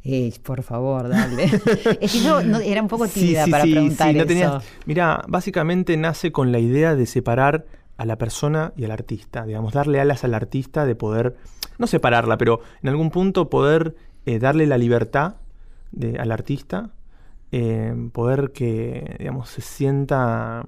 Eh, 0.03 0.33
por 0.41 0.63
favor, 0.63 1.07
dale. 1.07 1.43
es 2.01 2.11
que 2.11 2.19
yo 2.19 2.41
no- 2.41 2.59
era 2.59 2.81
un 2.81 2.87
poco 2.87 3.07
tímida 3.07 3.45
sí, 3.45 3.51
para 3.51 3.63
sí, 3.65 3.71
preguntar 3.73 4.07
sí, 4.09 4.13
no 4.15 4.23
eso. 4.23 4.61
tenías- 4.83 5.21
básicamente 5.27 5.97
nace 5.97 6.31
con 6.31 6.51
la 6.51 6.57
idea 6.57 6.95
de 6.95 7.05
separar 7.05 7.67
a 7.97 8.05
la 8.05 8.17
persona 8.17 8.73
y 8.75 8.85
al 8.85 8.91
artista, 8.91 9.45
digamos, 9.45 9.73
darle 9.73 9.99
alas 10.01 10.23
al 10.23 10.33
artista, 10.33 10.83
de 10.83 10.95
poder, 10.95 11.35
no 11.77 11.85
separarla, 11.85 12.39
pero 12.39 12.61
en 12.81 12.89
algún 12.89 13.11
punto 13.11 13.47
poder 13.47 13.95
eh, 14.25 14.39
darle 14.39 14.65
la 14.65 14.79
libertad 14.79 15.35
de- 15.91 16.17
al 16.17 16.31
artista, 16.31 16.89
eh, 17.51 17.93
poder 18.13 18.51
que, 18.51 19.15
digamos, 19.19 19.49
se 19.49 19.61
sienta 19.61 20.65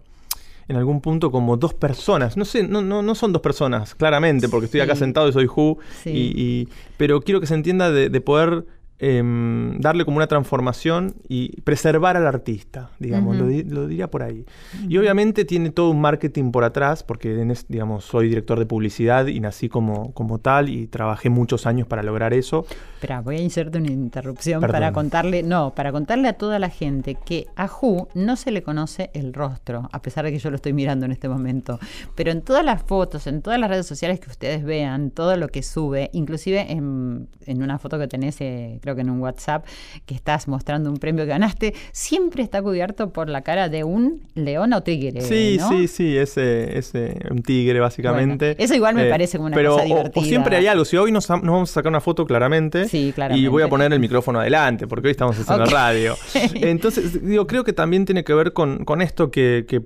en 0.69 0.75
algún 0.75 1.01
punto 1.01 1.31
como 1.31 1.57
dos 1.57 1.73
personas. 1.73 2.35
No 2.37 2.45
sé, 2.45 2.63
no, 2.67 2.81
no, 2.81 3.01
no 3.01 3.15
son 3.15 3.31
dos 3.33 3.41
personas, 3.41 3.95
claramente, 3.95 4.49
porque 4.49 4.65
estoy 4.65 4.81
acá 4.81 4.93
Sí. 4.95 4.99
sentado 4.99 5.29
y 5.29 5.33
soy 5.33 5.45
Who, 5.47 5.77
Sí. 6.03 6.09
y, 6.09 6.33
y- 6.41 6.67
pero 6.97 7.21
quiero 7.21 7.39
que 7.39 7.47
se 7.47 7.53
entienda 7.53 7.91
de, 7.91 8.09
de 8.09 8.21
poder 8.21 8.65
em, 8.99 9.79
darle 9.79 10.05
como 10.05 10.17
una 10.17 10.27
transformación 10.27 11.15
y 11.27 11.61
preservar 11.61 12.17
al 12.17 12.25
artista, 12.25 12.89
digamos, 12.99 13.35
lo, 13.37 13.47
di- 13.47 13.63
lo 13.63 13.87
diría 13.87 14.09
por 14.09 14.23
ahí. 14.23 14.45
Y 14.89 14.97
obviamente 14.97 15.45
tiene 15.45 15.69
todo 15.69 15.91
un 15.91 16.01
marketing 16.01 16.51
por 16.51 16.63
atrás, 16.63 17.03
porque 17.03 17.39
en 17.41 17.51
es- 17.51 17.67
digamos, 17.67 18.05
soy 18.05 18.29
director 18.29 18.57
de 18.59 18.65
publicidad 18.65 19.27
y 19.27 19.39
nací 19.39 19.69
como, 19.69 20.13
como 20.13 20.39
tal 20.39 20.69
y 20.69 20.87
trabajé 20.87 21.29
muchos 21.29 21.65
años 21.67 21.87
para 21.87 22.01
lograr 22.03 22.33
eso. 22.33 22.65
Espera, 22.95 23.21
voy 23.21 23.37
a 23.37 23.41
insertar 23.41 23.81
una 23.81 23.91
interrupción 23.91 24.61
Perdón. 24.61 24.73
para 24.73 24.91
contarle, 24.91 25.43
no, 25.43 25.73
para 25.75 25.91
contarle 25.91 26.27
a 26.27 26.33
toda 26.33 26.57
la 26.57 26.69
gente 26.69 27.15
que 27.23 27.45
a 27.55 27.67
Ju 27.67 28.07
no 28.15 28.35
se 28.35 28.51
le 28.51 28.63
conoce 28.63 29.11
el 29.13 29.33
rostro, 29.33 29.89
a 29.91 30.01
pesar 30.01 30.25
de 30.25 30.31
que 30.31 30.39
yo 30.39 30.49
lo 30.49 30.55
estoy 30.55 30.73
mirando 30.73 31.05
en 31.05 31.11
este 31.11 31.29
momento. 31.29 31.79
Pero 32.15 32.31
en 32.31 32.41
todas 32.41 32.65
las 32.65 32.81
fotos, 32.83 33.27
en 33.27 33.41
todas 33.41 33.59
las 33.59 33.69
redes 33.69 33.85
sociales 33.85 34.19
que 34.19 34.29
ustedes 34.29 34.63
vean, 34.63 35.11
todo 35.11 35.35
lo 35.37 35.49
que 35.49 35.61
sube, 35.61 36.09
inclusive 36.13 36.71
en, 36.71 37.27
en 37.45 37.61
una 37.61 37.77
foto 37.77 37.99
que 37.99 38.07
tenés, 38.07 38.41
eh, 38.41 38.79
creo 38.87 38.95
que 38.95 39.01
en 39.01 39.09
un 39.09 39.19
WhatsApp, 39.19 39.65
que 40.05 40.15
estás 40.15 40.47
mostrando 40.47 40.89
un 40.89 40.95
premio 40.97 41.25
que 41.25 41.31
ganaste, 41.31 41.73
siempre 41.91 42.41
está 42.41 42.61
cubierto 42.61 43.11
por 43.11 43.27
la 43.27 43.41
cara 43.41 43.67
de 43.67 43.83
un 43.83 44.21
león 44.33 44.71
o 44.71 44.81
tigre. 44.81 45.21
Sí, 45.21 45.57
¿no? 45.59 45.67
sí, 45.67 45.89
sí, 45.89 46.17
ese, 46.17 46.77
ese 46.77 47.19
un 47.29 47.43
tigre 47.43 47.81
básicamente. 47.81 48.51
Eh, 48.51 48.53
Bueno, 48.53 48.63
eso 48.63 48.75
igual 48.75 48.95
me 48.95 49.09
parece 49.09 49.37
como 49.37 49.47
una 49.47 49.55
pero, 49.55 49.73
cosa 49.73 49.83
divertida. 49.83 50.21
O, 50.21 50.25
siempre 50.25 50.55
hay 50.55 50.67
algo. 50.67 50.85
Si 50.85 50.95
hoy 50.95 51.11
nos, 51.11 51.29
nos 51.29 51.41
vamos 51.41 51.69
a 51.71 51.73
sacar 51.73 51.89
una 51.89 51.99
foto 51.99 52.25
claramente, 52.25 52.87
Sí, 52.87 53.09
y 53.09 53.11
claramente. 53.11 53.49
voy 53.49 53.63
a 53.63 53.67
poner 53.67 53.91
el 53.91 53.99
micrófono 53.99 54.39
adelante, 54.39 54.87
porque 54.87 55.07
hoy 55.07 55.11
estamos 55.11 55.37
haciendo 55.37 55.65
radio. 55.65 56.15
Entonces, 56.55 57.21
digo, 57.25 57.45
creo 57.45 57.65
que 57.65 57.73
también 57.73 58.05
tiene 58.05 58.23
que 58.23 58.33
ver 58.33 58.53
con, 58.53 58.85
con 58.85 59.01
esto 59.01 59.31
que, 59.31 59.65
que, 59.67 59.81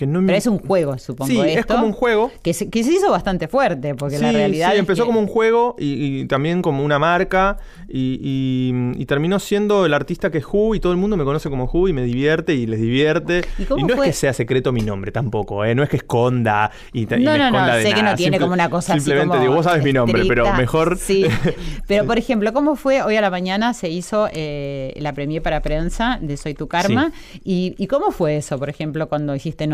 que 0.00 0.06
no 0.06 0.20
me- 0.22 0.28
Pero 0.28 0.38
es 0.38 0.46
un 0.46 0.58
juego, 0.58 0.96
supongo. 0.98 1.30
Sí, 1.30 1.38
es 1.40 1.58
esto, 1.58 1.74
como 1.74 1.86
un 1.86 1.92
juego. 1.92 2.30
Que 2.42 2.54
se, 2.54 2.70
que 2.70 2.82
se 2.82 2.92
hizo 2.92 3.10
bastante 3.10 3.48
fuerte, 3.48 3.94
porque 3.94 4.18
la 4.18 4.30
Sí, 4.30 4.36
realidad. 4.36 4.68
sí, 4.68 4.74
es 4.74 4.78
empezó 4.80 5.02
que- 5.02 5.06
como 5.08 5.20
un 5.20 5.26
juego 5.26 5.76
y, 5.78 6.20
y 6.20 6.24
también 6.26 6.62
como 6.62 6.82
una 6.82 6.98
marca 6.98 7.58
y, 7.88 8.18
y- 8.22 9.02
y 9.02 9.06
terminó 9.06 9.38
siendo 9.38 9.84
el 9.84 9.92
artista 9.92 10.30
que 10.30 10.38
es 10.38 10.44
Who 10.50 10.74
y 10.74 10.80
todo 10.80 10.92
el 10.92 10.98
mundo 10.98 11.16
me 11.16 11.24
conoce 11.24 11.50
como 11.50 11.64
Who 11.64 11.88
y 11.88 11.92
me 11.92 12.02
divierte 12.02 12.54
y 12.54 12.66
les 12.66 12.80
divierte. 12.80 13.42
¿Y 13.58 13.82
no 13.82 13.88
fue? 13.96 14.06
es 14.08 14.12
que 14.14 14.20
sea 14.20 14.32
secreto 14.32 14.72
mi 14.72 14.80
nombre 14.80 15.12
tampoco, 15.12 15.64
¿eh? 15.64 15.74
no 15.74 15.82
es 15.82 15.88
que 15.90 15.96
esconda 15.98 16.70
y, 16.92 17.04
No, 17.04 17.16
me 17.16 17.18
no, 17.18 17.36
no, 17.38 17.44
esconda 17.46 17.76
de 17.76 17.82
sé 17.82 17.92
que 17.94 18.02
no 18.02 18.14
tiene 18.14 18.36
Simple- 18.36 18.40
como 18.40 18.54
una 18.54 18.70
cosa 18.70 18.94
así 18.94 19.00
Simplemente 19.00 19.28
como 19.32 19.40
digo, 19.42 19.54
vos 19.54 19.64
sabes 19.64 19.84
mi 19.84 19.92
nombre, 19.92 20.24
pero 20.26 20.50
mejor... 20.54 20.96
Sí, 20.98 21.26
pero 21.86 22.06
por 22.06 22.16
ejemplo, 22.18 22.52
¿cómo 22.52 22.76
fue? 22.76 23.02
Hoy 23.02 23.16
a 23.16 23.20
la 23.20 23.30
mañana 23.30 23.74
se 23.74 23.88
hizo 23.90 24.28
eh, 24.32 24.94
la 24.96 25.12
premier 25.12 25.42
para 25.42 25.60
prensa 25.60 26.18
de 26.22 26.36
Soy 26.36 26.54
tu 26.54 26.68
Karma. 26.68 27.12
Y, 27.44 27.74
¿Y 27.78 27.86
cómo 27.86 28.10
fue 28.12 28.36
eso, 28.36 28.58
por 28.58 28.68
ejemplo, 28.70 29.08
cuando 29.08 29.34
hiciste 29.34 29.66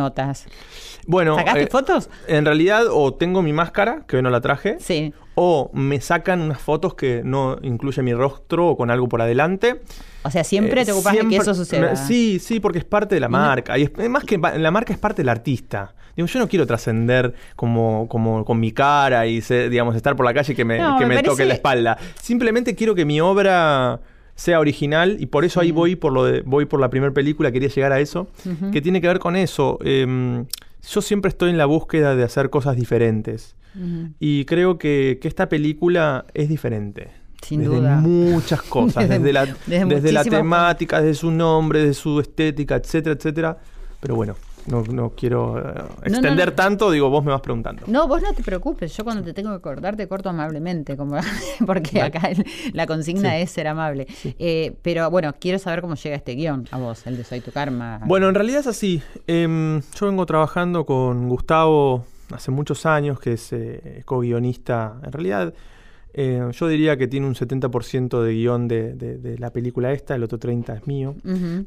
Bueno, 1.07 1.37
¿Sacaste 1.37 1.63
eh, 1.63 1.69
fotos? 1.71 2.11
En 2.27 2.45
realidad, 2.45 2.87
o 2.91 3.15
tengo 3.15 3.43
mi 3.43 3.53
máscara, 3.53 4.03
que 4.09 4.17
hoy 4.17 4.23
no 4.23 4.31
la 4.31 4.41
traje, 4.41 4.77
Sí. 4.81 5.13
o 5.37 5.71
me 5.73 6.01
sacan 6.01 6.41
unas 6.41 6.61
fotos 6.61 6.95
que 6.95 7.23
no 7.25 7.59
incluye 7.63 8.03
mi 8.03 8.13
rostro 8.15 8.69
o 8.69 8.77
con 8.77 8.91
algo 8.91 9.09
por 9.09 9.23
adelante. 9.23 9.83
O 10.25 10.31
sea, 10.31 10.43
siempre 10.43 10.83
Eh, 10.83 10.85
te 10.87 10.93
ocupas 10.93 11.15
de 11.15 11.29
que 11.29 11.37
eso 11.37 11.55
suceda. 11.55 11.91
me- 11.91 11.97
Sí, 11.97 12.39
sí, 12.41 12.59
porque 12.59 12.79
es 12.79 12.85
parte 12.85 13.15
de 13.15 13.21
la 13.21 13.29
marca. 13.29 13.79
Y 13.79 13.85
es, 13.85 14.09
más 14.11 14.25
que 14.25 14.39
la 14.39 14.71
marca 14.71 14.93
es 14.93 14.99
parte 14.99 15.23
del 15.23 15.29
artista. 15.29 15.95
Digo, 16.17 16.27
yo 16.27 16.39
no 16.41 16.49
quiero 16.49 16.67
trascender 16.67 17.35
como, 17.57 18.09
como 18.09 18.45
con 18.45 18.59
mi 18.59 18.73
cara 18.73 19.27
y 19.27 19.41
digamos 19.41 19.95
estar 19.95 20.17
por 20.17 20.25
la 20.25 20.33
calle 20.35 20.55
y 20.55 20.57
que 20.57 20.65
me, 20.65 20.79
No, 20.79 20.97
que 20.99 21.05
me 21.07 21.17
me 21.17 21.23
toque 21.23 21.45
la 21.45 21.55
espalda. 21.55 21.99
Simplemente 22.21 22.75
quiero 22.75 22.95
que 22.95 23.05
mi 23.05 23.21
obra 23.21 24.01
sea 24.37 24.61
original 24.61 25.17
y 25.19 25.27
por 25.27 25.45
eso 25.45 25.59
ahí 25.61 25.73
voy 25.73 25.97
por 25.97 26.13
lo 26.13 26.25
de, 26.25 26.43
voy 26.43 26.67
por 26.67 26.79
la 26.79 26.89
primera 26.91 27.13
película, 27.13 27.51
quería 27.51 27.69
llegar 27.69 27.91
a 27.93 27.99
eso, 28.01 28.29
que 28.73 28.81
tiene 28.81 29.01
que 29.01 29.09
ver 29.09 29.19
con 29.19 29.35
eso. 29.35 29.79
Em, 29.83 30.47
yo 30.89 31.03
siempre 31.03 31.31
estoy 31.31 31.51
en 31.51 31.59
la 31.59 31.67
búsqueda 31.67 32.15
de 32.15 32.23
hacer 32.23 32.49
cosas 32.51 32.77
diferentes. 32.77 33.57
Y 34.21 34.45
creo 34.47 34.79
que, 34.79 35.19
que 35.21 35.29
esta 35.29 35.49
película 35.51 36.25
es 36.33 36.49
diferente. 36.49 37.09
Sin 37.43 37.61
desde 37.61 37.77
duda. 37.77 37.97
muchas 37.97 38.63
cosas, 38.77 39.09
Desde- 39.09 39.19
desde, 39.19 39.33
la, 39.35 39.45
desde 39.67 39.85
desde 39.87 40.13
la 40.13 40.25
temática, 40.25 41.01
desde 41.03 41.15
su 41.15 41.31
nombre, 41.31 41.81
desde 41.81 41.95
su 41.95 42.19
estética, 42.21 42.77
etcétera, 42.77 43.15
etcétera. 43.17 43.59
Pero 44.01 44.15
bueno, 44.17 44.35
no, 44.67 44.83
no 44.83 45.11
quiero 45.11 45.59
eh, 45.59 45.83
extender 46.05 46.49
no. 46.49 46.55
tanto, 46.55 46.91
digo, 46.91 47.09
vos 47.11 47.25
me 47.25 47.31
vas 47.33 47.41
preguntando. 47.41 47.83
No, 47.87 48.07
vos 48.09 48.23
no 48.23 48.33
te 48.33 48.43
preocupes. 48.43 48.97
Yo 48.97 49.05
cuando 49.05 49.23
te 49.23 49.33
tengo 49.33 49.53
que 49.55 49.61
cortar, 49.61 49.97
te 49.97 50.07
corto 50.09 50.29
amablemente, 50.29 50.97
como 50.97 51.17
porque 51.67 51.99
Vale. 52.01 52.17
acá 52.19 52.29
el- 52.31 52.45
la 52.73 52.87
consigna 52.87 53.31
Sí. 53.31 53.37
es 53.43 53.51
ser 53.51 53.69
amable. 53.69 54.07
Eh, 54.39 54.75
pero 54.83 55.11
bueno, 55.11 55.35
quiero 55.41 55.59
saber 55.59 55.81
cómo 55.81 55.95
llega 55.95 56.17
este 56.17 56.33
guion 56.35 56.67
a 56.71 56.79
vos, 56.79 57.07
el 57.07 57.17
de 57.17 57.25
Soy 57.25 57.41
tu 57.41 57.51
Karma. 57.53 58.01
Bueno, 58.05 58.29
en 58.29 58.35
realidad 58.35 58.61
es 58.61 58.67
así. 58.67 59.03
Em, 59.27 59.81
yo 59.99 60.07
vengo 60.07 60.27
trabajando 60.27 60.85
con 60.85 61.29
Gustavo 61.29 62.05
hace 62.33 62.51
muchos 62.51 62.87
años, 62.87 63.21
que 63.21 63.35
es 63.35 63.53
eh, 63.53 64.03
co-guionista. 64.05 64.95
En 65.05 65.13
realidad, 65.13 65.55
eh, 66.19 66.43
yo 66.53 66.67
diría 66.69 66.97
que 66.97 67.07
tiene 67.07 67.27
un 67.27 67.35
70% 67.35 68.23
de 68.23 68.33
guion 68.33 68.69
de, 68.69 68.95
de- 68.95 69.19
de 69.19 69.39
la 69.39 69.51
película 69.53 69.93
esta, 69.93 70.15
el 70.15 70.23
otro 70.23 70.39
30% 70.39 70.75
es 70.77 70.87
mío. 70.87 71.15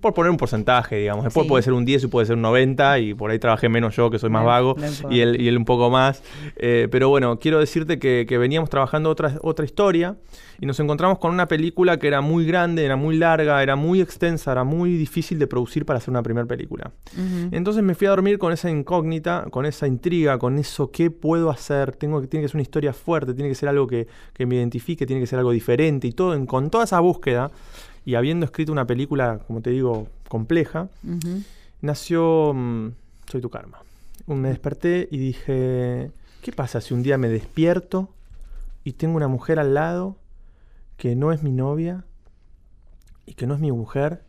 Por 0.02 0.14
poner 0.16 0.32
un 0.32 0.38
porcentaje, 0.38 0.98
digamos. 0.98 1.24
Después 1.26 1.44
Sí. 1.46 1.50
puede 1.50 1.64
ser 1.64 1.74
un 1.74 1.86
10 1.86 2.04
y 2.04 2.08
puede 2.08 2.26
ser 2.26 2.36
un 2.36 2.42
90 2.42 3.00
y 3.00 3.14
por 3.14 3.30
ahí 3.32 3.38
trabajé 3.40 3.70
menos 3.70 3.96
yo, 3.96 4.10
que 4.10 4.18
soy 4.20 4.30
más 4.32 4.42
No, 4.42 4.48
vago, 4.48 4.76
no 4.78 5.12
y, 5.12 5.20
él, 5.22 5.40
y 5.40 5.48
él 5.48 5.56
un 5.58 5.66
poco 5.66 5.90
más. 5.90 6.24
Eh, 6.56 6.88
pero 6.90 7.10
bueno, 7.10 7.38
quiero 7.40 7.60
decirte 7.60 8.00
que, 8.00 8.26
que 8.28 8.38
veníamos 8.38 8.70
trabajando 8.70 9.10
otra, 9.10 9.38
otra 9.44 9.66
historia 9.66 10.16
y 10.62 10.66
nos 10.66 10.80
encontramos 10.80 11.20
con 11.20 11.32
una 11.34 11.48
película 11.48 11.98
que 12.00 12.08
era 12.08 12.22
muy 12.22 12.46
grande, 12.46 12.84
era 12.84 12.96
muy 12.96 13.18
larga, 13.18 13.64
era 13.64 13.76
muy 13.76 14.02
extensa, 14.02 14.52
era 14.52 14.64
muy 14.64 14.98
difícil 14.98 15.40
de 15.40 15.48
producir 15.48 15.86
para 15.86 15.98
hacer 15.98 16.10
una 16.10 16.22
primera 16.24 16.46
película. 16.46 16.92
Entonces 17.52 17.82
me 17.84 17.96
fui 17.96 18.08
a 18.08 18.10
dormir 18.12 18.38
con 18.38 18.52
esa 18.52 18.70
incógnita, 18.70 19.46
con 19.52 19.66
esa 19.66 19.88
intriga, 19.88 20.38
con 20.38 20.58
eso, 20.58 20.92
¿qué 20.92 21.12
puedo 21.12 21.50
hacer? 21.50 21.96
Tengo 21.96 22.20
que, 22.22 22.28
tiene 22.28 22.44
que 22.44 22.50
ser 22.50 22.58
una 22.58 22.64
historia 22.64 22.92
fuerte, 22.94 23.34
tiene 23.34 23.50
que 23.50 23.56
ser 23.56 23.70
algo 23.70 23.88
que, 23.88 24.08
que 24.34 24.46
me 24.46 24.56
identifique, 24.56 25.06
tiene 25.06 25.22
que 25.22 25.28
ser 25.28 25.40
algo 25.40 25.52
diferente 25.52 26.08
y 26.08 26.12
todo. 26.12 26.34
En- 26.34 26.46
con 26.46 26.70
toda 26.70 26.84
esa 26.84 27.00
búsqueda 27.00 27.52
y 28.06 28.16
habiendo 28.16 28.46
escrito 28.46 28.72
una 28.72 28.86
película, 28.86 29.40
como 29.48 29.62
te 29.62 29.70
digo, 29.70 30.08
compleja, 30.28 30.90
nació 31.82 32.54
mm, 32.54 32.90
Soy 33.32 33.42
tu 33.42 33.50
karma. 33.50 33.78
Me 34.28 34.50
desperté 34.50 35.08
y 35.12 35.18
dije, 35.18 36.12
¿qué 36.42 36.52
pasa 36.52 36.82
si 36.82 36.94
un 36.94 37.02
día 37.04 37.18
me 37.18 37.30
despierto 37.30 38.10
y 38.84 38.94
tengo 38.94 39.16
una 39.16 39.28
mujer 39.28 39.60
al 39.60 39.74
lado 39.74 40.16
que 41.00 41.16
no 41.16 41.32
es 41.32 41.42
mi 41.42 41.52
novia 41.52 42.04
y 43.26 43.34
que 43.34 43.48
no 43.48 43.56
es 43.56 43.60
mi 43.60 43.72
mujer 43.72 44.22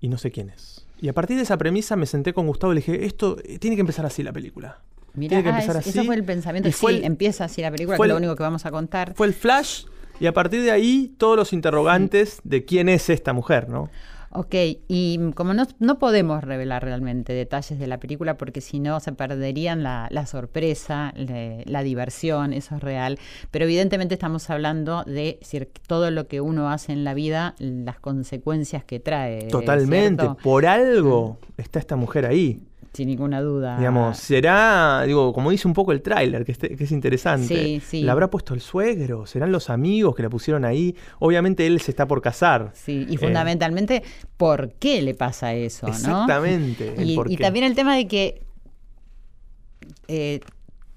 y 0.00 0.08
no 0.08 0.16
sé 0.16 0.30
quién 0.30 0.48
es? 0.48 0.86
Y 1.00 1.08
a 1.08 1.12
partir 1.12 1.36
de 1.36 1.42
esa 1.42 1.58
premisa 1.58 1.96
me 1.96 2.06
senté 2.06 2.32
con 2.32 2.46
Gustavo 2.46 2.72
y 2.72 2.76
le 2.76 2.80
dije, 2.80 3.04
esto 3.04 3.36
eh, 3.44 3.58
tiene 3.58 3.76
que 3.76 3.80
empezar 3.80 4.06
así 4.06 4.22
la 4.22 4.32
película. 4.32 4.78
Mirá, 5.14 5.30
tiene 5.30 5.42
que 5.42 5.48
ah, 5.50 5.52
empezar 5.52 5.76
es- 5.76 5.80
así. 5.88 5.90
Eso 5.98 6.04
fue 6.04 6.14
el 6.14 6.24
pensamiento. 6.24 6.68
Y 6.68 6.72
fue 6.72 6.92
sí, 6.92 6.98
el- 6.98 7.04
empieza 7.04 7.44
así 7.44 7.60
la 7.60 7.70
película, 7.70 7.96
fue 7.96 8.06
que 8.06 8.10
es 8.10 8.14
lo 8.14 8.18
único 8.18 8.36
que 8.36 8.42
vamos 8.44 8.64
a 8.64 8.70
contar. 8.70 9.14
Fue 9.14 9.26
el 9.26 9.34
flash 9.34 9.84
Y 10.20 10.26
a 10.26 10.32
partir 10.32 10.62
de 10.62 10.70
ahí, 10.70 11.14
todos 11.18 11.36
los 11.36 11.52
interrogantes 11.52 12.40
de 12.44 12.64
quién 12.64 12.88
es 12.88 13.10
esta 13.10 13.34
mujer, 13.34 13.68
¿no? 13.68 13.90
Ok, 14.38 14.54
y 14.88 15.18
como 15.34 15.54
no, 15.54 15.66
no 15.78 15.98
podemos 15.98 16.44
revelar 16.44 16.84
realmente 16.84 17.32
detalles 17.32 17.78
de 17.78 17.86
la 17.86 17.98
película 17.98 18.36
porque 18.36 18.60
si 18.60 18.80
no 18.80 19.00
se 19.00 19.12
perderían 19.12 19.82
la, 19.82 20.08
la 20.10 20.26
sorpresa, 20.26 21.12
le- 21.16 21.64
la 21.64 21.82
diversión, 21.82 22.52
eso 22.52 22.76
es 22.76 22.82
real, 22.82 23.18
pero 23.50 23.64
evidentemente 23.64 24.12
estamos 24.14 24.50
hablando 24.50 25.04
de 25.04 25.38
decir, 25.40 25.70
todo 25.86 26.10
lo 26.10 26.26
que 26.28 26.42
uno 26.42 26.68
hace 26.70 26.92
en 26.92 27.02
la 27.04 27.14
vida, 27.14 27.54
las 27.58 27.98
consecuencias 27.98 28.84
que 28.84 29.00
trae. 29.00 29.48
Totalmente. 29.48 30.22
¿cierto? 30.24 30.42
Por 30.42 30.66
algo 30.66 31.38
está 31.56 31.78
esta 31.78 31.96
mujer 31.96 32.26
ahí. 32.26 32.60
Sin 32.96 33.08
ninguna 33.08 33.42
duda. 33.42 33.76
Digamos, 33.76 34.16
será, 34.16 35.02
digo, 35.06 35.34
como 35.34 35.50
dice 35.50 35.68
un 35.68 35.74
poco 35.74 35.92
el 35.92 36.00
tráiler, 36.00 36.46
que, 36.46 36.52
este- 36.52 36.74
que 36.76 36.84
es 36.84 36.92
interesante. 36.92 37.46
Sí, 37.46 37.82
sí. 37.86 38.02
¿La 38.02 38.12
habrá 38.12 38.30
puesto 38.30 38.54
el 38.54 38.60
suegro? 38.62 39.26
¿Serán 39.26 39.52
los 39.52 39.68
amigos 39.68 40.16
que 40.16 40.22
la 40.22 40.30
pusieron 40.30 40.64
ahí? 40.64 40.96
Obviamente 41.18 41.66
él 41.66 41.80
se 41.82 41.90
está 41.90 42.06
por 42.06 42.22
casar. 42.22 42.70
Sí, 42.72 43.04
y 43.08 43.16
Eh, 43.16 43.18
fundamentalmente, 43.18 44.02
¿por 44.38 44.72
qué 44.72 45.02
le 45.02 45.12
pasa 45.14 45.52
eso? 45.52 45.86
Exactamente, 45.88 46.94
Y, 46.98 47.36
también 47.36 47.66
el 47.66 47.74
tema 47.74 47.94
de 47.96 48.08
que. 48.08 48.42
Eh, 50.08 50.40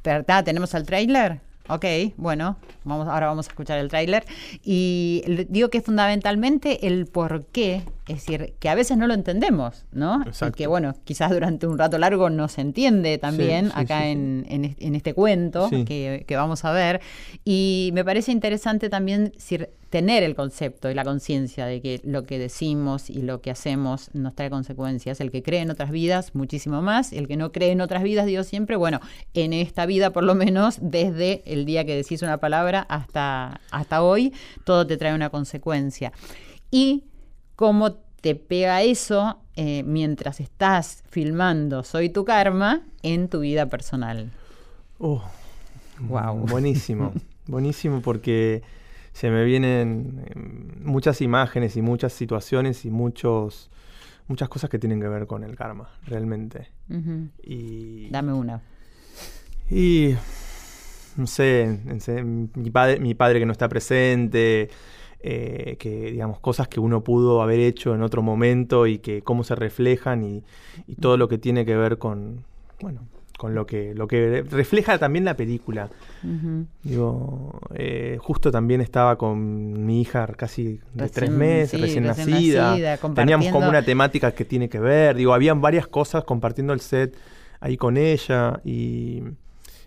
¿verdad? 0.04 0.44
¿Tenemos 0.46 0.74
el 0.74 0.86
tráiler? 0.86 1.42
Ok, 1.68 1.86
bueno, 2.18 2.58
vamos, 2.84 3.08
ahora 3.08 3.28
vamos 3.28 3.48
a 3.48 3.50
escuchar 3.52 3.78
el 3.78 3.90
tráiler. 3.90 4.24
Y 4.64 5.24
digo 5.50 5.70
que 5.70 5.82
fundamentalmente 5.82 6.88
el 6.88 7.06
por 7.06 7.46
qué, 7.46 7.84
es 8.10 8.26
decir, 8.26 8.56
que 8.60 8.70
a 8.70 8.76
veces 8.76 8.98
no 8.98 9.08
lo 9.08 9.14
entendemos, 9.14 9.86
¿no? 9.92 10.22
Y 10.26 10.30
Exacto. 10.30 10.58
que 10.58 10.68
bueno, 10.68 10.96
quizás 11.04 11.32
durante 11.32 11.68
un 11.68 11.78
rato 11.78 11.98
largo 11.98 12.30
no 12.30 12.48
se 12.48 12.62
entiende 12.62 13.18
también 13.18 13.66
Sí, 13.68 13.72
sí, 13.76 13.80
acá 13.82 14.02
sí, 14.02 14.08
en, 14.10 14.46
en 14.50 14.66
est- 14.66 14.82
en 14.82 14.96
este 14.96 15.14
cuento 15.14 15.70
que, 15.70 16.26
que 16.28 16.36
vamos 16.36 16.66
a 16.66 16.72
ver. 16.72 17.02
Y 17.46 17.92
me 17.94 18.04
parece 18.04 18.32
interesante 18.32 18.90
también 18.90 19.32
decir, 19.34 19.70
tener 19.90 20.22
el 20.24 20.36
concepto 20.36 20.92
y 20.92 20.94
la 20.94 21.04
conciencia 21.04 21.66
de 21.66 21.82
que 21.82 22.00
lo 22.04 22.24
que 22.24 22.38
decimos 22.38 23.10
y 23.10 23.22
lo 23.24 23.42
que 23.42 23.50
hacemos 23.52 24.10
nos 24.14 24.36
trae 24.36 24.50
consecuencias. 24.50 25.20
El 25.22 25.32
que 25.32 25.42
cree 25.42 25.62
en 25.62 25.72
otras 25.72 25.90
vidas, 25.92 26.36
muchísimo 26.36 26.82
más. 26.82 27.12
El 27.14 27.28
que 27.28 27.38
no 27.38 27.52
cree 27.52 27.72
en 27.72 27.82
otras 27.82 28.04
vidas, 28.04 28.26
digo 28.28 28.44
siempre, 28.44 28.76
bueno, 28.76 29.00
en 29.34 29.54
esta 29.54 29.86
vida 29.86 30.12
por 30.12 30.24
lo 30.24 30.36
menos, 30.36 30.78
desde 30.82 31.42
el 31.46 31.66
día 31.66 31.86
que 31.86 31.96
decís 31.96 32.22
una 32.22 32.38
palabra 32.40 32.82
hasta, 32.90 33.62
hasta 33.72 34.04
hoy, 34.04 34.34
todo 34.64 34.86
te 34.86 34.98
trae 34.98 35.14
una 35.16 35.30
consecuencia. 35.32 36.12
Y 36.72 37.04
cómo 37.60 37.92
te 38.22 38.36
pega 38.36 38.84
eso 38.84 39.38
eh, 39.58 39.84
mientras 39.84 40.40
estás 40.40 41.04
filmando 41.10 41.84
Soy 41.84 42.08
tu 42.08 42.24
karma 42.24 42.84
en 43.04 43.28
tu 43.28 43.42
vida 43.42 43.66
personal. 43.66 44.32
Oh, 44.98 45.22
Guau. 46.00 46.46
Buenísimo, 46.46 47.12
buenísimo 47.48 48.00
porque 48.00 48.62
se 49.12 49.30
me 49.30 49.44
vienen 49.44 50.24
eh, 50.26 50.40
muchas 50.86 51.20
imágenes 51.20 51.76
y 51.76 51.82
muchas 51.82 52.14
situaciones 52.14 52.86
y 52.86 52.92
muchos 52.92 53.70
muchas 54.30 54.48
cosas 54.48 54.70
que 54.70 54.80
tienen 54.80 55.02
que 55.02 55.10
ver 55.10 55.28
con 55.28 55.44
el 55.44 55.58
karma, 55.58 55.90
realmente. 56.06 56.70
Y, 57.44 58.10
Dame 58.10 58.32
una. 58.32 58.62
y 59.70 60.16
no 61.18 61.28
sé, 61.28 61.78
mi 62.56 62.70
padre, 62.70 63.02
mi 63.02 63.16
padre 63.16 63.40
que 63.40 63.46
no 63.46 63.52
está 63.52 63.68
presente, 63.68 64.70
eh, 65.22 65.76
que 65.80 66.12
digamos 66.12 66.40
cosas 66.40 66.68
que 66.68 66.80
uno 66.80 67.04
pudo 67.04 67.42
haber 67.42 67.60
hecho 67.60 67.94
en 67.94 68.02
otro 68.04 68.22
momento 68.22 68.88
y 68.88 69.00
que 69.00 69.22
cómo 69.22 69.44
se 69.44 69.56
reflejan 69.56 70.24
y, 70.24 70.44
y 70.88 70.96
todo 70.96 71.18
lo 71.18 71.28
que 71.28 71.38
tiene 71.38 71.66
que 71.66 71.76
ver 71.76 71.98
con 71.98 72.46
bueno 72.82 73.02
con 73.38 73.56
lo 73.56 73.66
que 73.66 73.94
lo 73.96 74.08
que 74.08 74.44
refleja 74.50 74.98
también 74.98 75.24
la 75.26 75.36
película. 75.36 75.90
Digo, 76.84 77.60
eh, 77.74 78.18
justo 78.20 78.52
también 78.52 78.82
estaba 78.82 79.18
con 79.18 79.86
mi 79.86 80.02
hija 80.02 80.28
casi 80.28 80.64
de 80.94 81.06
Recién- 81.06 81.12
tres 81.14 81.32
meses, 81.32 81.72
sí, 81.72 81.78
recién, 81.78 82.04
recién 82.06 82.30
nacida. 82.32 82.70
nacida, 82.72 82.98
Teníamos 83.16 83.46
como 83.54 83.70
una 83.70 83.82
temática 83.86 84.32
que 84.34 84.46
tiene 84.46 84.70
que 84.70 84.80
ver. 84.80 85.16
Digo, 85.16 85.34
habían 85.34 85.62
varias 85.62 85.88
cosas 85.88 86.24
compartiendo 86.24 86.74
el 86.74 86.80
set 86.82 87.16
ahí 87.62 87.78
con 87.78 87.98
ella. 87.98 88.60
Y, 88.66 89.24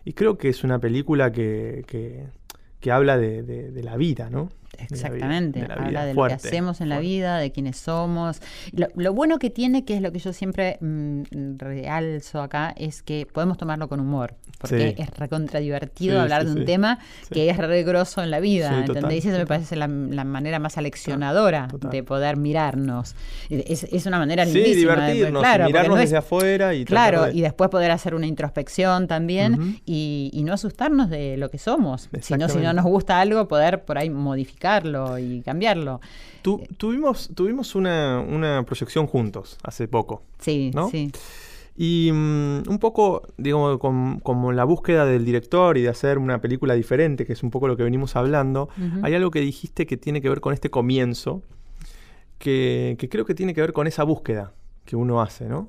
y 0.05 0.13
creo 0.15 0.37
que 0.39 0.49
es 0.49 0.65
una 0.65 0.79
película 0.79 1.33
que, 1.33 1.85
que, 1.87 2.25
que 2.81 2.91
habla 2.91 3.17
de, 3.19 3.43
de- 3.43 3.71
de 3.71 3.83
la 3.83 3.97
vida, 3.97 4.31
¿no? 4.31 4.49
De 4.73 4.79
la 4.79 4.87
vida- 4.87 4.97
Exactamente, 4.97 5.61
de 5.61 5.69
la 5.69 5.75
habla 5.75 6.05
de 6.07 6.15
lo 6.15 6.27
que 6.27 6.33
hacemos 6.35 6.81
en 6.81 6.89
la 6.89 6.99
vida, 6.99 7.39
de 7.39 7.53
quiénes 7.53 7.77
somos. 7.77 8.41
Lo, 8.73 8.89
lo 8.97 9.13
bueno 9.13 9.39
que 9.39 9.51
tiene, 9.51 9.85
que 9.85 9.95
es 9.95 10.01
lo 10.03 10.13
que 10.13 10.19
yo 10.19 10.33
siempre 10.33 10.79
mm, 10.81 11.23
realzo 11.59 12.41
acá, 12.41 12.75
es 12.77 13.03
que 13.03 13.27
podemos 13.31 13.59
tomarlo 13.59 13.89
con 13.89 14.01
humor, 14.01 14.35
porque 14.59 14.95
Sí. 14.97 15.03
es 15.03 15.11
recontra 15.11 15.61
divertido 15.61 16.15
Sí, 16.17 16.21
hablar 16.21 16.43
sí, 16.43 16.49
de 16.55 16.61
un 16.61 16.65
tema 16.65 16.99
que 17.31 17.49
es 17.51 17.57
re 17.59 17.83
grosso 17.83 18.23
en 18.23 18.31
la 18.31 18.41
vida, 18.41 18.85
eso 18.85 19.29
me 19.39 19.47
parece 19.47 19.77
la, 19.77 19.87
la 19.89 20.25
manera 20.25 20.59
más 20.59 20.79
aleccionadora 20.79 21.69
Total. 21.69 21.91
de 21.91 22.03
poder 22.03 22.37
mirarnos. 22.37 23.15
Es, 23.51 23.85
es 23.85 24.07
una 24.07 24.19
manera 24.19 24.45
Sí, 24.47 24.55
lindísima 24.55 25.07
de- 25.07 25.17
y 25.29 25.33
claro, 25.33 25.67
mirarnos 25.67 25.97
no 25.97 26.03
es- 26.03 26.09
desde 26.11 26.17
afuera 26.19 26.75
y 26.75 26.85
Claro, 26.85 27.27
de- 27.27 27.35
y 27.35 27.41
después 27.43 27.71
poder 27.71 27.91
hacer 27.91 28.15
una 28.15 28.27
introspección 28.27 29.07
también 29.07 29.81
y, 29.87 30.31
y 30.33 30.45
no 30.45 30.53
asustarnos 30.55 31.11
de 31.11 31.37
lo 31.37 31.51
que 31.51 31.59
somos. 31.59 32.09
Si 32.21 32.35
no, 32.35 32.49
si 32.49 32.59
no 32.59 32.73
nos 32.73 32.85
gusta 32.85 33.21
algo, 33.21 33.47
poder 33.49 33.85
por 33.85 33.99
ahí 33.99 34.11
modificarlo 34.63 35.19
y 35.19 35.43
cambiarlo. 35.43 36.01
Tu- 36.43 36.61
tuvimos 36.77 37.31
tuvimos 37.35 37.75
una, 37.75 38.21
una 38.21 38.63
proyección 38.65 39.07
juntos 39.07 39.59
hace 39.63 39.89
poco. 39.89 40.23
Sí, 40.39 40.71
¿No? 40.75 40.89
sí. 40.91 41.11
Y 41.77 42.11
mm, 42.13 42.69
un 42.69 42.79
poco, 42.79 43.23
digo, 43.39 43.79
como 43.79 44.53
la 44.53 44.65
búsqueda 44.65 45.07
del 45.07 45.25
director 45.25 45.79
y 45.79 45.83
de 45.83 45.89
hacer 45.89 46.19
una 46.19 46.39
película 46.41 46.75
diferente, 46.75 47.25
que 47.25 47.33
es 47.33 47.43
un 47.43 47.51
poco 47.51 47.67
lo 47.67 47.77
que 47.77 47.83
venimos 47.83 48.15
hablando, 48.15 48.69
hay 49.03 49.15
algo 49.15 49.31
que 49.31 49.41
dijiste 49.41 49.87
que 49.87 49.97
tiene 49.97 50.21
que 50.21 50.29
ver 50.29 50.41
con 50.41 50.53
este 50.53 50.69
comienzo, 50.71 51.43
que, 52.39 52.97
que 52.99 53.09
creo 53.09 53.25
que 53.25 53.35
tiene 53.35 53.55
que 53.55 53.63
ver 53.63 53.73
con 53.73 53.87
esa 53.87 54.05
búsqueda 54.05 54.53
que 54.85 54.97
uno 54.97 55.23
hace, 55.23 55.47
¿no? 55.47 55.69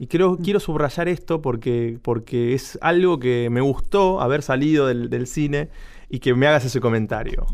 Y 0.00 0.08
quiero, 0.08 0.36
quiero 0.36 0.58
subrayar 0.60 1.08
esto 1.08 1.40
porque, 1.40 1.98
porque 2.02 2.54
es 2.54 2.76
algo 2.82 3.18
que 3.20 3.48
me 3.50 3.60
gustó 3.60 4.20
haber 4.20 4.42
salido 4.42 4.88
del, 4.88 5.08
del 5.10 5.26
cine 5.28 5.68
y 6.14 6.18
que 6.18 6.34
me 6.34 6.46
hagas 6.46 6.64
ese 6.66 6.78
comentario. 6.78 7.46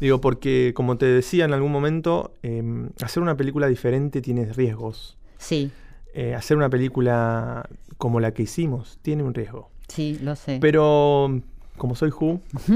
Digo, 0.00 0.18
porque 0.20 0.72
como 0.74 0.96
te 0.96 1.04
decía 1.04 1.44
en 1.44 1.52
algún 1.52 1.70
momento, 1.70 2.32
em, 2.42 2.88
hacer 3.02 3.22
una 3.22 3.36
película 3.36 3.66
diferente 3.68 4.22
tiene 4.22 4.46
riesgos. 4.52 5.16
Sí, 5.36 5.70
Eh, 6.14 6.34
hacer 6.34 6.56
una 6.56 6.70
película 6.70 7.68
como 7.98 8.18
la 8.18 8.32
que 8.32 8.42
hicimos 8.44 8.98
tiene 9.02 9.22
un 9.22 9.34
riesgo. 9.34 9.70
sí, 9.88 10.18
lo 10.22 10.34
sé. 10.36 10.58
Pero 10.60 11.42
como 11.78 11.94
soy 11.94 12.10
Who, 12.10 12.40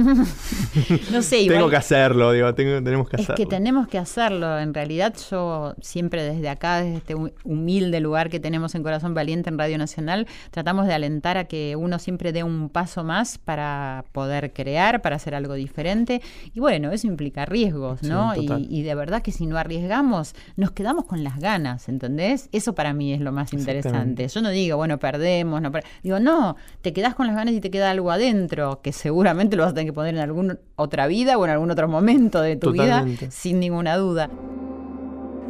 no 1.13 1.23
sé, 1.23 1.41
igual. 1.43 1.59
tengo 1.59 1.71
que 1.71 1.77
hacerlo, 1.77 2.33
digo, 2.33 2.55
tengo- 2.55 2.83
tenemos 2.83 3.09
que 3.09 3.17
Es 3.17 3.23
hacerlo. 3.23 3.37
que 3.37 3.47
tenemos 3.47 3.89
que 3.89 3.99
hacerlo. 3.99 4.59
En 4.59 4.75
realidad, 4.75 5.15
yo 5.31 5.75
siempre 5.81 6.23
desde 6.23 6.49
acá, 6.49 6.83
desde 6.83 6.97
este 6.99 7.15
hu- 7.17 7.33
humilde 7.45 8.01
lugar 8.01 8.31
que 8.31 8.41
tenemos 8.41 8.75
en 8.75 8.83
Corazón 8.83 9.15
Valiente 9.15 9.51
en 9.51 9.59
Radio 9.59 9.79
Nacional, 9.79 10.27
tratamos 10.51 10.87
de 10.87 10.95
alentar 10.95 11.37
a 11.37 11.45
que 11.45 11.77
uno 11.77 11.99
siempre 11.99 12.33
dé 12.33 12.43
un 12.45 12.69
paso 12.69 13.05
más 13.05 13.39
para 13.39 14.05
poder 14.13 14.53
crear, 14.53 15.03
para 15.03 15.17
hacer 15.17 15.35
algo 15.35 15.55
diferente. 15.55 16.23
Y 16.55 16.61
bueno, 16.61 16.93
eso 16.93 17.07
implica 17.07 17.45
riesgos, 17.45 18.03
¿no? 18.03 18.35
y, 18.37 18.67
y 18.71 18.83
de 18.83 18.95
verdad 18.95 19.23
que 19.23 19.33
si 19.33 19.47
no 19.47 19.59
arriesgamos, 19.59 20.35
nos 20.57 20.71
quedamos 20.73 21.05
con 21.07 21.25
las 21.25 21.39
ganas, 21.39 21.89
¿entendés? 21.89 22.49
Eso 22.53 22.75
para 22.75 22.93
mí 22.93 23.13
es 23.13 23.21
lo 23.21 23.33
más 23.33 23.53
interesante. 23.53 24.29
Yo 24.29 24.43
no 24.43 24.51
digo, 24.51 24.77
bueno, 24.77 24.99
perdemos, 24.99 25.61
no 25.61 25.73
per- 25.73 25.85
digo, 26.03 26.21
no, 26.21 26.57
te 26.83 26.93
quedás 26.93 27.15
con 27.15 27.27
las 27.27 27.37
ganas 27.37 27.55
y 27.55 27.61
te 27.61 27.71
queda 27.71 27.91
algo 27.91 28.11
adentro, 28.11 28.81
que 28.83 28.92
seguramente 28.93 29.57
lo 29.57 29.63
vas 29.63 29.73
a 29.73 29.75
tener 29.75 29.89
que 29.89 29.93
poner 29.93 30.15
en 30.15 30.21
alguna 30.21 30.59
otra 30.77 31.07
vida 31.07 31.39
o 31.39 31.45
en 31.45 31.51
algún 31.51 31.71
otro 31.71 31.89
momento 31.89 32.41
de 32.41 32.57
tu 32.57 32.73
Totalmente. 32.73 33.27
vida, 33.27 33.31
sin 33.31 33.61
ninguna 33.61 33.97
duda. 33.97 34.29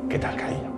¿Qué 0.08 0.18
tal, 0.18 0.36
cariño? 0.36 0.70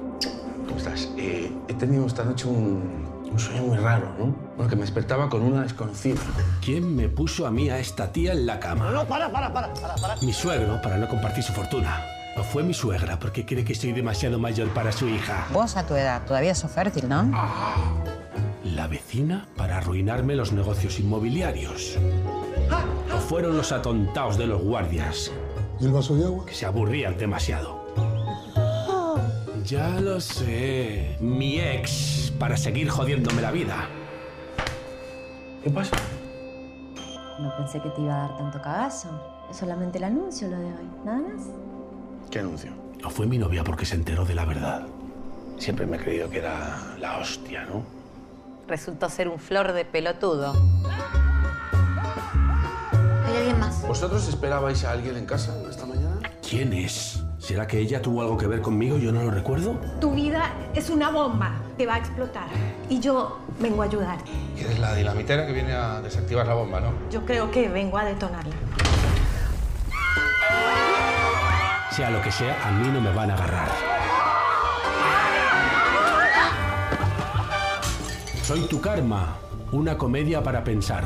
¿Cómo 0.66 0.76
estás? 0.76 1.08
Eh, 1.16 1.52
he 1.68 1.74
tenido 1.74 2.06
esta 2.06 2.24
noche 2.24 2.46
un, 2.48 3.04
un 3.30 3.38
sueño 3.38 3.62
muy 3.62 3.76
raro, 3.76 4.14
¿no? 4.18 4.34
Bueno, 4.56 4.70
que 4.70 4.76
me 4.76 4.82
despertaba 4.82 5.28
con 5.28 5.42
una 5.42 5.62
desconocida. 5.62 6.20
¿Quién 6.64 6.94
me 6.94 7.08
puso 7.08 7.46
a 7.46 7.50
mí 7.50 7.68
a 7.68 7.78
esta 7.78 8.12
tía 8.12 8.32
en 8.32 8.46
la 8.46 8.60
cama? 8.60 8.90
No, 8.90 9.04
para, 9.04 9.30
para, 9.30 9.52
para, 9.52 9.72
para, 9.74 9.94
para. 9.96 10.16
Mi 10.22 10.32
suegro, 10.32 10.80
para 10.80 10.96
no 10.96 11.08
compartir 11.08 11.42
su 11.42 11.52
fortuna. 11.52 12.00
O 12.36 12.42
fue 12.42 12.62
mi 12.64 12.74
suegra, 12.74 13.18
porque 13.18 13.46
cree 13.46 13.64
que 13.64 13.74
soy 13.76 13.92
demasiado 13.92 14.38
mayor 14.40 14.68
para 14.70 14.90
su 14.90 15.06
hija. 15.08 15.46
Vos 15.52 15.76
a 15.76 15.86
tu 15.86 15.94
edad 15.94 16.22
todavía 16.26 16.54
sos 16.54 16.70
fértil, 16.70 17.08
¿no? 17.08 17.30
La 18.64 18.86
vecina, 18.86 19.46
para 19.56 19.76
arruinarme 19.78 20.34
los 20.36 20.52
negocios 20.52 20.98
inmobiliarios. 20.98 21.98
O 23.14 23.18
fueron 23.18 23.56
los 23.56 23.72
atontados 23.72 24.38
de 24.38 24.46
los 24.46 24.62
guardias, 24.62 25.30
¿Y 25.80 25.84
el 25.86 25.92
vaso 25.92 26.16
de 26.16 26.24
agua? 26.24 26.46
que 26.46 26.54
se 26.54 26.66
aburrían 26.66 27.16
demasiado. 27.18 27.84
Ya 29.64 30.00
lo 30.00 30.20
sé. 30.20 31.16
Mi 31.20 31.58
ex, 31.60 32.32
para 32.38 32.56
seguir 32.56 32.88
jodiéndome 32.88 33.42
la 33.42 33.50
vida. 33.50 33.88
¿Qué 35.62 35.70
pasa? 35.70 35.96
No 37.40 37.54
pensé 37.56 37.80
que 37.80 37.88
te 37.90 38.00
iba 38.02 38.14
a 38.14 38.28
dar 38.28 38.36
tanto 38.36 38.60
cagazo. 38.60 39.08
Es 39.50 39.56
solamente 39.56 39.98
el 39.98 40.04
anuncio 40.04 40.48
lo 40.48 40.58
de 40.58 40.66
hoy, 40.66 40.88
nada 41.04 41.18
más. 41.18 41.42
¿Qué 42.30 42.38
anuncio? 42.38 42.70
O 43.04 43.10
fue 43.10 43.26
mi 43.26 43.38
novia 43.38 43.64
porque 43.64 43.84
se 43.84 43.94
enteró 43.96 44.24
de 44.24 44.34
la 44.34 44.44
verdad. 44.44 44.86
Siempre 45.58 45.86
me 45.86 45.96
he 45.96 46.00
creído 46.00 46.28
que 46.30 46.38
era 46.38 46.78
la 46.98 47.18
hostia, 47.18 47.64
¿no? 47.64 47.82
Resultó 48.66 49.08
ser 49.08 49.28
un 49.28 49.38
flor 49.38 49.72
de 49.72 49.84
pelotudo. 49.84 50.54
Hay 53.26 53.36
alguien 53.36 53.58
más. 53.60 53.82
¿Vosotros 53.86 54.26
esperabais 54.28 54.84
a 54.84 54.92
alguien 54.92 55.16
en 55.16 55.26
casa 55.26 55.54
esta 55.68 55.84
mañana? 55.84 56.18
¿Quién 56.48 56.72
es? 56.72 57.22
¿Será 57.38 57.66
que 57.66 57.78
ella 57.78 58.00
tuvo 58.00 58.22
algo 58.22 58.38
que 58.38 58.46
ver 58.46 58.62
conmigo? 58.62 58.96
Yo 58.96 59.12
no 59.12 59.22
lo 59.22 59.30
recuerdo. 59.30 59.78
Tu 60.00 60.10
vida 60.12 60.50
es 60.74 60.88
una 60.88 61.10
bomba 61.10 61.52
que 61.76 61.84
va 61.84 61.96
a 61.96 61.98
explotar. 61.98 62.46
Y 62.88 63.00
yo 63.00 63.38
vengo 63.60 63.82
a 63.82 63.84
ayudar. 63.84 64.18
Eres 64.56 64.78
la 64.78 64.94
dinamitera 64.94 65.46
que 65.46 65.52
viene 65.52 65.74
a 65.74 66.00
desactivar 66.00 66.46
la 66.46 66.54
bomba, 66.54 66.80
¿no? 66.80 66.92
Yo 67.10 67.26
creo 67.26 67.50
que 67.50 67.68
vengo 67.68 67.98
a 67.98 68.04
detonarla. 68.04 68.54
Sea 71.90 72.10
lo 72.10 72.22
que 72.22 72.32
sea, 72.32 72.56
a 72.66 72.72
mí 72.72 72.88
no 72.88 73.00
me 73.00 73.12
van 73.12 73.30
a 73.30 73.34
agarrar. 73.34 73.93
Soy 78.44 78.60
tu 78.68 78.78
karma, 78.78 79.38
una 79.72 79.96
comedia 79.96 80.42
para 80.42 80.62
pensar. 80.62 81.02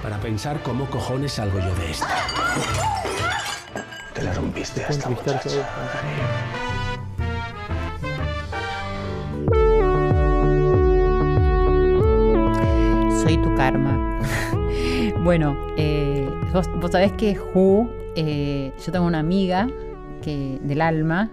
Para 0.00 0.18
pensar 0.18 0.62
cómo 0.62 0.88
cojones 0.88 1.32
salgo 1.32 1.58
yo 1.58 1.74
de 1.74 1.90
esta. 1.90 2.18
Te 4.14 4.22
la 4.22 4.32
rompiste 4.34 4.84
a 4.84 4.88
esta 4.90 5.08
muchacha. 5.08 5.50
Soy 13.24 13.42
tu 13.42 13.52
karma. 13.56 14.20
bueno, 15.24 15.56
eh, 15.76 16.30
vos, 16.52 16.70
vos 16.76 16.92
sabés 16.92 17.10
que 17.14 17.34
Ju, 17.34 17.90
eh, 18.14 18.72
yo 18.86 18.92
tengo 18.92 19.06
una 19.06 19.18
amiga 19.18 19.66
que, 20.22 20.60
del 20.62 20.80
alma 20.80 21.28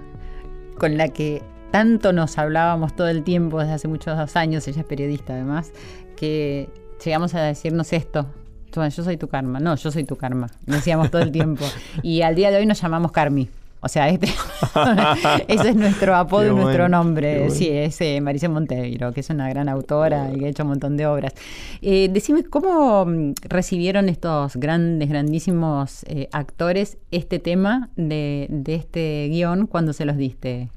con 0.80 0.98
la 0.98 1.10
que 1.10 1.44
tanto 1.72 2.14
nos 2.14 2.40
hablábamos 2.40 2.96
todo 2.96 3.10
el 3.10 3.24
tiempo 3.24 3.60
desde 3.60 3.74
hace 3.74 3.88
muchos 3.88 4.36
años, 4.36 4.68
ella 4.68 4.82
es 4.82 4.88
periodista 4.88 5.34
además, 5.34 5.72
que 6.16 6.70
llegamos 7.04 7.36
a 7.36 7.44
decirnos 7.44 7.94
esto. 7.94 8.26
Yo 8.74 9.04
soy 9.04 9.18
tu 9.18 9.28
karma. 9.28 9.60
No, 9.60 9.76
yo 9.76 9.92
soy 9.92 10.04
tu 10.04 10.16
karma. 10.16 10.48
Decíamos 10.66 11.10
todo 11.12 11.22
el 11.22 11.32
tiempo. 11.32 11.66
Y 12.04 12.22
al 12.22 12.36
día 12.36 12.52
de 12.52 12.58
hoy 12.58 12.66
nos 12.66 12.82
llamamos 12.82 13.12
Carmi. 13.12 13.50
O 13.82 13.88
sea, 13.88 14.10
este, 14.10 14.28
ese 15.48 15.70
es 15.70 15.76
nuestro 15.76 16.16
apodo 16.16 16.48
y 16.48 16.56
nuestro 16.56 16.90
nombre. 16.90 17.40
bueno. 17.40 17.54
Sí, 17.54 17.70
es 17.70 18.00
eh, 18.02 18.20
Marisa 18.22 18.50
Monteiro, 18.50 19.14
que 19.14 19.22
es 19.22 19.30
una 19.30 19.48
gran 19.50 19.70
autora 19.70 20.32
y 20.34 20.40
que 20.40 20.46
ha 20.46 20.50
hecho 20.50 20.64
un 20.64 20.70
montón 20.70 20.98
de 20.98 21.08
obras. 21.08 21.34
Eh, 21.82 22.10
decime, 22.12 22.44
¿cómo 22.44 23.06
mm, 23.06 23.34
recibieron 23.44 24.10
estos 24.10 24.58
grandes, 24.58 25.08
grandísimos 25.10 26.04
eh, 26.08 26.28
actores 26.34 26.98
este 27.12 27.40
tema 27.40 27.90
de, 27.96 28.48
de 28.50 28.76
este 28.76 29.28
guion 29.30 29.66
cuando 29.66 29.94
se 29.94 30.06
los 30.06 30.18
diste? 30.18 30.70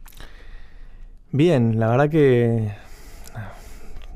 Bien, 1.32 1.80
la 1.80 1.88
verdad 1.88 2.09
que 2.09 2.72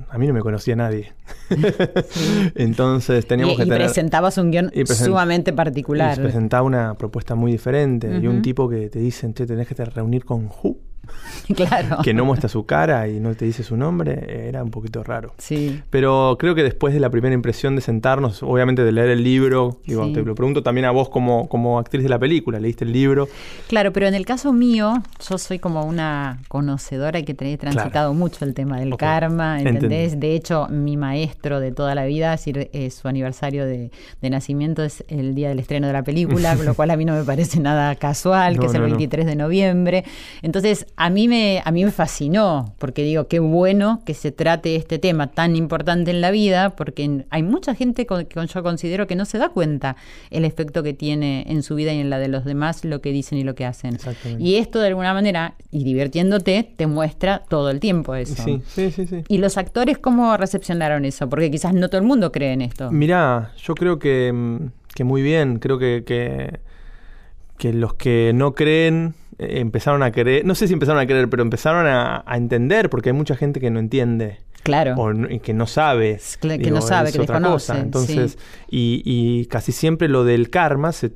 a 0.08 0.18
mí 0.18 0.26
no 0.26 0.32
me 0.32 0.40
conocía 0.40 0.76
nadie. 0.76 1.12
Entonces 2.54 3.26
teníamos 3.26 3.54
y, 3.54 3.56
que 3.56 3.62
y 3.64 3.68
tener... 3.68 3.86
presentabas 3.86 4.38
un 4.38 4.50
guion 4.50 4.70
y 4.72 4.86
sumamente 4.86 5.50
y 5.50 5.54
particular. 5.54 6.20
presentaba 6.20 6.62
una 6.62 6.94
propuesta 6.94 7.34
muy 7.34 7.52
diferente 7.52 8.18
y 8.20 8.26
un 8.26 8.42
tipo 8.42 8.68
que 8.68 8.88
te 8.88 8.98
dicen, 8.98 9.34
che, 9.34 9.46
tenés 9.46 9.66
que 9.66 9.74
te 9.74 9.84
reunir 9.84 10.24
con 10.24 10.46
Who, 10.46 10.78
claro. 11.54 11.98
que 12.02 12.14
no 12.14 12.24
muestra 12.24 12.48
su 12.48 12.66
cara 12.66 13.08
y 13.08 13.20
no 13.20 13.34
te 13.34 13.44
dice 13.44 13.62
su 13.62 13.76
nombre, 13.76 14.48
era 14.48 14.62
un 14.62 14.70
poquito 14.70 15.02
raro. 15.02 15.32
Sí. 15.38 15.80
Pero 15.90 16.36
creo 16.38 16.54
que 16.54 16.62
después 16.62 16.94
de 16.94 17.00
la 17.00 17.10
primera 17.10 17.34
impresión 17.34 17.76
de 17.76 17.82
sentarnos, 17.82 18.42
obviamente 18.42 18.84
de 18.84 18.92
leer 18.92 19.10
el 19.10 19.22
libro, 19.22 19.80
digo, 19.86 20.06
Sí. 20.06 20.12
te 20.12 20.22
lo 20.22 20.34
pregunto 20.34 20.62
también 20.62 20.84
a 20.86 20.90
vos 20.90 21.08
como, 21.08 21.48
como 21.48 21.78
actriz 21.78 22.02
de 22.02 22.08
la 22.08 22.18
película, 22.18 22.58
leíste 22.60 22.84
el 22.84 22.92
libro, 22.92 23.28
Claro, 23.68 23.92
pero 23.92 24.06
en 24.06 24.14
el 24.14 24.24
caso 24.26 24.52
mío, 24.52 25.02
yo 25.28 25.38
soy 25.38 25.58
como 25.58 25.84
una 25.84 26.40
conocedora 26.48 27.22
que 27.22 27.36
he 27.38 27.58
transitado 27.58 28.14
mucho 28.14 28.44
el 28.44 28.54
tema 28.54 28.78
del 28.78 28.96
karma, 28.96 29.58
¿entendés? 29.58 30.12
entendí. 30.12 30.26
De 30.26 30.34
hecho, 30.34 30.66
mi 30.68 30.96
maestro 30.96 31.60
de 31.60 31.72
toda 31.72 31.94
la 31.94 32.04
vida, 32.04 32.34
es 32.34 32.40
decir, 32.40 32.70
eh, 32.72 32.90
su 32.90 33.08
aniversario 33.08 33.66
de, 33.66 33.90
de 34.20 34.30
nacimiento 34.30 34.82
es 34.82 35.04
el 35.08 35.34
día 35.34 35.48
del 35.48 35.58
estreno 35.58 35.86
de 35.86 35.92
la 35.92 36.02
película, 36.02 36.56
con 36.56 36.66
lo 36.66 36.74
cual 36.74 36.90
a 36.90 36.96
mí 36.96 37.04
no 37.04 37.14
me 37.14 37.24
parece 37.24 37.60
nada 37.60 37.94
casual, 37.96 38.58
que 38.58 38.66
es 38.66 38.74
el 38.74 38.80
no, 38.82 38.88
no. 38.88 38.94
23 38.96 39.26
de 39.26 39.36
noviembre. 39.36 40.04
Entonces, 40.42 40.86
a 40.98 41.10
mí 41.10 41.28
me 41.28 41.60
a 41.64 41.70
mí 41.72 41.84
me 41.84 41.90
fascinó, 41.90 42.74
porque 42.78 43.02
digo, 43.02 43.28
qué 43.28 43.38
bueno 43.38 44.00
que 44.06 44.14
se 44.14 44.32
trate 44.32 44.76
este 44.76 44.98
tema 44.98 45.26
tan 45.26 45.54
importante 45.54 46.10
en 46.10 46.22
la 46.22 46.30
vida, 46.30 46.70
porque 46.76 47.24
hay 47.28 47.42
mucha 47.42 47.74
gente 47.74 48.06
con- 48.06 48.24
que 48.24 48.46
yo 48.46 48.62
considero 48.62 49.06
que 49.06 49.14
no 49.14 49.26
se 49.26 49.36
da 49.36 49.50
cuenta 49.50 49.96
el 50.30 50.44
efecto 50.46 50.82
que 50.82 50.94
tiene 50.94 51.44
en 51.48 51.62
su 51.62 51.74
vida 51.74 51.92
y 51.92 52.00
en 52.00 52.08
la 52.08 52.18
de 52.18 52.28
los 52.28 52.44
demás 52.46 52.84
lo 52.84 53.02
que 53.02 53.12
dicen 53.12 53.36
y 53.38 53.44
lo 53.44 53.54
que 53.54 53.66
hacen. 53.66 53.94
Exactamente. 53.96 54.42
Y 54.42 54.56
esto 54.56 54.80
de 54.80 54.88
alguna 54.88 55.12
manera, 55.12 55.54
y 55.70 55.84
divirtiéndote, 55.84 56.72
te 56.76 56.86
muestra 56.86 57.42
todo 57.48 57.68
el 57.70 57.78
tiempo 57.78 58.14
eso. 58.14 58.42
sí, 58.42 58.62
sí, 58.66 58.90
sí, 58.90 59.06
sí. 59.06 59.22
¿Y 59.28 59.38
los 59.38 59.58
actores 59.58 59.98
cómo 59.98 60.36
recepcionaron 60.38 61.04
eso? 61.04 61.28
Porque 61.28 61.50
quizás 61.50 61.74
no 61.74 61.88
todo 61.90 62.00
el 62.00 62.06
mundo 62.06 62.32
cree 62.32 62.52
en 62.54 62.62
esto. 62.62 62.90
Mirá, 62.90 63.52
yo 63.62 63.74
creo 63.74 63.98
que, 63.98 64.58
que 64.94 65.04
muy 65.04 65.20
bien, 65.20 65.58
creo 65.58 65.78
que, 65.78 66.04
que, 66.06 66.58
que 67.58 67.72
los 67.74 67.92
que 67.94 68.32
no 68.34 68.54
creen 68.54 69.14
empezaron 69.38 70.02
a 70.02 70.10
creer, 70.12 70.44
no 70.44 70.54
sé 70.54 70.66
si 70.66 70.72
empezaron 70.72 71.00
a 71.00 71.06
creer, 71.06 71.28
pero 71.28 71.42
empezaron 71.42 71.86
a, 71.86 72.22
a 72.26 72.36
entender, 72.36 72.88
porque 72.90 73.10
hay 73.10 73.14
mucha 73.14 73.36
gente 73.36 73.60
que 73.60 73.70
no 73.70 73.78
entiende. 73.80 74.38
Claro. 74.62 74.94
O 74.96 75.12
no- 75.12 75.28
que 75.40 75.54
no 75.54 75.66
sabe. 75.66 76.18
cla- 76.40 76.60
que 76.60 76.70
no 76.70 76.80
sabe, 76.82 77.12
que 77.12 77.20
otra 77.20 77.36
desconoce, 77.38 77.72
cosa. 77.72 77.80
Entonces, 77.80 78.38
y, 78.68 79.02
y 79.04 79.46
casi 79.46 79.70
siempre 79.72 80.08
lo 80.08 80.24
del 80.24 80.50
karma 80.50 80.90
se, 80.92 81.12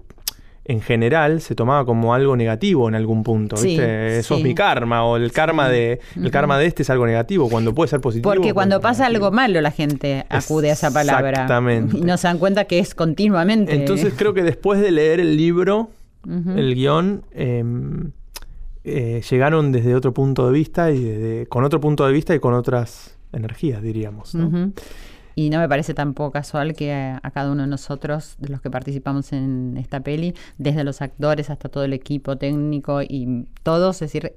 en 0.67 0.81
general 0.81 1.41
se 1.41 1.57
tomaba 1.57 1.85
como 1.85 2.15
algo 2.15 2.37
negativo 2.37 2.89
en 2.89 2.95
algún 2.95 3.25
punto, 3.25 3.57
Sí, 3.57 3.69
¿viste? 3.71 4.19
Eso 4.19 4.35
sí. 4.37 4.41
es 4.43 4.47
mi 4.47 4.55
karma, 4.55 5.05
o 5.05 5.17
el 5.17 5.33
karma 5.33 5.69
de 5.69 5.99
el 6.15 6.31
karma 6.31 6.59
de 6.61 6.67
este 6.67 6.83
es 6.85 6.91
algo 6.91 7.07
negativo, 7.07 7.49
cuando 7.49 7.75
puede 7.75 7.89
ser 7.89 8.01
positivo. 8.01 8.31
Porque 8.33 8.55
cuando 8.55 8.81
pasa 8.81 9.07
algo 9.07 9.33
malo 9.33 9.61
la 9.61 9.73
gente 9.73 10.25
acude 10.29 10.71
a 10.71 10.75
esa 10.75 10.93
palabra. 10.93 11.31
Exactamente. 11.31 11.99
Y 11.99 12.03
no 12.03 12.17
se 12.19 12.29
dan 12.29 12.39
cuenta 12.39 12.67
que 12.67 12.79
es 12.79 12.95
continuamente. 12.95 13.75
Entonces 13.75 14.13
creo 14.17 14.33
que 14.33 14.45
después 14.45 14.79
de 14.81 14.93
leer 14.93 15.19
el 15.19 15.37
libro, 15.37 15.91
El 16.29 16.75
guion, 16.75 17.23
em, 17.33 18.11
eh, 18.85 19.23
llegaron 19.31 19.73
desde 19.73 19.95
otro 19.95 20.13
punto 20.15 20.47
de 20.47 20.53
vista 20.53 20.91
y 20.91 21.03
desde- 21.03 21.47
con 21.47 21.65
otro 21.65 21.81
punto 21.81 22.07
de 22.07 22.13
vista 22.13 22.35
y 22.35 22.41
con 22.41 22.55
otras 22.55 23.17
energías, 23.33 23.83
diríamos. 23.83 24.35
Y 25.37 25.49
no 25.49 25.59
me 25.59 25.69
parece 25.69 25.95
tampoco 25.95 26.33
casual 26.33 26.75
que 26.75 26.93
a, 26.93 27.21
a 27.23 27.31
cada 27.31 27.53
uno 27.53 27.63
de 27.63 27.69
nosotros, 27.69 28.35
de 28.39 28.49
los 28.49 28.61
que 28.61 28.71
participamos 28.71 29.33
en 29.33 29.77
esta 29.79 30.01
peli, 30.01 30.35
desde 30.59 30.85
los 30.85 31.01
actores 31.03 31.49
hasta 31.51 31.69
todo 31.69 31.85
el 31.85 31.93
equipo 31.93 32.37
técnico 32.37 33.01
y 33.03 33.47
todos, 33.63 33.97
es 34.03 34.13
decir, 34.13 34.33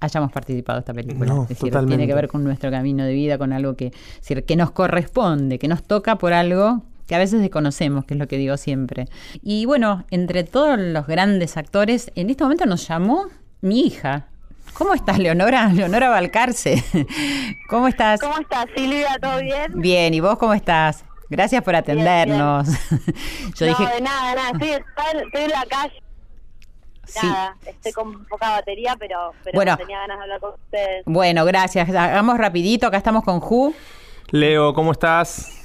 hayamos 0.00 0.30
participado 0.30 0.76
de 0.78 0.80
esta 0.80 0.92
película. 0.94 1.26
No, 1.26 1.42
es 1.44 1.48
decir, 1.48 1.70
totalmente. 1.70 1.96
tiene 1.96 2.06
que 2.06 2.14
ver 2.14 2.28
con 2.28 2.44
nuestro 2.44 2.70
camino 2.70 3.04
de 3.04 3.14
vida, 3.14 3.38
con 3.38 3.52
algo 3.52 3.74
que, 3.74 3.86
es 3.86 4.20
decir, 4.20 4.44
que 4.44 4.56
nos 4.56 4.70
corresponde, 4.72 5.58
que 5.58 5.66
nos 5.68 5.82
toca 5.82 6.16
por 6.18 6.32
algo 6.34 6.82
que 7.06 7.14
a 7.14 7.18
veces 7.18 7.40
desconocemos, 7.40 8.04
que 8.04 8.14
es 8.14 8.20
lo 8.20 8.26
que 8.28 8.38
digo 8.38 8.56
siempre. 8.56 9.06
Y 9.42 9.66
bueno, 9.66 10.04
entre 10.10 10.44
todos 10.44 10.78
los 10.78 11.06
grandes 11.06 11.56
actores, 11.56 12.10
en 12.14 12.30
este 12.30 12.44
momento 12.44 12.66
nos 12.66 12.86
llamó 12.88 13.26
mi 13.60 13.80
hija. 13.86 14.26
¿Cómo 14.74 14.94
estás, 14.94 15.18
Leonora? 15.18 15.68
Leonora 15.72 16.08
Balcarce. 16.08 16.82
¿Cómo 17.68 17.88
estás? 17.88 18.20
¿Cómo 18.20 18.38
estás, 18.38 18.66
Silvia? 18.76 19.18
¿Todo 19.20 19.38
bien? 19.40 19.72
Bien, 19.74 20.14
¿y 20.14 20.20
vos 20.20 20.38
cómo 20.38 20.54
estás? 20.54 21.04
Gracias 21.30 21.62
por 21.62 21.74
atendernos. 21.74 22.68
Yo 23.56 23.66
no, 23.66 23.78
dije, 23.78 23.94
de 23.94 24.00
nada, 24.00 24.34
nada. 24.34 24.50
Estoy, 24.52 24.70
estoy 24.70 25.42
en 25.44 25.50
la 25.50 25.64
calle. 25.68 26.02
Sí. 27.06 27.26
Nada, 27.26 27.56
estoy 27.66 27.92
con 27.92 28.24
poca 28.26 28.50
batería, 28.50 28.96
pero, 28.98 29.32
pero 29.44 29.54
Bueno. 29.56 29.76
tenía 29.76 29.98
ganas 30.00 30.16
de 30.18 30.22
hablar 30.22 30.40
con 30.40 30.54
ustedes. 30.54 31.02
bueno, 31.06 31.44
gracias. 31.44 31.88
Hagamos 31.88 32.38
rapidito, 32.38 32.86
acá 32.86 32.96
estamos 32.96 33.24
con 33.24 33.40
Ju. 33.40 33.74
Leo, 34.30 34.74
¿cómo 34.74 34.92
estás? 34.92 35.63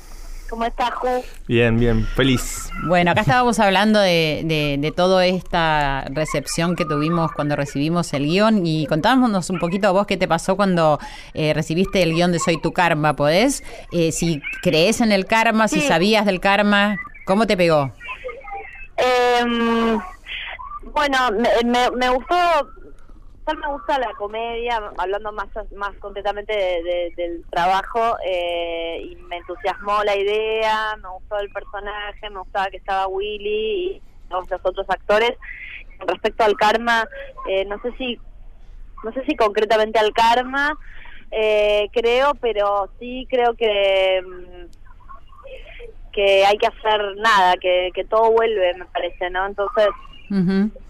¿Cómo 0.50 0.66
estás, 0.66 0.91
Ju? 0.95 1.08
Bien, 1.47 1.78
bien, 1.80 2.06
feliz. 2.16 2.72
Bueno, 2.88 3.12
acá 3.12 3.22
estábamos 3.22 3.60
hablando 3.60 4.00
de, 4.00 4.41
de, 4.45 4.78
de 4.80 4.91
toda 4.91 5.26
esta 5.26 6.06
recepción 6.10 6.76
que 6.76 6.86
tuvimos 6.86 7.32
cuando 7.34 7.56
recibimos 7.56 8.12
el 8.14 8.26
guion 8.26 8.66
y 8.66 8.88
contámonos 8.88 9.50
un 9.52 9.60
poquito 9.60 9.88
a 9.88 9.91
vos 9.91 10.08
qué 10.08 10.18
te 10.18 10.28
pasó 10.28 10.56
cuando 10.56 11.00
eh, 11.36 11.54
recibiste 11.54 12.02
el 12.02 12.16
guion 12.16 12.32
de 12.32 12.39
Soy 12.39 12.60
tu 12.60 12.74
karma, 12.74 13.16
¿podés? 13.16 13.64
Eh, 13.91 14.12
si 14.12 14.41
crees 14.64 15.02
en 15.02 15.12
el 15.12 15.26
karma, 15.28 15.68
si 15.68 15.82
sabías 15.82 16.26
del 16.26 16.39
karma, 16.39 16.97
¿cómo 17.26 17.45
te 17.45 17.56
pegó? 17.56 17.91
Em, 18.97 20.00
bueno, 20.93 21.18
me, 21.32 21.70
me, 21.70 21.91
me 21.91 22.10
gustó, 22.10 22.36
me 23.58 23.68
gusta 23.68 23.97
la 24.00 24.14
comedia, 24.14 24.82
hablando 24.97 25.32
más 25.32 25.47
más 25.76 25.95
concretamente 26.00 26.54
de- 26.54 26.84
de- 26.84 27.14
del 27.18 27.43
trabajo, 27.50 28.18
eh, 28.26 29.02
y 29.04 29.16
me 29.16 29.38
entusiasmó 29.38 30.04
la 30.04 30.16
idea, 30.16 30.95
me 31.02 31.10
gustó 31.10 31.38
el 31.39 31.50
personaje, 31.50 32.30
me 32.30 32.39
gustaba 32.39 32.68
que 32.68 32.78
estaba 32.78 33.08
Willy 33.08 33.95
y 33.97 34.02
todos 34.30 34.50
los 34.50 34.62
otros 34.64 34.86
actores. 34.89 35.32
Con 35.97 36.08
respecto 36.08 36.43
al 36.43 36.56
karma, 36.56 37.08
eh, 37.47 37.66
no 37.66 37.80
sé 37.82 37.91
si 37.97 38.20
no 39.04 39.12
sé 39.14 39.24
si 39.26 39.36
concretamente 39.36 39.97
al 40.00 40.12
karma, 40.14 40.78
eh, 41.32 41.89
creo, 41.93 42.34
pero 42.41 42.89
sí 43.00 43.26
creo 43.30 43.54
que 43.56 44.22
mm, 44.22 44.66
que 46.12 46.45
hay 46.45 46.58
que 46.58 46.68
hacer 46.68 47.16
nada, 47.18 47.54
que, 47.58 47.91
que 47.93 48.04
todo 48.04 48.32
vuelve, 48.32 48.74
me 48.74 48.86
parece, 48.86 49.30
¿no? 49.30 49.45
Entonces, 49.45 49.88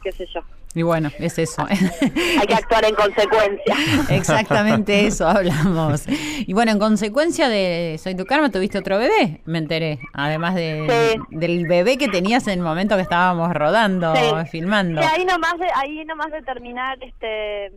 qué 0.02 0.12
sé 0.12 0.26
yo. 0.34 0.42
Y 0.76 0.84
bueno, 0.84 1.10
es 1.18 1.40
eso. 1.40 1.66
Hay 1.68 2.48
que 2.48 2.54
actuar 2.54 2.86
en 2.86 2.94
consecuencia. 2.94 3.76
Exactamente 4.10 5.08
eso 5.08 5.28
hablamos. 5.28 6.06
Y 6.08 6.54
bueno, 6.54 6.72
en 6.72 6.80
consecuencia 6.80 7.50
de 7.50 8.00
Soy 8.02 8.16
tu 8.16 8.26
karma, 8.26 8.52
tuviste 8.52 8.78
otro 8.78 9.00
bebé, 9.00 9.42
me 9.46 9.58
enteré. 9.58 10.00
Además 10.14 10.54
de, 10.56 11.20
del 11.32 11.68
bebé 11.68 11.98
que 11.98 12.08
tenías 12.08 12.48
en 12.48 12.60
el 12.60 12.62
momento 12.62 12.96
que 12.96 13.02
estábamos 13.02 13.52
rodando, 13.54 14.14
filmando. 14.52 15.02
Sí, 15.02 15.08
ahí 15.12 15.26
nomás 15.26 15.58
de, 15.58 15.68
ahí 15.76 16.06
nomás 16.06 16.32
de 16.32 16.42
terminar 16.44 16.98
este 17.04 17.72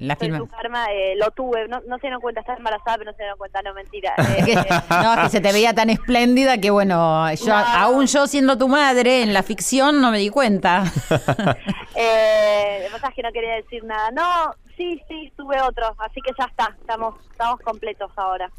la 0.00 0.16
Soy 0.16 0.30
tu 0.30 0.48
karma, 0.48 0.86
eh, 0.92 1.14
lo 1.16 1.30
tuve, 1.30 1.68
no, 1.68 1.80
no 1.86 1.96
se 1.96 2.02
dieron 2.02 2.22
cuenta, 2.22 2.40
estaba 2.40 2.56
embarazada, 2.56 2.96
pero 2.96 3.10
no 3.10 3.16
se 3.16 3.22
dieron 3.22 3.38
cuenta, 3.38 3.62
no, 3.62 3.74
mentira. 3.74 4.14
Eh, 4.40 4.56
no, 4.88 5.22
que 5.22 5.28
se 5.28 5.40
te 5.40 5.52
veía 5.52 5.74
tan 5.74 5.90
espléndida 5.90 6.58
que 6.58 6.70
bueno, 6.70 7.32
yo 7.34 7.54
aún 7.54 8.06
yo 8.06 8.26
siendo 8.26 8.56
tu 8.56 8.68
madre 8.68 9.22
en 9.22 9.34
la 9.34 9.42
ficción 9.42 10.00
no 10.00 10.10
me 10.10 10.18
di 10.18 10.30
cuenta. 10.30 10.84
eh, 11.94 12.88
lo 12.90 12.98
que 12.98 13.14
que 13.14 13.22
no 13.22 13.32
quería 13.32 13.54
decir 13.56 13.84
nada. 13.84 14.10
No, 14.12 14.54
sí, 14.76 15.00
sí, 15.08 15.30
tuve 15.36 15.60
otro, 15.60 15.94
así 15.98 16.20
que 16.24 16.32
ya 16.38 16.46
está, 16.46 16.74
estamos, 16.80 17.14
estamos 17.30 17.60
completos 17.60 18.10
ahora. 18.16 18.50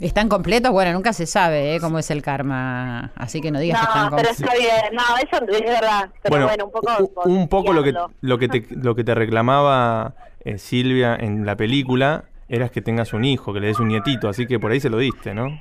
¿Están 0.00 0.28
completos? 0.28 0.72
Bueno, 0.72 0.92
nunca 0.92 1.12
se 1.12 1.26
sabe 1.26 1.76
¿eh? 1.76 1.80
cómo 1.80 1.98
es 2.00 2.10
el 2.10 2.22
karma, 2.22 3.12
así 3.14 3.40
que 3.40 3.52
no 3.52 3.60
digas 3.60 3.80
que 3.80 3.86
están 3.86 4.08
completos. 4.10 4.36
pero 4.38 4.52
está 4.52 4.58
bien, 4.58 4.94
no, 4.94 5.16
eso 5.16 5.44
es 5.52 5.70
verdad, 5.70 6.10
pero 6.22 6.46
bueno, 6.46 6.64
un 6.64 6.72
poco... 6.72 7.22
Un, 7.24 7.48
poco 7.48 7.72
lo 7.72 7.82
que, 7.84 7.94
lo, 8.20 8.38
que 8.38 8.48
te, 8.48 8.66
lo 8.70 8.94
que 8.96 9.04
te 9.04 9.14
reclamaba 9.14 10.14
eh, 10.48 10.58
Silvia 10.58 11.16
en 11.16 11.44
la 11.46 11.56
película 11.56 12.24
eras 12.48 12.70
que 12.70 12.80
tengas 12.80 13.12
un 13.12 13.24
hijo, 13.24 13.52
que 13.52 13.60
le 13.60 13.66
des 13.66 13.78
un 13.78 13.88
nietito, 13.88 14.28
así 14.28 14.46
que 14.46 14.58
por 14.58 14.70
ahí 14.70 14.80
se 14.80 14.88
lo 14.88 14.96
diste, 14.96 15.34
¿no? 15.34 15.60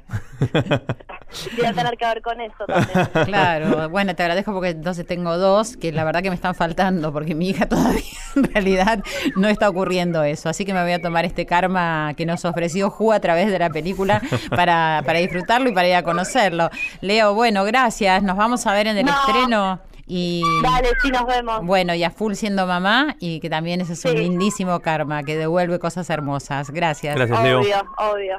Voy 1.57 1.65
a 1.65 1.73
tener 1.73 1.97
que 1.97 2.05
ver 2.05 2.21
con 2.21 2.39
eso 2.39 2.65
también. 2.65 3.07
Claro, 3.25 3.89
bueno, 3.89 4.15
te 4.15 4.23
agradezco 4.23 4.53
porque 4.53 4.69
entonces 4.69 5.05
tengo 5.05 5.37
dos 5.37 5.75
que 5.75 5.91
la 5.91 6.05
verdad 6.05 6.23
que 6.23 6.29
me 6.29 6.35
están 6.35 6.55
faltando, 6.55 7.11
porque 7.11 7.35
mi 7.35 7.49
hija 7.49 7.65
todavía 7.69 8.01
en 8.35 8.43
realidad 8.45 9.03
no 9.35 9.49
está 9.49 9.69
ocurriendo 9.69 10.23
eso. 10.23 10.47
Así 10.47 10.63
que 10.63 10.73
me 10.73 10.81
voy 10.81 10.93
a 10.93 11.01
tomar 11.01 11.25
este 11.25 11.45
karma 11.45 12.13
que 12.15 12.25
nos 12.25 12.45
ofreció 12.45 12.89
Ju 12.89 13.11
a 13.11 13.19
través 13.19 13.51
de 13.51 13.59
la 13.59 13.69
película 13.69 14.21
para, 14.49 15.03
para 15.05 15.19
disfrutarlo 15.19 15.69
y 15.69 15.73
para 15.73 15.89
ir 15.89 15.95
a 15.95 16.03
conocerlo. 16.03 16.69
Leo, 17.01 17.33
bueno, 17.33 17.65
gracias. 17.65 18.23
Nos 18.23 18.37
vamos 18.37 18.65
a 18.65 18.73
ver 18.73 18.87
en 18.87 18.97
el 18.97 19.07
estreno. 19.09 19.81
Y, 20.07 20.41
Dale, 20.63 20.89
sí, 21.01 21.09
nos 21.11 21.25
vemos. 21.25 21.65
Bueno, 21.65 21.93
y 21.93 22.03
a 22.03 22.09
full 22.09 22.33
siendo 22.33 22.65
mamá 22.65 23.17
y 23.19 23.41
que 23.41 23.49
también 23.49 23.81
ese 23.81 23.93
es 23.93 24.05
un 24.05 24.15
lindísimo 24.15 24.79
karma 24.79 25.23
que 25.23 25.35
devuelve 25.35 25.79
cosas 25.79 26.09
hermosas. 26.09 26.71
Gracias. 26.71 27.15
Gracias, 27.15 27.43
Leo. 27.43 27.59
Obvio, 27.59 27.75
obvio. 27.97 28.37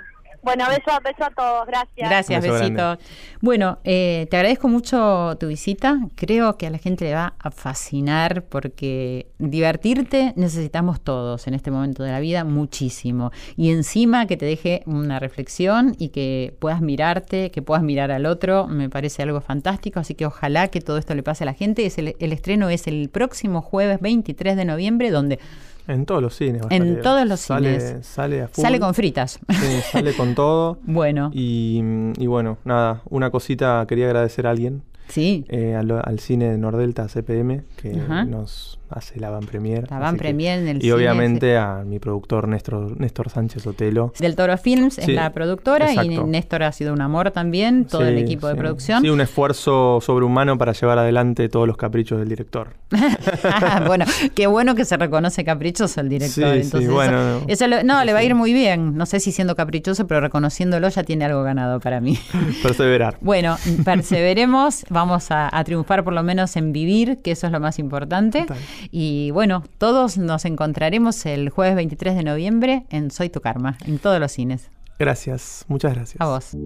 Bueno, 0.48 0.64
beso, 0.66 0.98
beso 1.04 1.24
a 1.24 1.30
todos, 1.30 1.66
gracias. 1.66 2.08
Gracias, 2.08 2.42
besitos. 2.42 2.98
Bueno, 3.42 3.80
eh, 3.84 4.26
te 4.30 4.38
agradezco 4.38 4.66
mucho 4.66 5.36
tu 5.38 5.48
visita. 5.48 5.98
Creo 6.14 6.56
que 6.56 6.66
a 6.66 6.70
la 6.70 6.78
gente 6.78 7.04
le 7.04 7.12
va 7.12 7.34
a 7.38 7.50
fascinar 7.50 8.44
porque 8.44 9.26
divertirte 9.36 10.32
necesitamos 10.36 11.02
todos 11.02 11.46
en 11.48 11.52
este 11.52 11.70
momento 11.70 12.02
de 12.02 12.12
la 12.12 12.20
vida 12.20 12.44
muchísimo. 12.44 13.30
Y 13.56 13.72
encima 13.72 14.26
que 14.26 14.38
te 14.38 14.46
deje 14.46 14.84
una 14.86 15.18
reflexión 15.18 15.94
y 15.98 16.08
que 16.08 16.56
puedas 16.58 16.80
mirarte, 16.80 17.50
que 17.50 17.60
puedas 17.60 17.82
mirar 17.82 18.10
al 18.10 18.24
otro, 18.24 18.68
me 18.68 18.88
parece 18.88 19.22
algo 19.24 19.42
fantástico. 19.42 20.00
Así 20.00 20.14
que 20.14 20.24
ojalá 20.24 20.68
que 20.68 20.80
todo 20.80 20.96
esto 20.96 21.14
le 21.14 21.22
pase 21.22 21.44
a 21.44 21.46
la 21.46 21.52
gente. 21.54 21.84
Es 21.84 21.98
el, 21.98 22.16
el 22.18 22.32
estreno 22.32 22.70
es 22.70 22.86
el 22.86 23.10
próximo 23.10 23.60
jueves 23.60 24.00
23 24.00 24.56
de 24.56 24.64
noviembre, 24.64 25.10
donde 25.10 25.40
en 25.88 26.06
todos 26.06 26.22
los 26.22 26.36
cines. 26.36 26.62
En 26.70 27.00
todos 27.00 27.26
los 27.26 27.40
cines. 27.40 28.06
Sale 28.06 28.42
a 28.42 28.48
Sale 28.52 28.78
con 28.78 28.94
fritas. 28.94 29.40
Sí, 29.48 29.80
sale 29.90 30.14
con 30.14 30.34
todo. 30.34 30.78
bueno. 30.84 31.30
Y, 31.32 31.82
y, 32.18 32.26
bueno, 32.26 32.58
nada, 32.64 33.02
una 33.08 33.30
cosita, 33.30 33.84
quería 33.88 34.06
agradecer 34.06 34.46
a 34.46 34.50
alguien. 34.50 34.82
Sí. 35.08 35.46
Eh, 35.48 35.74
al, 35.74 35.90
al, 35.90 36.18
cine 36.18 36.50
de 36.50 36.58
Nordelta 36.58 37.08
CPM, 37.08 37.62
que 37.76 37.92
nos 37.92 38.78
hace 38.90 39.20
la 39.20 39.30
van 39.30 39.44
premier. 39.44 39.90
La 39.90 39.98
van 39.98 40.16
premier 40.16 40.58
en 40.60 40.68
el 40.68 40.84
Y 40.84 40.90
obviamente 40.90 41.56
a 41.56 41.84
mi 41.84 41.98
productor 41.98 42.48
Néstor, 42.48 42.98
Néstor 42.98 43.30
Sánchez 43.30 43.66
Otelo. 43.66 44.12
Del 44.18 44.36
Toro 44.36 44.56
Films 44.58 44.98
es 44.98 45.08
la 45.08 45.32
productora 45.32 45.92
y 45.92 46.08
Néstor 46.08 46.62
ha 46.62 46.72
sido 46.72 46.92
un 46.92 47.00
amor 47.00 47.30
también, 47.30 47.84
todo 47.84 48.06
el 48.06 48.18
equipo 48.18 48.48
de 48.48 48.54
producción. 48.54 49.02
Sí, 49.02 49.08
un 49.08 49.20
esfuerzo 49.20 50.00
sobrehumano 50.00 50.58
para 50.58 50.72
llevar 50.72 50.98
adelante 50.98 51.48
todos 51.48 51.66
los 51.66 51.76
caprichos 51.76 52.18
del 52.18 52.28
director. 52.28 52.70
bueno, 53.86 54.04
qué 54.34 54.46
bueno 54.46 54.74
que 54.74 54.84
se 54.84 54.96
reconoce 54.96 55.44
caprichoso 55.44 56.00
el 56.00 56.08
director. 56.08 56.56
Entonces, 56.56 56.90
bueno. 56.90 57.42
Eso, 57.46 57.66
no, 57.84 58.04
le 58.04 58.12
va 58.12 58.20
a 58.20 58.22
ir 58.22 58.34
muy 58.34 58.52
bien. 58.52 58.96
No 58.96 59.06
sé 59.06 59.20
si 59.20 59.32
siendo 59.32 59.54
caprichoso, 59.56 60.06
pero 60.06 60.20
reconociéndolo 60.20 60.88
ya 60.88 61.02
tiene 61.02 61.26
algo 61.26 61.42
ganado 61.42 61.80
para 61.80 62.00
mí. 62.00 62.18
Perseverar. 62.62 63.18
Bueno, 63.20 63.56
perseveremos, 63.84 64.84
vamos 64.88 65.30
a, 65.30 65.56
a, 65.56 65.64
triunfar 65.64 66.04
por 66.04 66.12
lo 66.12 66.22
menos 66.22 66.56
en 66.56 66.72
vivir, 66.72 67.18
que 67.22 67.32
eso 67.32 67.46
es 67.46 67.52
lo 67.52 67.60
más 67.60 67.78
importante. 67.78 68.46
Y 68.90 69.30
bueno, 69.30 69.64
todos 69.78 70.18
nos 70.18 70.44
encontraremos 70.44 71.26
el 71.26 71.50
jueves 71.50 71.76
23 71.76 72.16
de 72.16 72.22
noviembre 72.22 72.86
en 72.90 73.10
Soy 73.10 73.28
tu 73.28 73.40
Karma, 73.40 73.76
en 73.84 73.98
todos 73.98 74.20
los 74.20 74.32
cines. 74.32 74.70
Gracias, 74.98 75.64
muchas 75.68 75.94
gracias. 75.94 76.20
A 76.20 76.26
vos. 76.26 76.56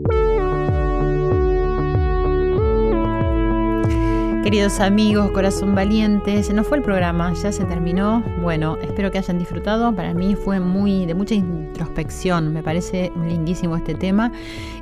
Queridos 4.53 4.81
amigos, 4.81 5.31
corazón 5.31 5.75
valiente, 5.75 6.43
se 6.43 6.53
nos 6.53 6.67
fue 6.67 6.77
el 6.77 6.85
programa, 6.85 7.33
ya 7.33 7.51
se 7.53 7.65
terminó. 7.65 8.23
Bueno, 8.43 8.77
espero 8.83 9.11
que 9.11 9.17
hayan 9.17 9.39
disfrutado. 9.39 9.97
Para 9.97 10.13
mí 10.13 10.35
fue 10.35 10.61
muy 10.61 11.07
de 11.07 11.15
mucha 11.15 11.35
introspección, 11.35 12.53
me 12.53 12.63
parece 12.63 13.11
lindísimo 13.27 13.79
este 13.79 13.95
tema. 13.95 14.31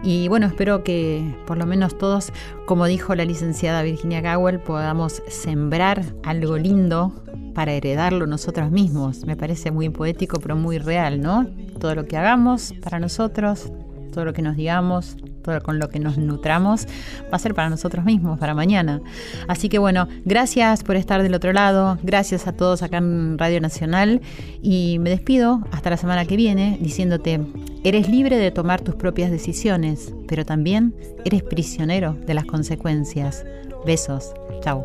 Y 0.03 0.27
bueno, 0.27 0.49
espero 0.49 0.83
que 0.83 1.37
por 1.47 1.57
lo 1.57 1.67
menos 1.67 1.97
todos, 1.97 2.33
como 2.67 2.87
dijo 2.87 3.15
la 3.15 3.25
licenciada 3.25 3.83
Virginia 3.83 4.21
Gowell, 4.21 4.59
podamos 4.59 5.23
sembrar 5.29 6.03
algo 6.25 6.59
lindo 6.59 7.13
para 7.55 7.73
heredarlo 7.73 8.27
nosotros 8.27 8.73
mismos. 8.73 9.25
Me 9.25 9.37
parece 9.37 9.71
muy 9.71 9.89
poético, 9.89 10.41
pero 10.41 10.57
muy 10.57 10.79
real, 10.79 11.21
¿no? 11.21 11.47
Todo 11.79 11.95
lo 11.95 12.07
que 12.07 12.17
hagamos 12.17 12.75
para 12.83 12.99
nosotros, 12.99 13.71
todo 14.11 14.25
lo 14.25 14.33
que 14.33 14.43
nos 14.43 14.57
digamos, 14.57 15.17
todo 15.43 15.61
con 15.63 15.79
lo 15.79 15.89
que 15.89 15.99
nos 15.99 16.19
nutramos, 16.19 16.87
va 17.25 17.37
a 17.37 17.39
ser 17.39 17.55
para 17.55 17.71
nosotros 17.71 18.05
mismos, 18.05 18.39
para 18.39 18.55
mañana. 18.55 19.01
Así 19.49 19.69
que 19.69 19.79
bueno, 19.79 20.09
gracias 20.25 20.83
por 20.83 20.97
estar 20.97 21.23
del 21.23 21.35
otro 21.35 21.53
lado, 21.53 21.99
gracias 22.03 22.47
a 22.47 22.53
todos 22.53 22.83
acá 22.83 22.99
en 22.99 23.39
Radio 23.39 23.61
Nacional 23.61 24.21
y 24.63 24.99
me 25.01 25.11
despido 25.11 25.63
hasta 25.71 25.91
la 25.91 25.97
semana 25.97 26.25
que 26.25 26.37
viene 26.37 26.79
diciéndote, 26.81 27.41
eres 27.85 28.09
libre 28.09 28.37
de 28.37 28.51
tomar 28.51 28.81
tus 28.81 28.95
propias 28.95 29.31
decisiones, 29.31 30.13
pero 30.29 30.45
también 30.45 30.95
eres 31.25 31.43
prisionero 31.43 32.17
de 32.27 32.35
las 32.35 32.45
consecuencias. 32.45 33.45
Besos, 33.85 34.33
chao. 34.63 34.85